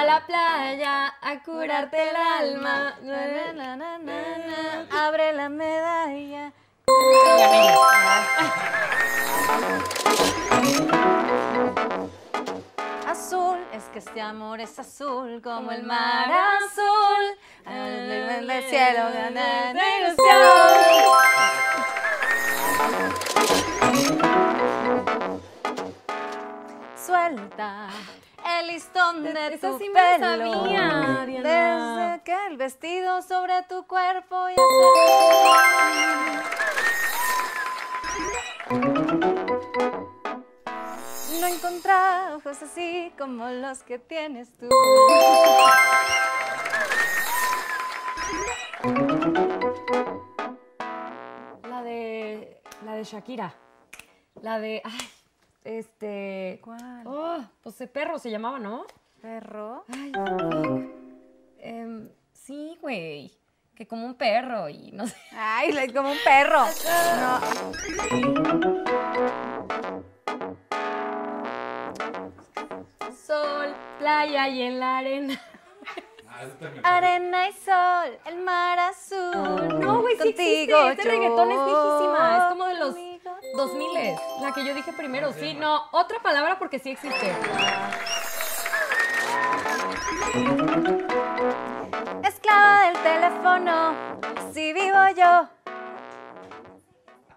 [0.00, 2.94] pa' la playa a curarte el alma.
[3.02, 5.06] Na, na, na, na, na.
[5.06, 6.52] Abre la medalla.
[13.06, 17.24] Azul, es que este amor es azul como el mar azul.
[17.66, 20.36] En el cielo gana de ilusión.
[27.06, 27.88] Suelta
[28.44, 30.18] el listón de Esa tu sí pelo.
[30.18, 31.24] sabía.
[31.26, 34.60] Desde que el vestido sobre tu cuerpo ya se...
[41.40, 44.68] No encontrar ojos así como los que tienes tú.
[51.68, 52.62] La de.
[52.84, 53.54] La de Shakira.
[54.42, 54.82] La de.
[54.84, 55.08] Ay,
[55.64, 56.60] este.
[56.62, 57.02] ¿Cuál?
[57.06, 58.84] Oh, pues de perro se llamaba, ¿no?
[59.20, 59.84] Perro.
[59.92, 60.12] Ay.
[61.58, 63.32] Em, sí, güey.
[63.74, 65.16] Que como un perro y no sé.
[65.32, 66.60] Ay, le- como un perro.
[67.20, 68.50] No.
[73.26, 75.40] Sol, playa y en la arena.
[76.82, 79.78] Arena y sol, el mar azul.
[79.80, 80.72] No, güey, sí existe.
[80.72, 82.38] Contigo Este yo, reggaetón es viejísima.
[82.38, 82.94] Es como de los
[83.52, 85.32] conmigo 2000 La que yo dije primero.
[85.32, 85.82] Sí, no.
[85.92, 87.34] Otra palabra porque sí existe.
[92.24, 93.94] Esclava del teléfono,
[94.38, 95.48] así vivo yo.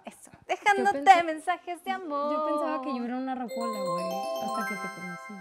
[0.06, 2.34] Eso, dejándote pensé- mensajes de amor.
[2.34, 4.06] Yo pensaba que yo era una rocola, güey.
[4.46, 5.34] Hasta que te conocí.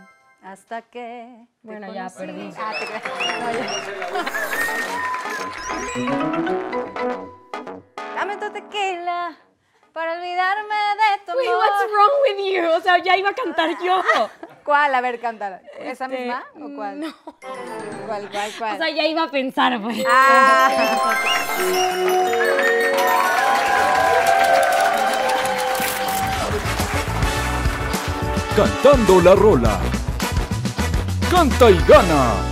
[0.43, 1.47] Hasta que.
[1.63, 2.19] te Bueno, ya, conocí.
[2.19, 2.51] perdí.
[2.59, 3.03] Ah, te creas.
[3.41, 3.67] No, ya.
[8.17, 9.37] Dame tu tequila
[9.93, 11.43] para olvidarme de tu amor.
[11.43, 12.71] Wait, what's wrong with you?
[12.77, 14.03] O sea, ya iba a cantar yo.
[14.65, 14.95] ¿Cuál?
[14.95, 15.61] A ver, cántala.
[15.79, 17.01] ¿Esa Este, misma o cuál?
[17.01, 17.13] no.
[18.07, 18.75] ¿Cuál, cuál, cuál?
[18.75, 20.05] O sea, ya iba a pensar, güey.
[20.09, 20.71] ah.
[28.57, 29.79] Cantando la rola.
[31.31, 32.52] Canta y gana.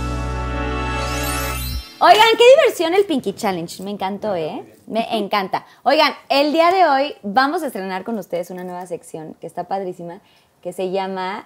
[2.03, 3.83] Oigan, qué diversión el Pinky Challenge.
[3.83, 4.65] Me encantó, ¿eh?
[4.87, 5.67] Me encanta.
[5.83, 9.65] Oigan, el día de hoy vamos a estrenar con ustedes una nueva sección que está
[9.65, 10.19] padrísima,
[10.63, 11.45] que se llama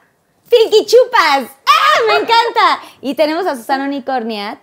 [0.49, 1.51] Pinky Chupas.
[1.65, 1.99] ¡Ah!
[2.07, 2.79] ¡Me encanta!
[3.01, 4.61] Y tenemos a Susana Unicornia,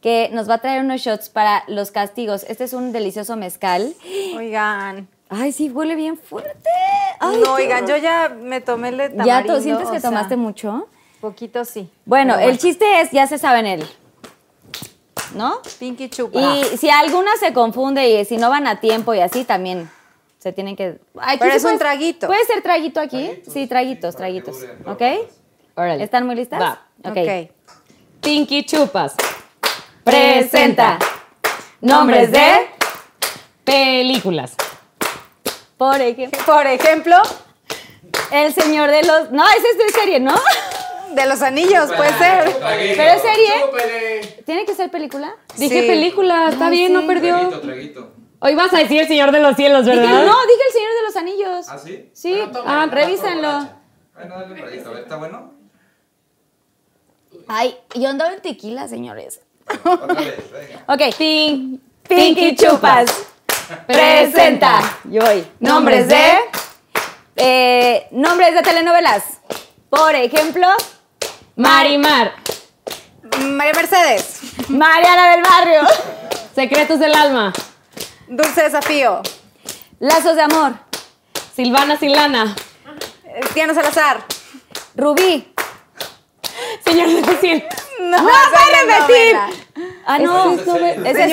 [0.00, 2.46] que nos va a traer unos shots para los castigos.
[2.48, 3.94] Este es un delicioso mezcal.
[4.38, 5.06] Oigan.
[5.28, 6.70] Ay, sí, huele bien fuerte.
[7.20, 7.98] Ay, no, oigan, horror.
[7.98, 10.88] yo ya me tomé el de ¿Ya tú sientes que sea, tomaste mucho?
[11.20, 11.90] Poquito sí.
[12.06, 13.86] Bueno, el chiste es, ya se saben el,
[15.36, 15.60] ¿no?
[15.78, 16.40] Pinky chupa.
[16.40, 19.88] Y si alguna se confunde y si no van a tiempo y así, también
[20.38, 20.98] se tienen que...
[21.20, 22.26] Aquí Pero sí es un traguito.
[22.26, 23.42] ¿Puede ser traguito aquí?
[23.52, 24.56] Sí, traguitos, traguitos.
[24.86, 25.02] ¿Ok?
[25.74, 26.02] Órale.
[26.02, 26.60] ¿Están muy listas?
[26.60, 26.82] Va.
[27.04, 27.50] ok.
[28.20, 29.14] Pinky Chupas.
[30.02, 30.98] Presenta
[31.80, 32.70] nombres de...
[33.64, 34.54] Películas.
[35.76, 37.16] Por ejemplo, Por ejemplo,
[38.30, 39.32] El Señor de los...
[39.32, 40.34] No, ese es de serie, ¿no?
[41.14, 42.56] De los anillos, puede ser.
[42.96, 44.42] ¿Pero es serie?
[44.44, 45.34] ¿Tiene que ser película?
[45.56, 45.86] Dije Sí.
[45.86, 47.48] película, está bien, no perdió.
[47.60, 48.12] traguito.
[48.38, 50.24] Hoy vas a decir El Señor de los Cielos, Dije, ¿verdad?
[50.26, 51.66] no, dije El Señor de los Anillos.
[51.70, 52.10] ¿Ah, sí?
[52.12, 53.68] Sí, Bueno, ah, revísenlo.
[54.14, 55.52] Bueno, dale un ratito, a ver, ¿está bueno?
[57.48, 59.40] Ay, yo andaba en tequila, señores.
[59.84, 60.84] Otra vez, venga.
[61.08, 61.16] Ok.
[61.16, 63.26] Pin, Pinky Chupas.
[63.86, 64.80] Presenta.
[65.04, 65.44] Yo voy.
[65.60, 66.22] Nombres de.
[67.36, 69.24] eh, nombres de telenovelas.
[69.90, 70.66] Por ejemplo,
[71.56, 72.34] Marimar.
[73.40, 75.80] María Mercedes, Mariana del Barrio.
[76.54, 77.52] Secretos del alma.
[78.28, 79.22] Dulce Desafío,
[79.98, 80.74] Lazos de Amor.
[81.54, 82.54] Silvana Silana.
[83.54, 84.24] Diana Salazar.
[84.94, 85.52] Rubí.
[86.84, 87.64] Señor Cecil.
[87.98, 89.34] No, ¡No esa puede es repetir!
[89.34, 89.50] novela.
[90.06, 90.52] Ah, no.
[90.52, 90.90] Es serie.
[90.92, 91.32] Es serie.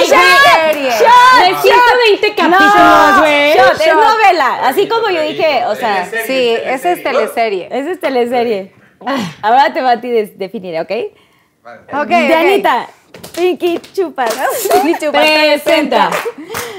[0.00, 0.90] es serie.
[0.90, 1.40] Shot.
[1.40, 3.54] De 120 capítulos, güey.
[3.56, 3.80] Shot.
[3.80, 4.60] Es novela.
[4.68, 6.08] Así como yo dije, o sea.
[6.26, 7.68] Sí, esa es teleserie.
[7.72, 8.74] Esa es teleserie.
[9.42, 10.90] Ahora te va a ti definir, ¿ok?
[11.62, 11.80] Vale.
[11.92, 12.08] Ok, ok.
[12.08, 12.86] Dianita.
[13.34, 14.32] Pinky Chupas.
[14.72, 15.22] Pinky Chupas.
[15.22, 16.10] Presenta.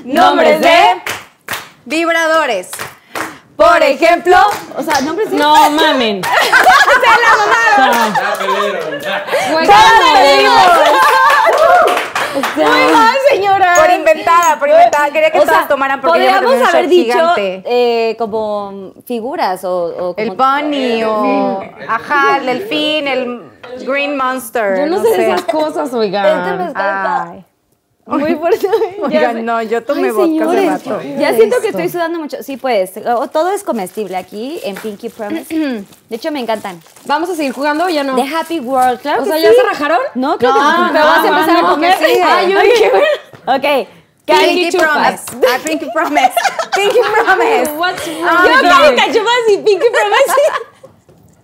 [0.04, 1.02] Nombres de.
[1.86, 2.70] Vibradores.
[3.56, 4.38] Por ejemplo.
[4.76, 5.38] O sea, nombres de.
[5.38, 6.22] No mamen.
[7.02, 9.26] Ya perdieron, ya.
[9.52, 11.21] Güey, ¡Ya ¿cómo perdimos!
[12.56, 13.74] Sea, Muy mal, señora.
[13.78, 15.10] Por inventada, por inventada.
[15.12, 17.64] Quería que O todas sea, tomaran porque yo podríamos un haber dicho gigante.
[17.66, 21.62] eh, como figuras o, o El como- bunny o...
[21.88, 23.42] Ajá, el delfín, el
[23.86, 24.78] green monster.
[24.80, 26.62] Yo no, sé de esas cosas, Este me oigan.
[26.68, 27.34] está.
[28.06, 28.68] Muy fuerte.
[29.04, 31.02] Oigan, no, yo tomé Ay, vodka hace rato.
[31.20, 32.42] Ya siento que estoy sudando mucho.
[32.44, 32.94] Sí, pues,
[33.32, 35.54] todo es comestible aquí en Pinky Promise.
[36.10, 36.80] De hecho, me encantan.
[37.06, 38.16] ¿Vamos a seguir jugando o ya no?
[38.16, 39.44] The Happy World, claro O que sea, sí.
[39.44, 40.00] ¿ya se rajaron?
[40.16, 40.92] No, claro que No, sí.
[40.94, 41.98] Pero no, vas a empezar no, a comer.
[41.98, 42.24] que sigue.
[42.24, 43.88] Ay, yo Ok.
[44.26, 45.26] Pinky Chupas.
[45.26, 45.48] Promise.
[45.48, 46.32] Ah, Pinky Promise.
[46.76, 47.72] Pinky Promise.
[47.78, 48.96] What's Yo wrong with Candy you?
[48.96, 50.34] Cachupas y Pinky Promise.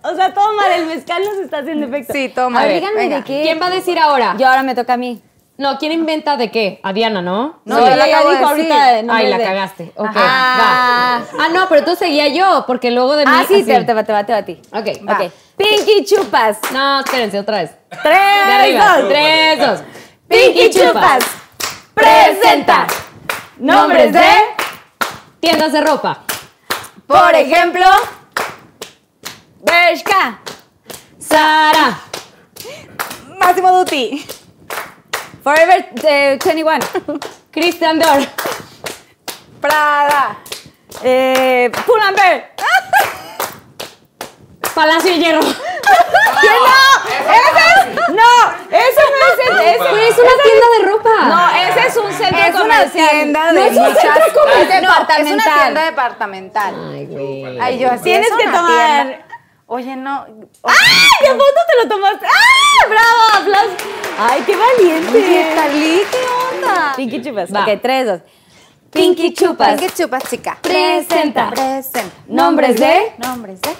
[0.02, 2.12] O sea, todo mal, el mezcal nos está haciendo efecto.
[2.12, 2.64] Sí, toma.
[2.64, 3.42] Díganme de qué.
[3.42, 4.36] ¿Quién va a decir ahora?
[4.38, 5.20] Yo ahora me toca a mí.
[5.58, 6.78] No, ¿quién inventa de qué?
[6.84, 7.58] A Diana, ¿no?
[7.64, 9.92] No, Sí, ella de dijo ahorita de nombres Ay, la de- cagaste.
[9.96, 10.20] Ok, Ajá.
[10.20, 11.16] va.
[11.44, 13.32] Ah, no, pero tú seguía yo, porque luego de mí.
[13.34, 14.62] Ah, sí, te, te a ti.
[14.72, 15.14] Ok, Va.
[15.14, 15.32] Ok.
[15.56, 16.58] Pinky Chupas.
[16.72, 17.72] No, espérense, otra vez.
[17.90, 18.98] De Tres, arriba.
[18.98, 19.08] dos.
[19.08, 19.80] Tres, dos.
[20.28, 21.24] Pinky Chupas.
[21.92, 22.86] Presenta.
[23.58, 24.30] Nombres de,
[25.40, 26.20] Tiendas de ropa.
[27.08, 27.84] por ejemplo,
[29.60, 30.38] Bershka.
[31.18, 31.98] Sara.
[33.40, 34.24] Máximo Duty.
[35.42, 36.78] Forever eh, 21.
[37.52, 38.20] Christian Dior.
[39.60, 40.38] Prada.
[41.02, 42.52] Eh, Pull&Bear.
[44.74, 45.40] Palacio de Hierro.
[46.40, 46.54] ¿Qué no?
[47.34, 47.74] Ese es.
[48.10, 48.32] No,
[48.70, 49.54] eso no es el.
[49.58, 51.16] Ese, es una tienda de ropa.
[51.24, 53.32] No, ese es un centro Es una comercial.
[53.32, 54.84] No es un centro comercial.
[54.84, 56.74] Es una tienda departamental.
[56.92, 57.58] Ay, güey.
[57.60, 59.27] Ay, yo así Tienes es que tomar.
[59.70, 60.26] Oye, no.
[60.64, 60.72] ¡Ah!
[61.20, 62.26] ¿Qué foto te lo tomaste?
[62.26, 62.86] ¡Ah!
[62.88, 63.22] ¡Bravo!
[63.34, 63.76] ¡Aplausos!
[64.18, 65.10] ¡Ay, qué valiente!
[65.18, 66.94] Oye, Talí, ¿qué onda?
[66.96, 67.54] Pinky Chupas.
[67.54, 67.64] Va.
[67.64, 68.20] Ok, tres, dos.
[68.90, 69.78] Pinky Chupas.
[69.78, 70.58] Pinky chupas, chica.
[70.62, 71.50] Presenta.
[71.50, 72.16] Presenta.
[72.28, 73.12] Nombres de.
[73.18, 73.76] Nombres de.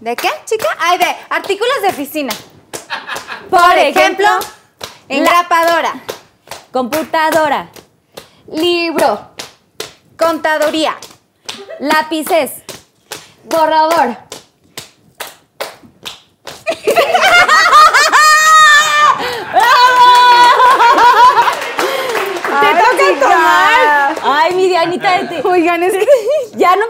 [0.00, 0.66] ¿De qué, chica?
[0.78, 2.34] Ay, de artículos de oficina.
[3.48, 4.26] Por ejemplo,
[5.08, 5.94] Engrapadora.
[6.70, 7.70] computadora,
[8.48, 9.30] Libro.
[10.18, 10.94] Contaduría.
[11.80, 12.62] lápices,
[13.44, 14.18] Borrador.
[22.60, 24.16] ¡Te toca tomar!
[24.22, 25.18] ¡Ay, mi Dianita!
[25.18, 25.36] de ti.
[25.48, 26.06] Oigan, es que,
[26.56, 26.82] Ya no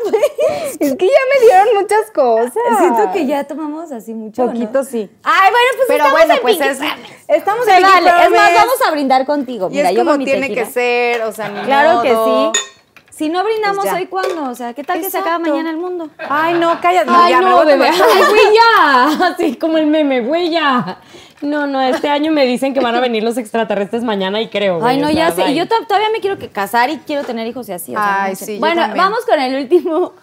[0.80, 2.78] es que ya me dieron muchas cosas.
[2.78, 4.42] Siento que ya tomamos así mucho.
[4.42, 4.52] ¿no?
[4.52, 5.08] Poquito sí.
[5.22, 6.78] Ay, bueno, pues Pero estamos bueno, en pues es,
[7.28, 8.10] estamos en vale.
[8.24, 9.68] Es más, vamos a brindar contigo.
[9.70, 10.64] Y Mira, es yo como con mi tiene tequila.
[10.66, 12.52] que ser, o sea, ni Claro que sí.
[13.14, 14.48] Si no brindamos Pues hoy, ¿cuándo?
[14.50, 16.08] O sea, ¿qué tal que se acaba mañana el mundo?
[16.18, 17.10] Ay, no, cállate.
[17.12, 17.88] Ay, ya, me no, bebé.
[17.90, 19.26] Ay, güey, ya.
[19.26, 20.98] Así como el meme, güey, ya.
[21.42, 24.78] No, no, este año me dicen que van a venir los extraterrestres mañana y creo.
[24.80, 25.50] güey, Ay, no, ya sé.
[25.50, 27.92] Y yo to- todavía me quiero casar y quiero tener hijos y así.
[27.94, 28.44] o sea, Ay, no sé.
[28.46, 30.14] sí, Bueno, vamos con el último.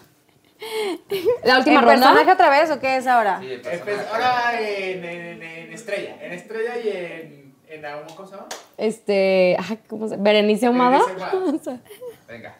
[1.44, 2.08] La última ¿El ronda.
[2.08, 3.40] personaje otra vez o qué es ahora?
[3.40, 4.08] Espe- personaje.
[4.12, 6.16] Ahora en, en- en Estrella.
[6.20, 7.54] En Estrella y en.
[7.68, 7.82] en
[8.16, 8.48] ¿Cómo se llama?
[8.76, 9.56] Este,
[9.88, 10.98] ¿cómo se Berenice Ahumada.
[11.06, 11.24] Berenice
[11.70, 11.80] Ahumada.
[12.28, 12.54] Venga.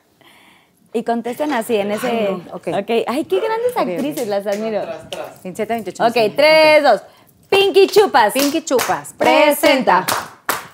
[0.93, 2.31] Y contesten así en ese.
[2.31, 2.69] no, ok.
[3.07, 4.83] Ay, qué grandes actrices, las admiro.
[4.83, 5.43] Tras, tras.
[5.43, 6.05] 27, 28.
[6.05, 7.03] Ok, tres, dos.
[7.49, 8.33] Pinky Chupas.
[8.33, 9.15] Pinky Chupas.
[9.17, 10.05] presenta.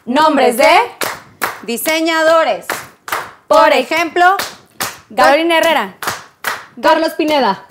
[0.06, 0.68] Nombres de.
[1.62, 2.66] Diseñadores.
[3.46, 4.36] Por ejemplo,
[5.14, 5.96] Carolina Herrera.
[6.80, 7.64] Carlos Pineda.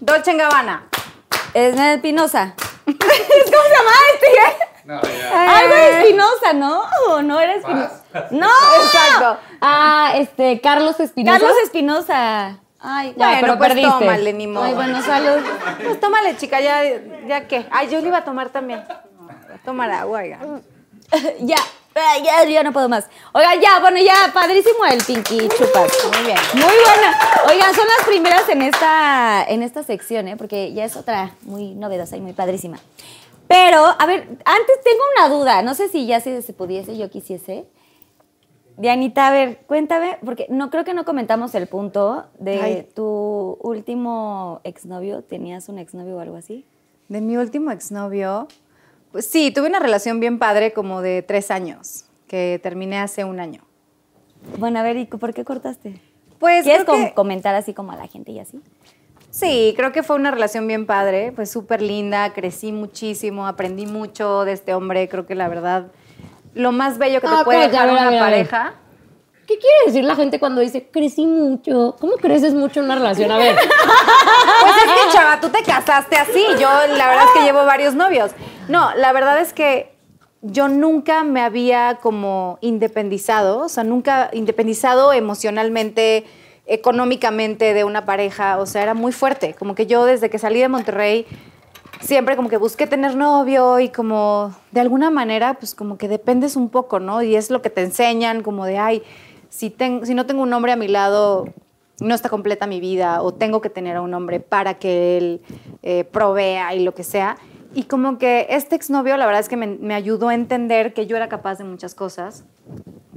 [0.00, 0.88] Dolce Gabbana.
[1.54, 2.54] Esmer Espinosa.
[2.84, 4.72] ¿Cómo se llama este?
[4.84, 5.58] No, ya.
[5.58, 6.84] Algo de Espinosa, ¿no?
[7.08, 8.02] ¿O no era Espinosa?
[8.30, 8.48] ¡No!
[8.84, 9.38] Exacto.
[9.64, 11.38] Ah, este, Carlos Espinosa.
[11.38, 12.58] Carlos Espinosa.
[12.80, 13.90] Ay, Ya, bueno, pero pues perdiste.
[13.90, 14.64] tómale, ni modo.
[14.64, 15.40] Ay, bueno, salud.
[15.84, 16.82] Pues tómale, chica, ya,
[17.28, 17.64] ya qué.
[17.70, 18.82] Ay, yo le iba a tomar también.
[19.64, 20.40] Tomar agua, oiga.
[21.40, 21.56] ya.
[22.24, 23.06] Ya, ya no puedo más.
[23.32, 25.92] Oigan, ya, bueno, ya, padrísimo el Pinky Chupas.
[26.12, 26.38] Muy bien.
[26.54, 27.18] Muy buena.
[27.48, 30.36] Oigan, son las primeras en esta, en esta sección, ¿eh?
[30.36, 32.78] Porque ya es otra muy novedosa y muy padrísima.
[33.46, 35.62] Pero, a ver, antes tengo una duda.
[35.62, 37.66] No sé si ya si se pudiese, yo quisiese.
[38.76, 42.88] Dianita, a ver, cuéntame, porque no creo que no comentamos el punto de Ay.
[42.94, 45.22] tu último exnovio.
[45.22, 46.64] ¿Tenías un exnovio o algo así?
[47.08, 48.48] De mi último exnovio,
[49.12, 53.40] pues sí, tuve una relación bien padre como de tres años, que terminé hace un
[53.40, 53.62] año.
[54.58, 56.00] Bueno, a ver, ¿y por qué cortaste?
[56.38, 58.58] Pues ¿Quieres creo com- que- comentar así como a la gente y así?
[59.30, 64.44] Sí, creo que fue una relación bien padre, pues súper linda, crecí muchísimo, aprendí mucho
[64.44, 65.92] de este hombre, creo que la verdad,
[66.54, 68.74] lo más bello que te Ah, puede cállate, dejar una pareja.
[69.46, 71.96] ¿Qué quiere decir la gente cuando dice crecí mucho?
[72.00, 73.30] ¿Cómo creces mucho en una relación?
[73.30, 73.56] A ver.
[74.62, 76.44] Pues es que, chava, tú te casaste así.
[76.58, 78.30] Yo, la verdad es que llevo varios novios.
[78.68, 79.92] No, la verdad es que
[80.40, 86.24] yo nunca me había como independizado, o sea, nunca independizado emocionalmente,
[86.66, 88.58] económicamente de una pareja.
[88.58, 89.54] O sea, era muy fuerte.
[89.58, 91.26] Como que yo, desde que salí de Monterrey,
[92.02, 96.56] siempre como que busqué tener novio y como de alguna manera, pues como que dependes
[96.56, 97.22] un poco, ¿no?
[97.22, 99.02] Y es lo que te enseñan, como de, ay,
[99.48, 101.46] si, ten- si no tengo un hombre a mi lado,
[102.00, 105.40] no está completa mi vida, o tengo que tener a un hombre para que él
[105.82, 107.36] eh, provea y lo que sea.
[107.74, 111.06] Y como que este exnovio, la verdad es que me, me ayudó a entender que
[111.06, 112.44] yo era capaz de muchas cosas,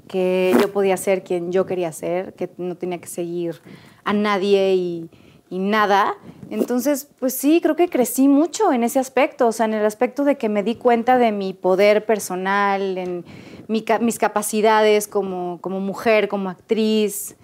[0.08, 3.60] que yo podía ser quien yo quería ser, que no tenía que seguir
[4.04, 5.10] a nadie y,
[5.50, 6.16] y nada.
[6.50, 10.24] Entonces, pues sí, creo que crecí mucho en ese aspecto, o sea, en el aspecto
[10.24, 13.26] de que me di cuenta de mi poder personal, en
[13.68, 17.36] mi mis capacidades como, como mujer, como actriz,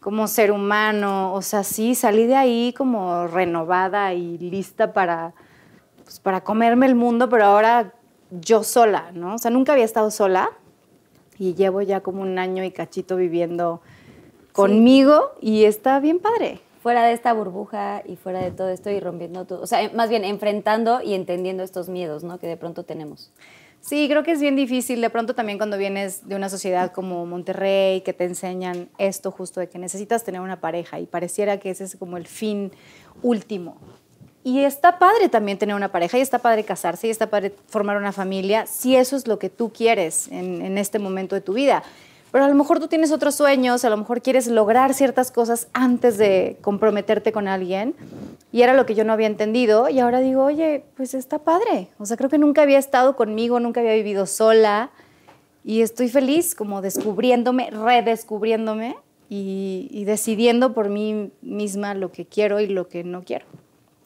[0.00, 1.34] como ser humano.
[1.34, 5.34] O sea, sí, salí de ahí como renovada y lista para,
[6.04, 7.92] pues, para comerme el mundo, pero ahora
[8.30, 9.34] yo sola, ¿no?
[9.34, 10.50] O sea, nunca había estado sola
[11.38, 13.80] y llevo ya como un año y cachito viviendo
[14.52, 16.60] conmigo y está bien padre.
[16.82, 19.62] Fuera de esta burbuja y fuera de todo esto y rompiendo todo.
[19.62, 22.38] O sea, más bien enfrentando y entendiendo estos miedos, ¿no?
[22.38, 23.32] Que de pronto tenemos.
[23.80, 27.24] Sí, creo que es bien difícil de pronto también cuando vienes de una sociedad como
[27.26, 31.70] Monterrey, que te enseñan esto justo de que necesitas tener una pareja y pareciera que
[31.70, 32.72] ese es como el fin
[33.22, 33.76] último.
[34.44, 37.96] Y está padre también tener una pareja y está padre casarse y está padre formar
[37.96, 41.52] una familia si eso es lo que tú quieres en, en este momento de tu
[41.52, 41.82] vida.
[42.30, 45.68] Pero a lo mejor tú tienes otros sueños, a lo mejor quieres lograr ciertas cosas
[45.72, 47.94] antes de comprometerte con alguien.
[48.52, 49.88] Y era lo que yo no había entendido.
[49.88, 51.88] Y ahora digo, oye, pues está padre.
[51.98, 54.90] O sea, creo que nunca había estado conmigo, nunca había vivido sola.
[55.64, 58.96] Y estoy feliz como descubriéndome, redescubriéndome
[59.28, 63.46] y, decidiendo por mí misma lo que quiero y lo que no quiero.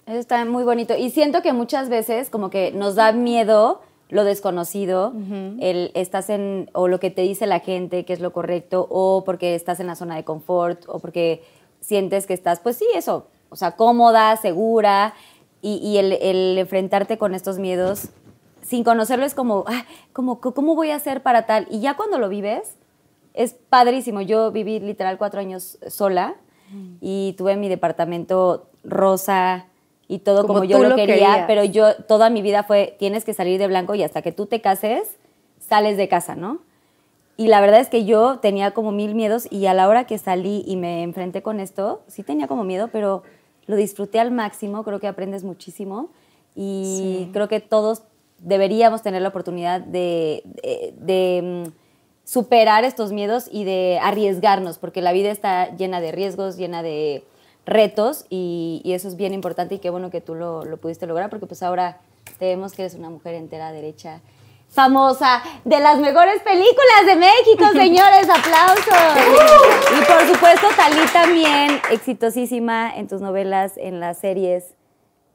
[0.07, 0.97] Eso está muy bonito.
[0.97, 3.83] Y siento que muchas veces como que nos da miedo
[4.13, 5.15] lo desconocido,
[5.59, 9.25] el estás en, o lo que te dice la gente que es lo correcto, o
[9.25, 11.43] porque estás en la zona de confort, o porque
[11.81, 15.15] sientes que estás, pues sí, eso, o sea, cómoda, segura,
[15.63, 18.11] y, y el, el enfrentarte con estos miedos
[18.61, 21.67] sin conocerlo es como, ah, como, ¿cómo voy a hacer para tal?
[21.71, 22.77] Y ya cuando lo vives,
[23.33, 24.21] es padrísimo.
[24.21, 26.35] Yo viví literal cuatro años sola
[27.01, 29.67] y tuve mi departamento rosa
[30.13, 31.45] y todo Como como, yo lo, lo quería, querías.
[31.47, 34.47] pero yo toda mi vida fue, tienes que salir de blanco y hasta que tú
[34.47, 35.17] te cases,
[35.59, 36.59] sales de casa, ¿no?
[37.37, 40.19] Y la verdad es que yo tenía como mil miedos y a la hora que
[40.19, 43.23] salí y me enfrenté con esto, sí tenía como miedo, pero
[43.67, 46.11] lo disfruté al máximo, creo que aprendes muchísimo
[46.55, 48.03] y creo que todos
[48.39, 51.73] deberíamos tener la oportunidad de, de- de, mm,
[52.25, 57.25] superar estos miedos y de arriesgarnos, porque la vida está llena de riesgos, llena de
[57.67, 61.07] retos y, y eso es bien importante y qué bueno que tú lo, lo pudiste
[61.07, 62.01] lograr, porque pues ahora
[62.39, 64.21] te vemos que eres una mujer entera, derecha,
[64.69, 69.99] famosa, de las mejores películas de México, señores, aplausos.
[70.01, 74.75] Y por supuesto, Talí también, exitosísima en tus novelas, en las series.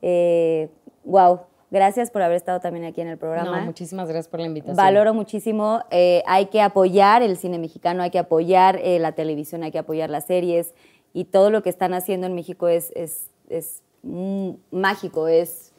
[0.01, 0.69] Eh,
[1.03, 3.59] wow, gracias por haber estado también aquí en el programa.
[3.59, 4.75] No, muchísimas gracias por la invitación.
[4.75, 5.83] Valoro muchísimo.
[5.91, 9.79] eh, hay que apoyar el cine mexicano, hay que apoyar eh, la televisión, hay que
[9.79, 10.73] apoyar las series
[11.13, 15.71] y todo lo que están haciendo en México es, es, es mm, mágico, es,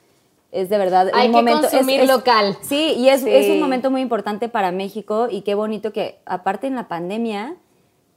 [0.52, 1.68] es de verdad Hay un que momento.
[1.68, 2.56] consumir es- local.
[2.62, 3.30] Sí, y es, Sí.
[3.30, 7.56] es un momento muy importante para México y qué bonito que aparte en la pandemia,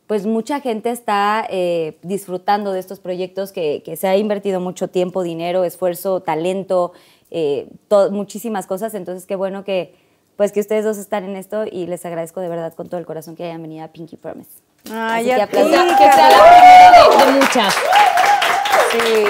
[0.08, 4.90] pues mucha gente está eh, disfrutando de estos proyectos que, que se ha invertido mucho
[4.90, 6.92] tiempo, dinero, esfuerzo, talento,
[7.30, 7.70] eh,
[8.12, 8.94] muchísimas cosas.
[8.94, 9.96] Entonces, qué bueno que,
[10.36, 13.06] pues, que ustedes dos están en esto y les agradezco de verdad con todo el
[13.06, 14.50] corazón que hayan venido a Pinky Promise.
[14.92, 17.76] Ay, Así que Que sea, que la primera de, de muchas.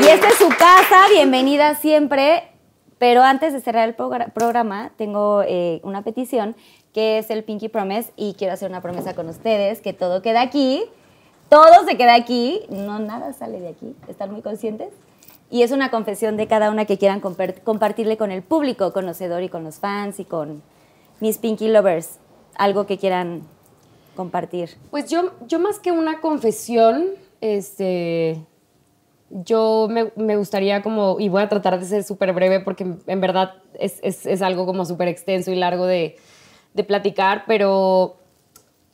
[0.02, 2.48] Y esta es su casa, bienvenida siempre.
[2.98, 6.56] Pero antes de cerrar el progra- programa, tengo eh, una petición
[6.94, 10.41] qué es el Pinky Promise y quiero hacer una promesa con ustedes, que todo queda
[10.41, 10.84] aquí,
[11.49, 14.90] todo se queda aquí, no nada sale de aquí, ¿están muy conscientes?
[15.49, 19.41] Y es una confesión de cada una que quieran compar- compartirle con el público conocedor
[19.41, 20.61] y con los fans y con
[21.22, 22.19] mis Pinky Lovers,
[22.56, 23.41] algo que quieran
[24.16, 24.70] compartir.
[24.90, 27.06] Pues yo, yo más que una confesión,
[27.42, 28.44] este,
[29.30, 33.22] yo me, me gustaría como, y voy a tratar de ser súper breve porque en
[33.22, 36.18] verdad es, es- es algo como súper extenso y largo de,
[36.74, 38.18] de platicar, pero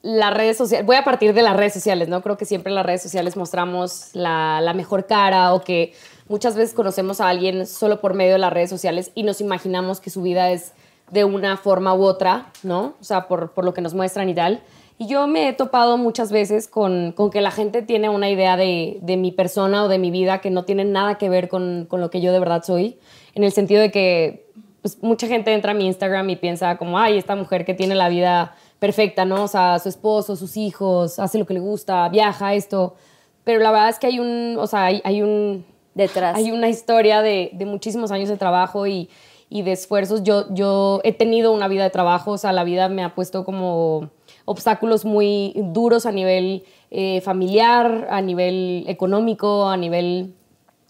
[0.03, 2.22] las redes sociales, voy a partir de las redes sociales, ¿no?
[2.22, 5.94] Creo que siempre en las redes sociales mostramos la, la mejor cara o que
[6.30, 9.99] muchas veces conocemos a alguien solo por medio de las redes sociales y nos imaginamos
[9.99, 10.73] que su vida es
[11.10, 12.94] de una forma u otra, ¿no?
[13.02, 14.61] O sea, por, por lo que nos muestran y tal.
[14.99, 18.57] Y yo me he topado muchas veces con, con que la gente tiene una idea
[18.57, 21.86] de, de mi persona o de mi vida que no tiene nada que ver con,
[21.88, 22.98] con lo que yo de verdad soy,
[23.36, 24.48] en el sentido de que
[24.82, 27.94] pues, mucha gente entra a mi Instagram y piensa como, ay, esta mujer que tiene
[27.94, 29.44] la vida perfecta, ¿no?
[29.44, 32.95] O sea, su esposo, sus hijos, hace lo que le gusta, viaja, esto.
[33.44, 35.65] Pero la verdad es que hay un, o sea, hay, hay un...
[35.94, 36.38] Detrás.
[36.38, 39.10] Hay una historia de, de muchísimos años de trabajo y,
[39.49, 40.24] y de esfuerzos.
[40.24, 43.44] Yo, yo he tenido una vida de trabajo, o sea, la vida me ha puesto
[43.44, 44.10] como
[44.48, 50.34] obstáculos muy duros a nivel eh, familiar, a nivel económico, a nivel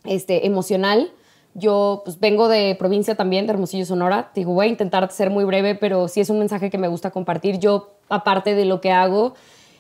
[0.06, 1.12] este, emocional.
[1.56, 4.30] Yo pues, vengo de provincia también, de Hermosillo, Sonora.
[4.32, 6.88] Te digo, voy a intentar ser muy breve, pero sí es un mensaje que me
[6.88, 7.58] gusta compartir.
[7.58, 9.34] Yo, aparte de lo que hago,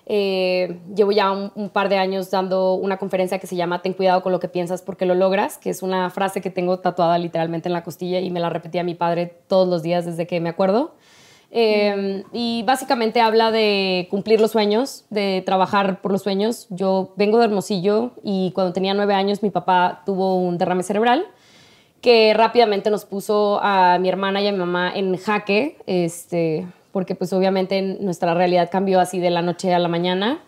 [0.07, 3.93] eh, llevo ya un, un par de años dando una conferencia que se llama Ten
[3.93, 7.19] cuidado con lo que piensas porque lo logras, que es una frase que tengo tatuada
[7.19, 10.39] literalmente en la costilla y me la repetía mi padre todos los días desde que
[10.39, 10.95] me acuerdo.
[11.49, 16.67] Eh, y básicamente habla de cumplir los sueños, de trabajar por los sueños.
[16.69, 21.25] Yo vengo de Hermosillo y cuando tenía nueve años mi papá tuvo un derrame cerebral
[22.01, 27.15] que rápidamente nos puso a mi hermana y a mi mamá en jaque, este, porque
[27.15, 30.39] pues obviamente nuestra realidad cambió así de la noche a la mañana.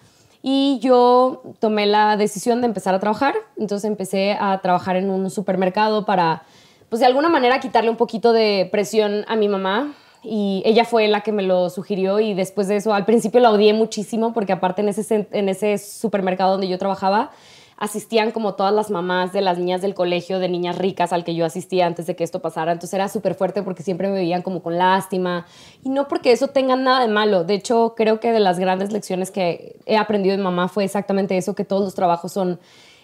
[0.42, 5.30] Y yo tomé la decisión de empezar a trabajar, entonces empecé a trabajar en un
[5.30, 6.44] supermercado para,
[6.88, 9.94] pues de alguna manera quitarle un poquito de presión a mi mamá.
[10.22, 13.52] Y ella fue la que me lo sugirió y después de eso, al principio la
[13.52, 17.32] odié muchísimo porque aparte en ese, en ese supermercado donde yo trabajaba,
[17.80, 21.34] asistían como todas las mamás de las niñas del colegio, de niñas ricas al que
[21.34, 22.74] yo asistía antes de que esto pasara.
[22.74, 25.46] Entonces era súper fuerte porque siempre me veían como con lástima.
[25.82, 27.46] Y no porque eso tenga nada de malo.
[27.46, 31.38] De hecho, creo que de las grandes lecciones que he aprendido de mamá fue exactamente
[31.38, 32.60] eso, que todos los trabajos son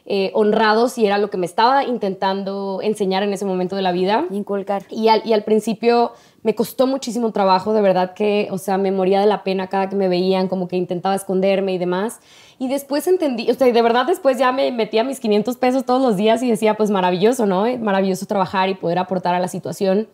[0.07, 3.91] eh, honrados y era lo que me estaba intentando enseñar en ese momento de la
[3.91, 4.25] vida.
[4.29, 4.83] Inculcar.
[4.89, 6.11] Y al, y al principio
[6.43, 9.89] me costó muchísimo trabajo, de verdad que, o sea, me moría de la pena cada
[9.89, 12.19] que me veían, como que intentaba esconderme y demás.
[12.59, 16.03] Y después entendí, o sea, de verdad después ya me metía mis 500 pesos todos
[16.03, 17.65] los días y decía, pues maravilloso, ¿no?
[17.65, 20.07] Eh, Maravilloso trabajar y poder aportar a la situación.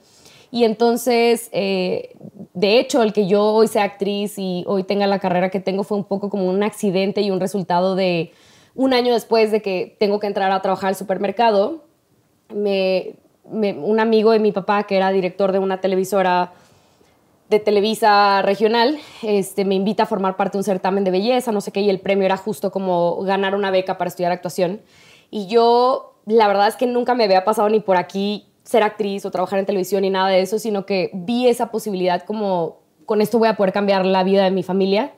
[0.51, 2.15] Y entonces, eh,
[2.53, 5.83] de hecho, el que yo hoy sea actriz y hoy tenga la carrera que tengo
[5.83, 8.31] fue un poco como un accidente y un resultado de
[8.75, 11.83] un año después de que tengo que entrar a trabajar al supermercado
[12.53, 13.15] me,
[13.51, 16.53] un amigo de mi papá, que era director de una televisora
[17.49, 21.59] de Televisa regional, este, me invita a formar parte de un certamen de belleza, no
[21.59, 24.79] sé qué, y el premio era justo como ganar una beca para estudiar actuación.
[25.29, 29.25] Y yo, la verdad es que nunca me había pasado ni por aquí ser actriz
[29.25, 33.19] o trabajar en televisión ni nada de eso, sino que vi esa posibilidad como, con
[33.19, 35.11] esto voy a poder cambiar la vida de mi familia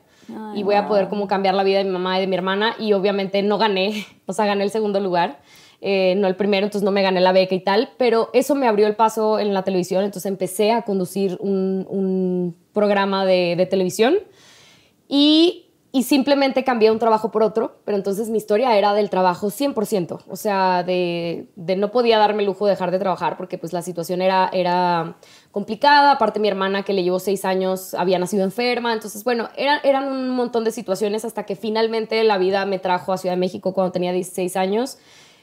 [0.56, 2.76] y voy a poder como cambiar la vida de mi mamá y de mi hermana
[2.80, 5.40] y obviamente no gané, o sea, gané el segundo lugar,
[5.82, 8.68] eh, no el primero, entonces no me gané la beca y tal, pero eso me
[8.68, 13.66] abrió el paso en la televisión, entonces empecé a conducir un, un programa de, de
[13.66, 14.16] televisión
[15.08, 15.63] y,
[15.96, 20.24] y simplemente cambié un trabajo por otro, pero entonces mi historia era del trabajo 100%,
[20.28, 24.24] o sea, de, no podía darme lujo de dejar de trabajar porque pues la situación
[24.24, 25.18] era, era
[25.52, 29.82] complicada, aparte mi hermana que le llevó seis años había nacido enferma, entonces bueno, eran,
[29.84, 33.40] eran un montón de situaciones hasta que finalmente la vida me trajo a Ciudad de
[33.40, 34.98] México cuando tenía 16 años.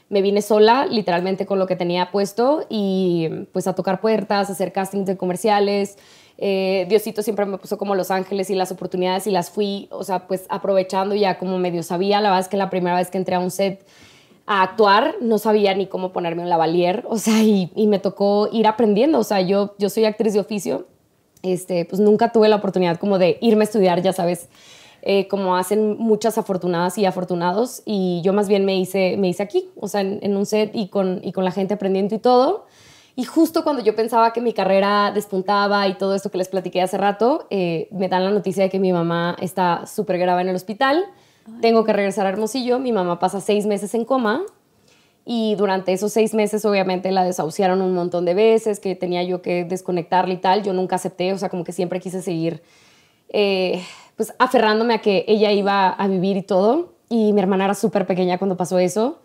[0.09, 4.51] Me vine sola, literalmente con lo que tenía puesto y pues a tocar puertas, a
[4.51, 5.97] hacer castings de comerciales.
[6.43, 10.03] Eh, Diosito siempre me puso como Los Ángeles y las oportunidades y las fui, o
[10.03, 12.19] sea, pues aprovechando ya como medio sabía.
[12.19, 13.85] La verdad es que la primera vez que entré a un set
[14.47, 18.65] a actuar no sabía ni cómo ponerme un lavalier, o sea, y, me tocó ir
[18.65, 19.19] aprendiendo.
[19.19, 20.87] O sea, yo, yo soy actriz de oficio,
[21.43, 24.49] este, pues nunca tuve la oportunidad como de irme a estudiar, ya sabes,
[25.03, 29.43] eh, como hacen muchas afortunadas y afortunados, y yo más bien me hice, me hice
[29.43, 32.19] aquí, o sea, en, en un set y con, y con la gente aprendiendo y
[32.19, 32.65] todo.
[33.15, 36.81] Y justo cuando yo pensaba que mi carrera despuntaba y todo esto que les platiqué
[36.81, 40.49] hace rato, eh, me dan la noticia de que mi mamá está súper grave en
[40.49, 41.03] el hospital.
[41.59, 42.79] Tengo que regresar a Hermosillo.
[42.79, 44.43] Mi mamá pasa seis meses en coma.
[45.25, 49.41] Y durante esos seis meses, obviamente, la desahuciaron un montón de veces, que tenía yo
[49.41, 50.63] que desconectarla y tal.
[50.63, 52.61] Yo nunca acepté, o sea, como que siempre quise seguir
[53.29, 53.83] eh,
[54.15, 56.93] pues aferrándome a que ella iba a vivir y todo.
[57.09, 59.19] Y mi hermana era súper pequeña cuando pasó eso.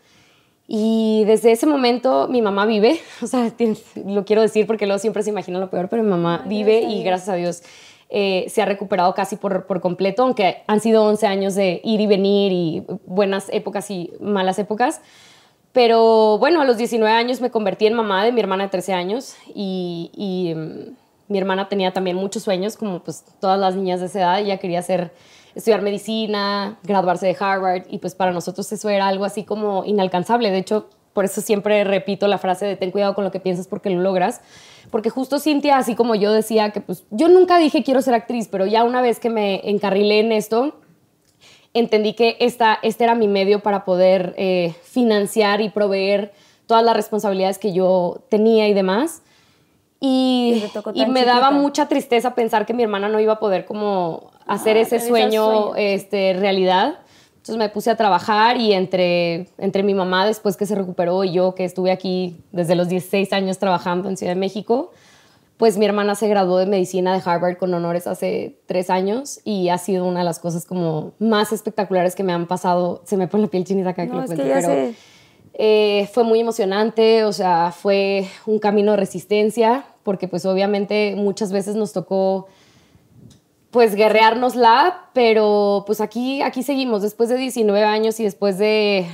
[0.69, 3.53] Y desde ese momento mi mamá vive, o sea,
[4.07, 7.03] lo quiero decir porque luego siempre se imagina lo peor, pero mi mamá vive y
[7.03, 7.63] gracias a Dios
[8.09, 12.01] eh, se ha recuperado casi por, por completo, aunque han sido 11 años de ir
[12.01, 15.01] y venir y buenas épocas y malas épocas.
[15.73, 18.95] Pero bueno, a los 19 años me convertí en mamá de mi hermana de 13
[18.95, 20.97] años y, y, mm,
[21.29, 24.41] mi hermana tenía también muchos sueños, como pues todas las niñas de esa edad.
[24.41, 25.13] Ella quería hacer,
[25.57, 30.51] estudiar medicina, graduarse de Harvard y pues para nosotros eso era algo así como inalcanzable.
[30.51, 33.67] De hecho, por eso siempre repito la frase de ten cuidado con lo que piensas
[33.67, 34.43] porque lo logras.
[34.91, 38.49] Porque justo Cintia, así como yo decía que pues yo nunca dije quiero ser actriz,
[38.49, 40.77] pero ya una vez que me encarrilé en esto,
[41.73, 46.33] entendí que esta, este era mi medio para poder eh, financiar y proveer
[46.67, 49.23] todas las responsabilidades que yo tenía y demás.
[50.01, 50.63] Y,
[50.95, 54.77] Y me daba mucha tristeza pensar que mi hermana no iba a poder como hacer
[54.77, 56.99] Ah, ese sueño este, realidad.
[57.37, 61.33] Entonces me puse a trabajar y entre, entre mi mamá después que se recuperó y
[61.33, 64.91] yo que estuve aquí desde los 16 años trabajando en Ciudad de México,
[65.57, 69.69] pues mi hermana se graduó de medicina de Harvard con honores hace tres años y
[69.69, 73.03] ha sido una de las cosas como más espectaculares que me han pasado.
[73.05, 74.95] Se me pone la piel chinita acá que No, lo que cuento, ya pero sé.
[75.59, 81.51] Eh, fue muy emocionante, o sea, fue un camino de resistencia porque pues obviamente muchas
[81.51, 82.47] veces nos tocó
[83.71, 83.95] pues
[85.15, 89.07] pero pues aquí, aquí seguimos, después de 19 años y después de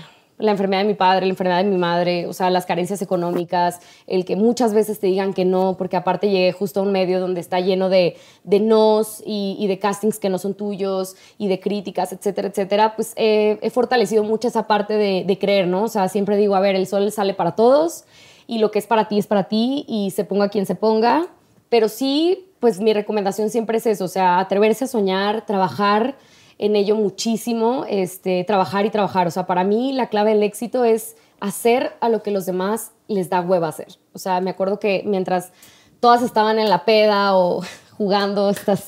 [0.43, 3.79] la enfermedad de mi padre, la enfermedad de mi madre, o sea, las carencias económicas,
[4.07, 7.21] el que muchas veces te digan que no, porque aparte llegué justo a un medio
[7.21, 11.61] donde está lleno de, de nos y, de castings que no son tuyos y de
[11.61, 15.85] críticas, etcétera, etcétera, pues he fortalecido mucho esa parte de, de creer, ¿no?
[15.85, 18.05] O sea, siempre digo, a ver, el sol sale para todos
[18.49, 21.29] y lo que es para ti es para ti y se ponga quien se ponga,
[21.69, 26.17] pero sí, pues mi recomendación siempre es eso, o sea, atreverse a soñar, trabajar
[26.63, 29.27] en ello muchísimo, este, trabajar y trabajar.
[29.27, 32.93] O sea, para mí la clave del éxito es hacer a lo que los demás
[33.09, 33.89] les da hueva hacer.
[34.13, 35.51] O sea, me acuerdo que mientras
[35.99, 37.63] todas estaban en la peda o
[37.99, 38.87] jugando estas,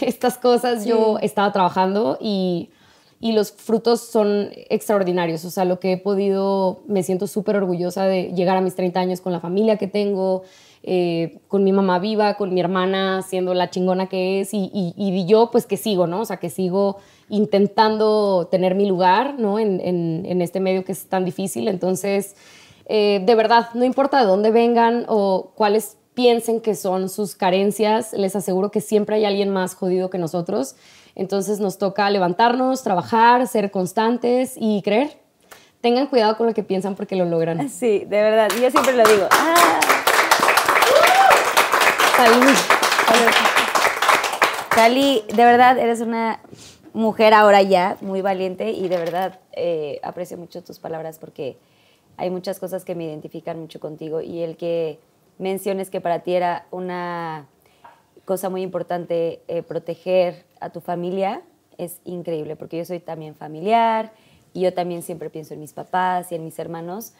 [0.00, 2.70] estas cosas, yo estaba trabajando y,
[3.18, 5.44] y los frutos son extraordinarios.
[5.44, 9.00] O sea, lo que he podido, me siento súper orgullosa de llegar a mis 30
[9.00, 10.44] años con la familia que tengo,
[10.82, 14.94] eh, con mi mamá viva, con mi hermana siendo la chingona que es y, y-
[14.96, 16.20] y yo pues que sigo, ¿no?
[16.20, 16.96] O sea, que sigo
[17.28, 19.58] intentando tener mi lugar, ¿no?
[19.58, 21.68] En, en- en este medio que es tan difícil.
[21.68, 22.34] Entonces,
[22.86, 28.12] eh, de verdad, no importa de dónde vengan o cuáles piensen que son sus carencias,
[28.14, 30.76] les aseguro que siempre hay alguien más jodido que nosotros.
[31.14, 35.18] Entonces nos toca levantarnos, trabajar, ser constantes y creer.
[35.80, 37.68] Tengan cuidado con lo que piensan porque lo logran.
[37.68, 38.48] Sí, de verdad.
[38.60, 39.26] Yo siempre lo digo.
[39.30, 39.80] Ah,
[42.20, 42.54] Salud.
[44.68, 46.40] Cali, de verdad, eres una
[46.92, 51.56] mujer ahora ya muy valiente y de verdad eh, aprecio mucho tus palabras porque
[52.18, 54.98] hay muchas cosas que me identifican mucho contigo y el que
[55.38, 57.46] menciones que para ti era una
[58.26, 61.40] cosa muy importante eh, proteger a tu familia
[61.78, 64.12] es increíble porque yo soy también familiar
[64.52, 67.14] y yo también siempre pienso en mis papás y en mis hermanos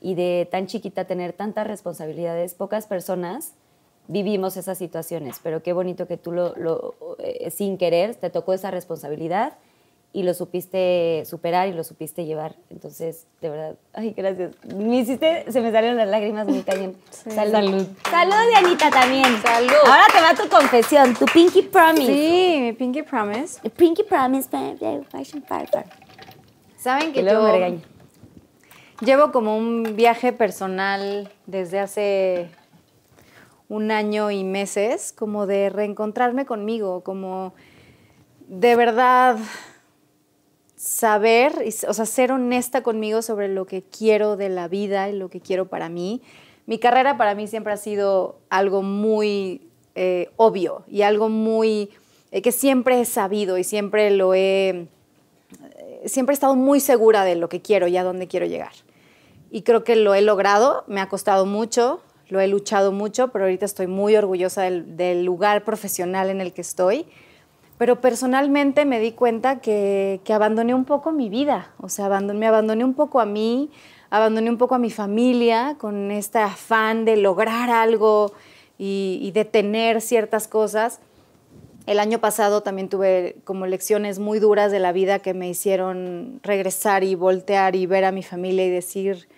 [0.00, 3.52] y de tan chiquita tener tantas responsabilidades, pocas personas
[4.08, 8.52] vivimos esas situaciones, pero qué bonito que tú lo, lo, eh, sin querer te tocó
[8.52, 9.54] esa responsabilidad
[10.12, 12.56] y lo supiste superar y lo supiste llevar.
[12.70, 14.54] Entonces, de verdad, ay, gracias.
[14.74, 16.96] Me hiciste, se me salieron las lágrimas muy cañón.
[17.10, 17.52] Salud.
[17.52, 17.86] Salud.
[18.10, 19.42] Salud, Dianita, también.
[19.42, 19.72] Salud.
[19.84, 22.06] Ahora te va tu confesión, tu Pinky Promise.
[22.06, 23.60] Sí, mi Pinky Promise.
[23.62, 24.48] El Pinky Promise,
[25.10, 25.44] fashion.
[26.78, 27.80] Saben Que que yo me
[29.02, 32.48] llevo como un viaje personal desde hace
[33.68, 37.54] un año y meses, como de reencontrarme conmigo, como
[38.48, 39.38] de verdad
[40.76, 45.28] saber, o sea, ser honesta conmigo sobre lo que quiero de la vida y lo
[45.28, 46.22] que quiero para mí.
[46.66, 49.62] Mi carrera para mí siempre ha sido algo muy
[49.94, 51.90] eh, obvio y algo muy
[52.30, 54.88] eh, que siempre he sabido y siempre lo he,
[55.78, 58.72] eh, siempre he estado muy segura de lo que quiero y a dónde quiero llegar.
[59.50, 63.44] Y creo que lo he logrado, me ha costado mucho, lo he luchado mucho, pero
[63.44, 67.06] ahorita estoy muy orgullosa del, lugar profesional en el que estoy.
[67.78, 72.46] Pero personalmente me di cuenta que, abandoné un poco mi vida, o sea, abandon- me
[72.46, 73.70] abandoné un poco a mí,
[74.10, 78.32] abandoné un poco a mi familia con este afán de lograr algo
[78.78, 81.00] y, y de tener ciertas cosas.
[81.86, 86.40] El año pasado también tuve como lecciones muy duras de la vida que me hicieron
[86.42, 89.28] regresar y voltear y ver a mi familia y decir,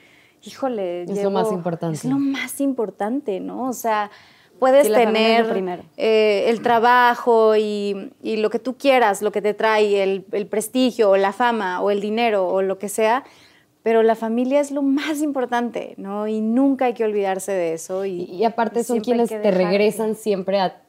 [0.42, 1.96] híjole, Es lo más importante.
[1.96, 3.68] Es lo más importante, ¿no?
[3.68, 4.10] O sea,
[4.58, 9.54] puedes Sí, tener eh, el trabajo y, y lo que tú quieras, lo que te
[9.54, 13.24] trae, el, el prestigio, o la fama, o el dinero, o lo que sea,
[13.82, 16.26] pero la familia es lo más importante, ¿no?
[16.26, 18.04] Y nunca hay que olvidarse de eso.
[18.04, 20.82] Y, Y, aparte son quienes te regresan siempre a,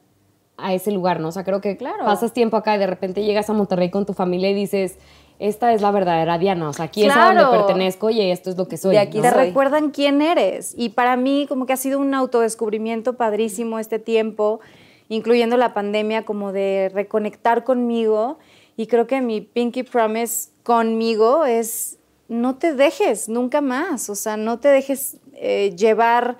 [0.58, 1.28] a ese lugar, ¿no?
[1.28, 2.04] O sea, creo que Claro.
[2.04, 4.98] pasas tiempo acá y de repente llegas a Monterrey con tu familia y dices,
[5.40, 8.58] esta es la verdadera Diana, o sea, aquí es a donde pertenezco y esto es
[8.58, 8.92] lo que soy.
[8.92, 9.22] De aquí ¿no?
[9.22, 9.46] te soy.
[9.46, 10.74] recuerdan quién eres.
[10.76, 14.60] Y para mí como que ha sido un autodescubrimiento padrísimo este tiempo,
[15.08, 18.38] incluyendo la pandemia, como de reconectar conmigo.
[18.76, 21.98] Y creo que mi Pinky Promise conmigo es
[22.28, 26.36] no te dejes nunca más, o sea, no te dejes eh, llevar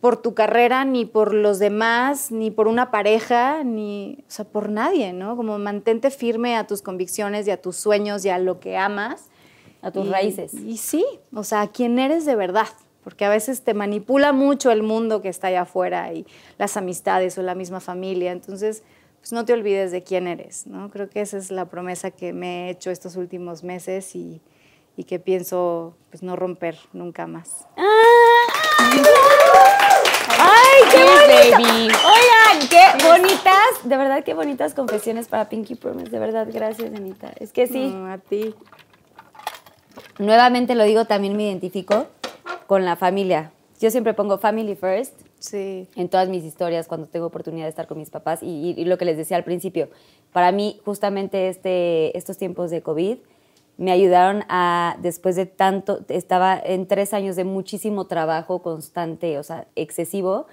[0.00, 4.68] por tu carrera, ni por los demás, ni por una pareja, ni, o sea, por
[4.68, 5.36] nadie, ¿no?
[5.36, 9.26] Como mantente firme a tus convicciones y a tus sueños y a lo que amas.
[9.82, 10.54] A tus Y- raíces.
[10.54, 12.66] Y sí, o sea, quién eres de verdad,
[13.04, 16.26] porque a veces te manipula mucho el mundo que está allá afuera y
[16.58, 18.82] las amistades o la misma familia, entonces
[19.20, 20.90] pues no te olvides de quién eres, ¿no?
[20.90, 24.40] Creo que esa es la promesa que me he hecho estos últimos meses y,
[24.96, 27.66] y que pienso pues no romper nunca más.
[30.84, 31.88] ¡Ay, qué baby.
[31.88, 36.10] Oigan, qué bonitas, de verdad, qué bonitas confesiones para Pinky Promise.
[36.10, 37.32] De verdad, gracias, Anita.
[37.40, 38.54] Es que sí, No, a ti.
[40.18, 42.06] nuevamente lo digo, también me identifico
[42.66, 43.52] con la familia.
[43.80, 45.86] Yo siempre pongo family first Sí.
[45.94, 48.84] en todas mis historias cuando tengo oportunidad de estar con mis papás y, y- y
[48.84, 49.88] lo que les decía al principio,
[50.32, 53.18] para mí justamente este, estos tiempos de COVID
[53.76, 59.44] me ayudaron a, después de tanto, estaba en tres años de muchísimo trabajo constante, o
[59.44, 60.48] sea, excesivo,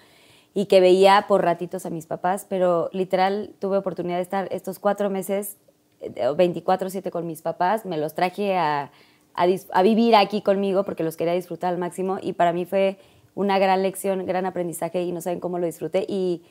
[0.55, 4.79] y que veía por ratitos a mis papás, pero literal tuve oportunidad de estar estos
[4.79, 5.57] cuatro meses,
[5.99, 8.91] eh, 24/7 con mis papás, me los traje a,
[9.35, 12.97] a a vivir aquí conmigo porque los quería disfrutar al máximo y para mí fue
[13.35, 16.05] una gran lección, gran aprendizaje y no saben cómo lo disfruté.
[16.07, 16.41] Y,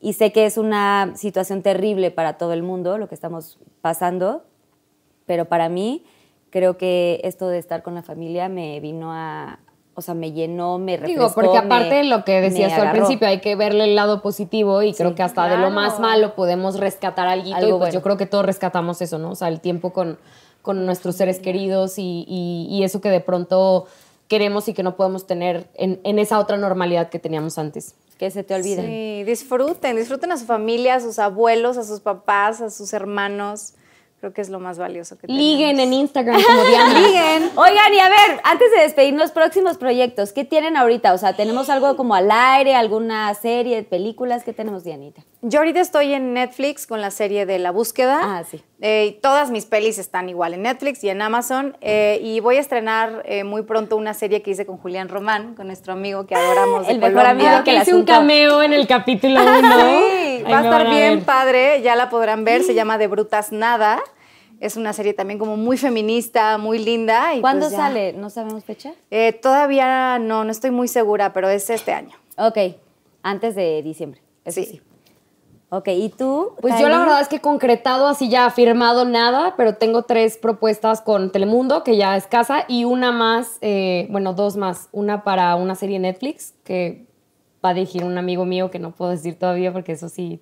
[0.00, 4.42] y sé que es una situación terrible para todo el mundo lo que estamos pasando,
[5.26, 6.04] pero para mí
[6.50, 9.60] creo que esto de estar con la familia me vino a,
[9.96, 11.20] o sea, me llenó, me refrescó.
[11.22, 14.22] Digo, porque aparte de lo que decías tú al principio, hay que verle el lado
[14.22, 17.48] positivo y creo que hasta de lo más malo podemos rescatar algo.
[17.48, 17.92] Y pues bueno.
[17.94, 19.30] yo creo que todos rescatamos eso, ¿no?
[19.30, 20.18] O sea, el tiempo con,
[20.62, 23.86] con nuestros seres queridos y, y- y eso que de pronto
[24.26, 27.94] queremos y que no podemos tener en, en esa otra normalidad que teníamos antes.
[28.18, 28.82] Que se te olvida.
[28.82, 33.74] Sí, disfruten, disfruten a su familia, a sus abuelos, a sus papás, a sus hermanos.
[34.24, 35.86] Creo que es lo más valioso que Liguen tenemos.
[35.86, 36.98] en Instagram como Diana.
[36.98, 37.50] Liguen.
[37.56, 41.12] Oigan, y a ver, antes de despedirnos, próximos proyectos, ¿qué tienen ahorita?
[41.12, 44.42] O sea, ¿tenemos algo como al aire, alguna serie, películas?
[44.42, 45.22] ¿Qué tenemos, Dianita?
[45.46, 48.18] Yo ahorita estoy en Netflix con la serie de La Búsqueda.
[48.22, 48.62] Ah, sí.
[48.80, 51.76] Eh, todas mis pelis están igual en Netflix y en Amazon.
[51.82, 55.54] Eh, y voy a estrenar eh, muy pronto una serie que hice con Julián Román,
[55.54, 57.50] con nuestro amigo que adoramos de El mejor Colombia.
[57.50, 59.44] amigo que el hice un cameo en el capítulo 1.
[60.44, 64.00] Sí, va a estar bien padre, ya la podrán ver, se llama De Brutas Nada.
[64.60, 67.34] Es una serie también como muy feminista, muy linda.
[67.34, 67.78] y ¿Cuándo pues ya.
[67.78, 68.12] sale?
[68.14, 68.92] ¿No sabemos fecha?
[69.10, 72.16] Eh, todavía no, no estoy muy segura, pero es este año.
[72.38, 72.58] Ok,
[73.22, 74.22] antes de diciembre.
[74.44, 74.66] Eso sí.
[74.66, 74.82] Sí.
[75.76, 76.52] Ok, ¿y tú?
[76.60, 81.00] Pues yo la verdad es que concretado así ya firmado nada, pero tengo tres propuestas
[81.00, 84.88] con Telemundo, que ya es casa, y una más, eh, bueno, dos más.
[84.92, 87.06] Una para una serie Netflix, que
[87.64, 90.40] va a dirigir un amigo mío que no puedo decir todavía porque eso sí,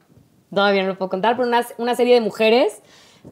[0.55, 2.83] todavía no lo puedo contar, pero una, una serie de mujeres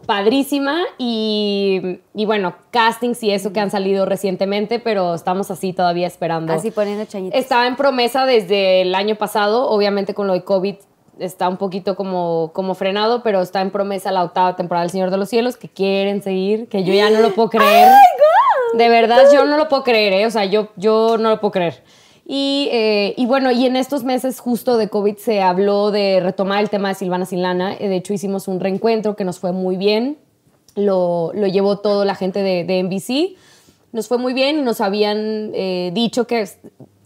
[0.06, 6.06] padrísima y, y bueno, castings y eso que han salido recientemente, pero estamos así todavía
[6.06, 6.52] esperando.
[6.52, 7.38] Así poniendo chañitos.
[7.38, 10.76] Estaba en promesa desde el año pasado, obviamente con lo de COVID
[11.20, 15.10] está un poquito como, como frenado, pero está en promesa la octava temporada del Señor
[15.10, 17.90] de los Cielos, que quieren seguir, que yo ya no lo puedo creer.
[18.76, 20.26] De verdad, yo no lo puedo creer, ¿eh?
[20.26, 21.82] O sea, yo, yo no lo puedo creer.
[22.24, 26.60] Y, eh, y bueno, y en estos meses justo de COVID se habló de retomar
[26.62, 27.74] el tema de Silvana Sin Lana.
[27.74, 30.16] Eh, De hecho, hicimos un reencuentro que nos fue muy bien.
[30.76, 33.36] Lo, lo llevó todo la gente de, de NBC.
[33.92, 36.48] Nos fue muy bien y nos habían eh, dicho que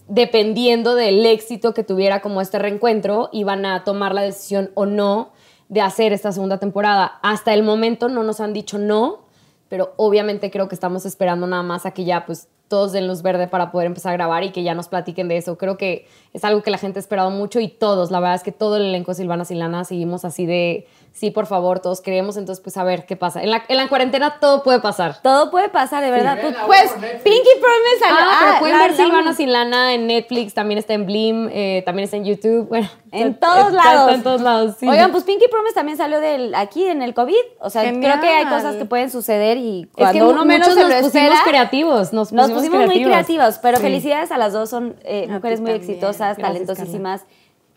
[0.08, 5.32] dependiendo del éxito que tuviera como este reencuentro, iban a tomar la decisión o no
[5.68, 7.18] de hacer esta segunda temporada.
[7.22, 9.24] Hasta el momento no nos han dicho no,
[9.68, 13.22] pero obviamente creo que estamos esperando nada más a que ya pues todos den luz
[13.22, 15.58] verde para poder empezar a grabar y que ya nos platiquen de eso.
[15.58, 18.42] Creo que es algo que la gente ha esperado mucho y todos, la verdad es
[18.42, 22.36] que todo el elenco de Silvana Silana seguimos así de, sí, por favor, todos creemos,
[22.36, 23.40] entonces pues a ver qué pasa.
[23.42, 25.22] En la, en la cuarentena todo puede pasar.
[25.22, 26.36] Todo puede pasar, de verdad.
[26.40, 26.90] Pues, pues.
[27.22, 31.06] Pinky Promise salió- Ah, pero pueden la- ver Silvana Silana en Netflix, también está en
[31.06, 32.66] Blim, eh, también está en YouTube.
[32.68, 34.00] Bueno, En está- todos está- lados.
[34.02, 34.88] Está en todos lados, sí.
[34.88, 37.34] Oigan, pues Pinky Promise también salió del, aquí en el COVID.
[37.60, 38.18] O sea, Genial.
[38.18, 40.94] creo que hay cosas que pueden suceder y es cuando que uno menos lo nos
[40.94, 41.36] pusimos espera.
[41.44, 43.58] creativos, nos Nos pusimos, muy creativos.
[43.62, 43.84] pero Sí.
[43.84, 45.76] felicidades a las dos, son eh, mujeres muy también.
[45.90, 47.22] exitosas, Gracias, talentosísimas.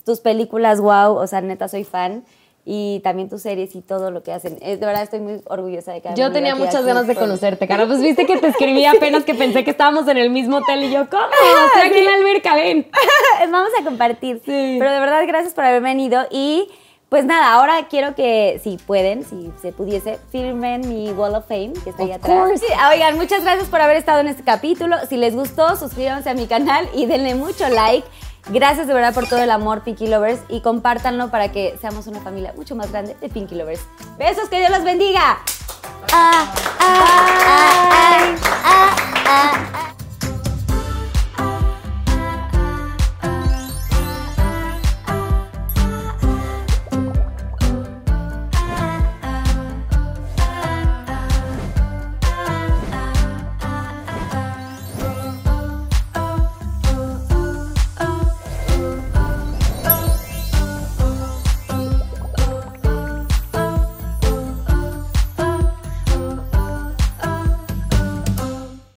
[0.03, 2.23] tus películas, wow, o sea, neta soy fan.
[2.69, 4.57] Y también tus series y todo lo que hacen.
[4.59, 7.87] Eh, de verdad estoy muy orgullosa de que Yo tenía muchas ganas de conocerte, cara.
[7.87, 10.91] Pues viste que te escribí apenas que pensé que estábamos en el mismo hotel y
[10.91, 11.23] yo, ¿cómo?
[11.67, 12.91] Estoy aquí en la alberca, ven.
[13.51, 14.41] Vamos a compartir.
[14.43, 14.75] Sí.
[14.79, 16.25] Pero de verdad, gracias por haber venido.
[16.29, 16.67] Y
[17.07, 21.71] pues nada, ahora quiero que, si pueden, si se pudiese, firmen mi Wall of Fame,
[21.85, 22.59] que está ahí atrás.
[22.59, 24.97] Sí, oigan, muchas gracias por haber estado en este capítulo.
[25.07, 28.05] Si les gustó, suscríbanse a mi canal y denle mucho like.
[28.49, 32.21] Gracias de verdad por todo el amor, Pinky Lovers, y compártanlo para que seamos una
[32.21, 33.81] familia mucho más grande de Pinky Lovers.
[34.17, 35.39] Besos, que Dios los bendiga.
[36.13, 38.95] Ah, ah, ah, ah, ah,
[39.25, 39.96] ah, ah.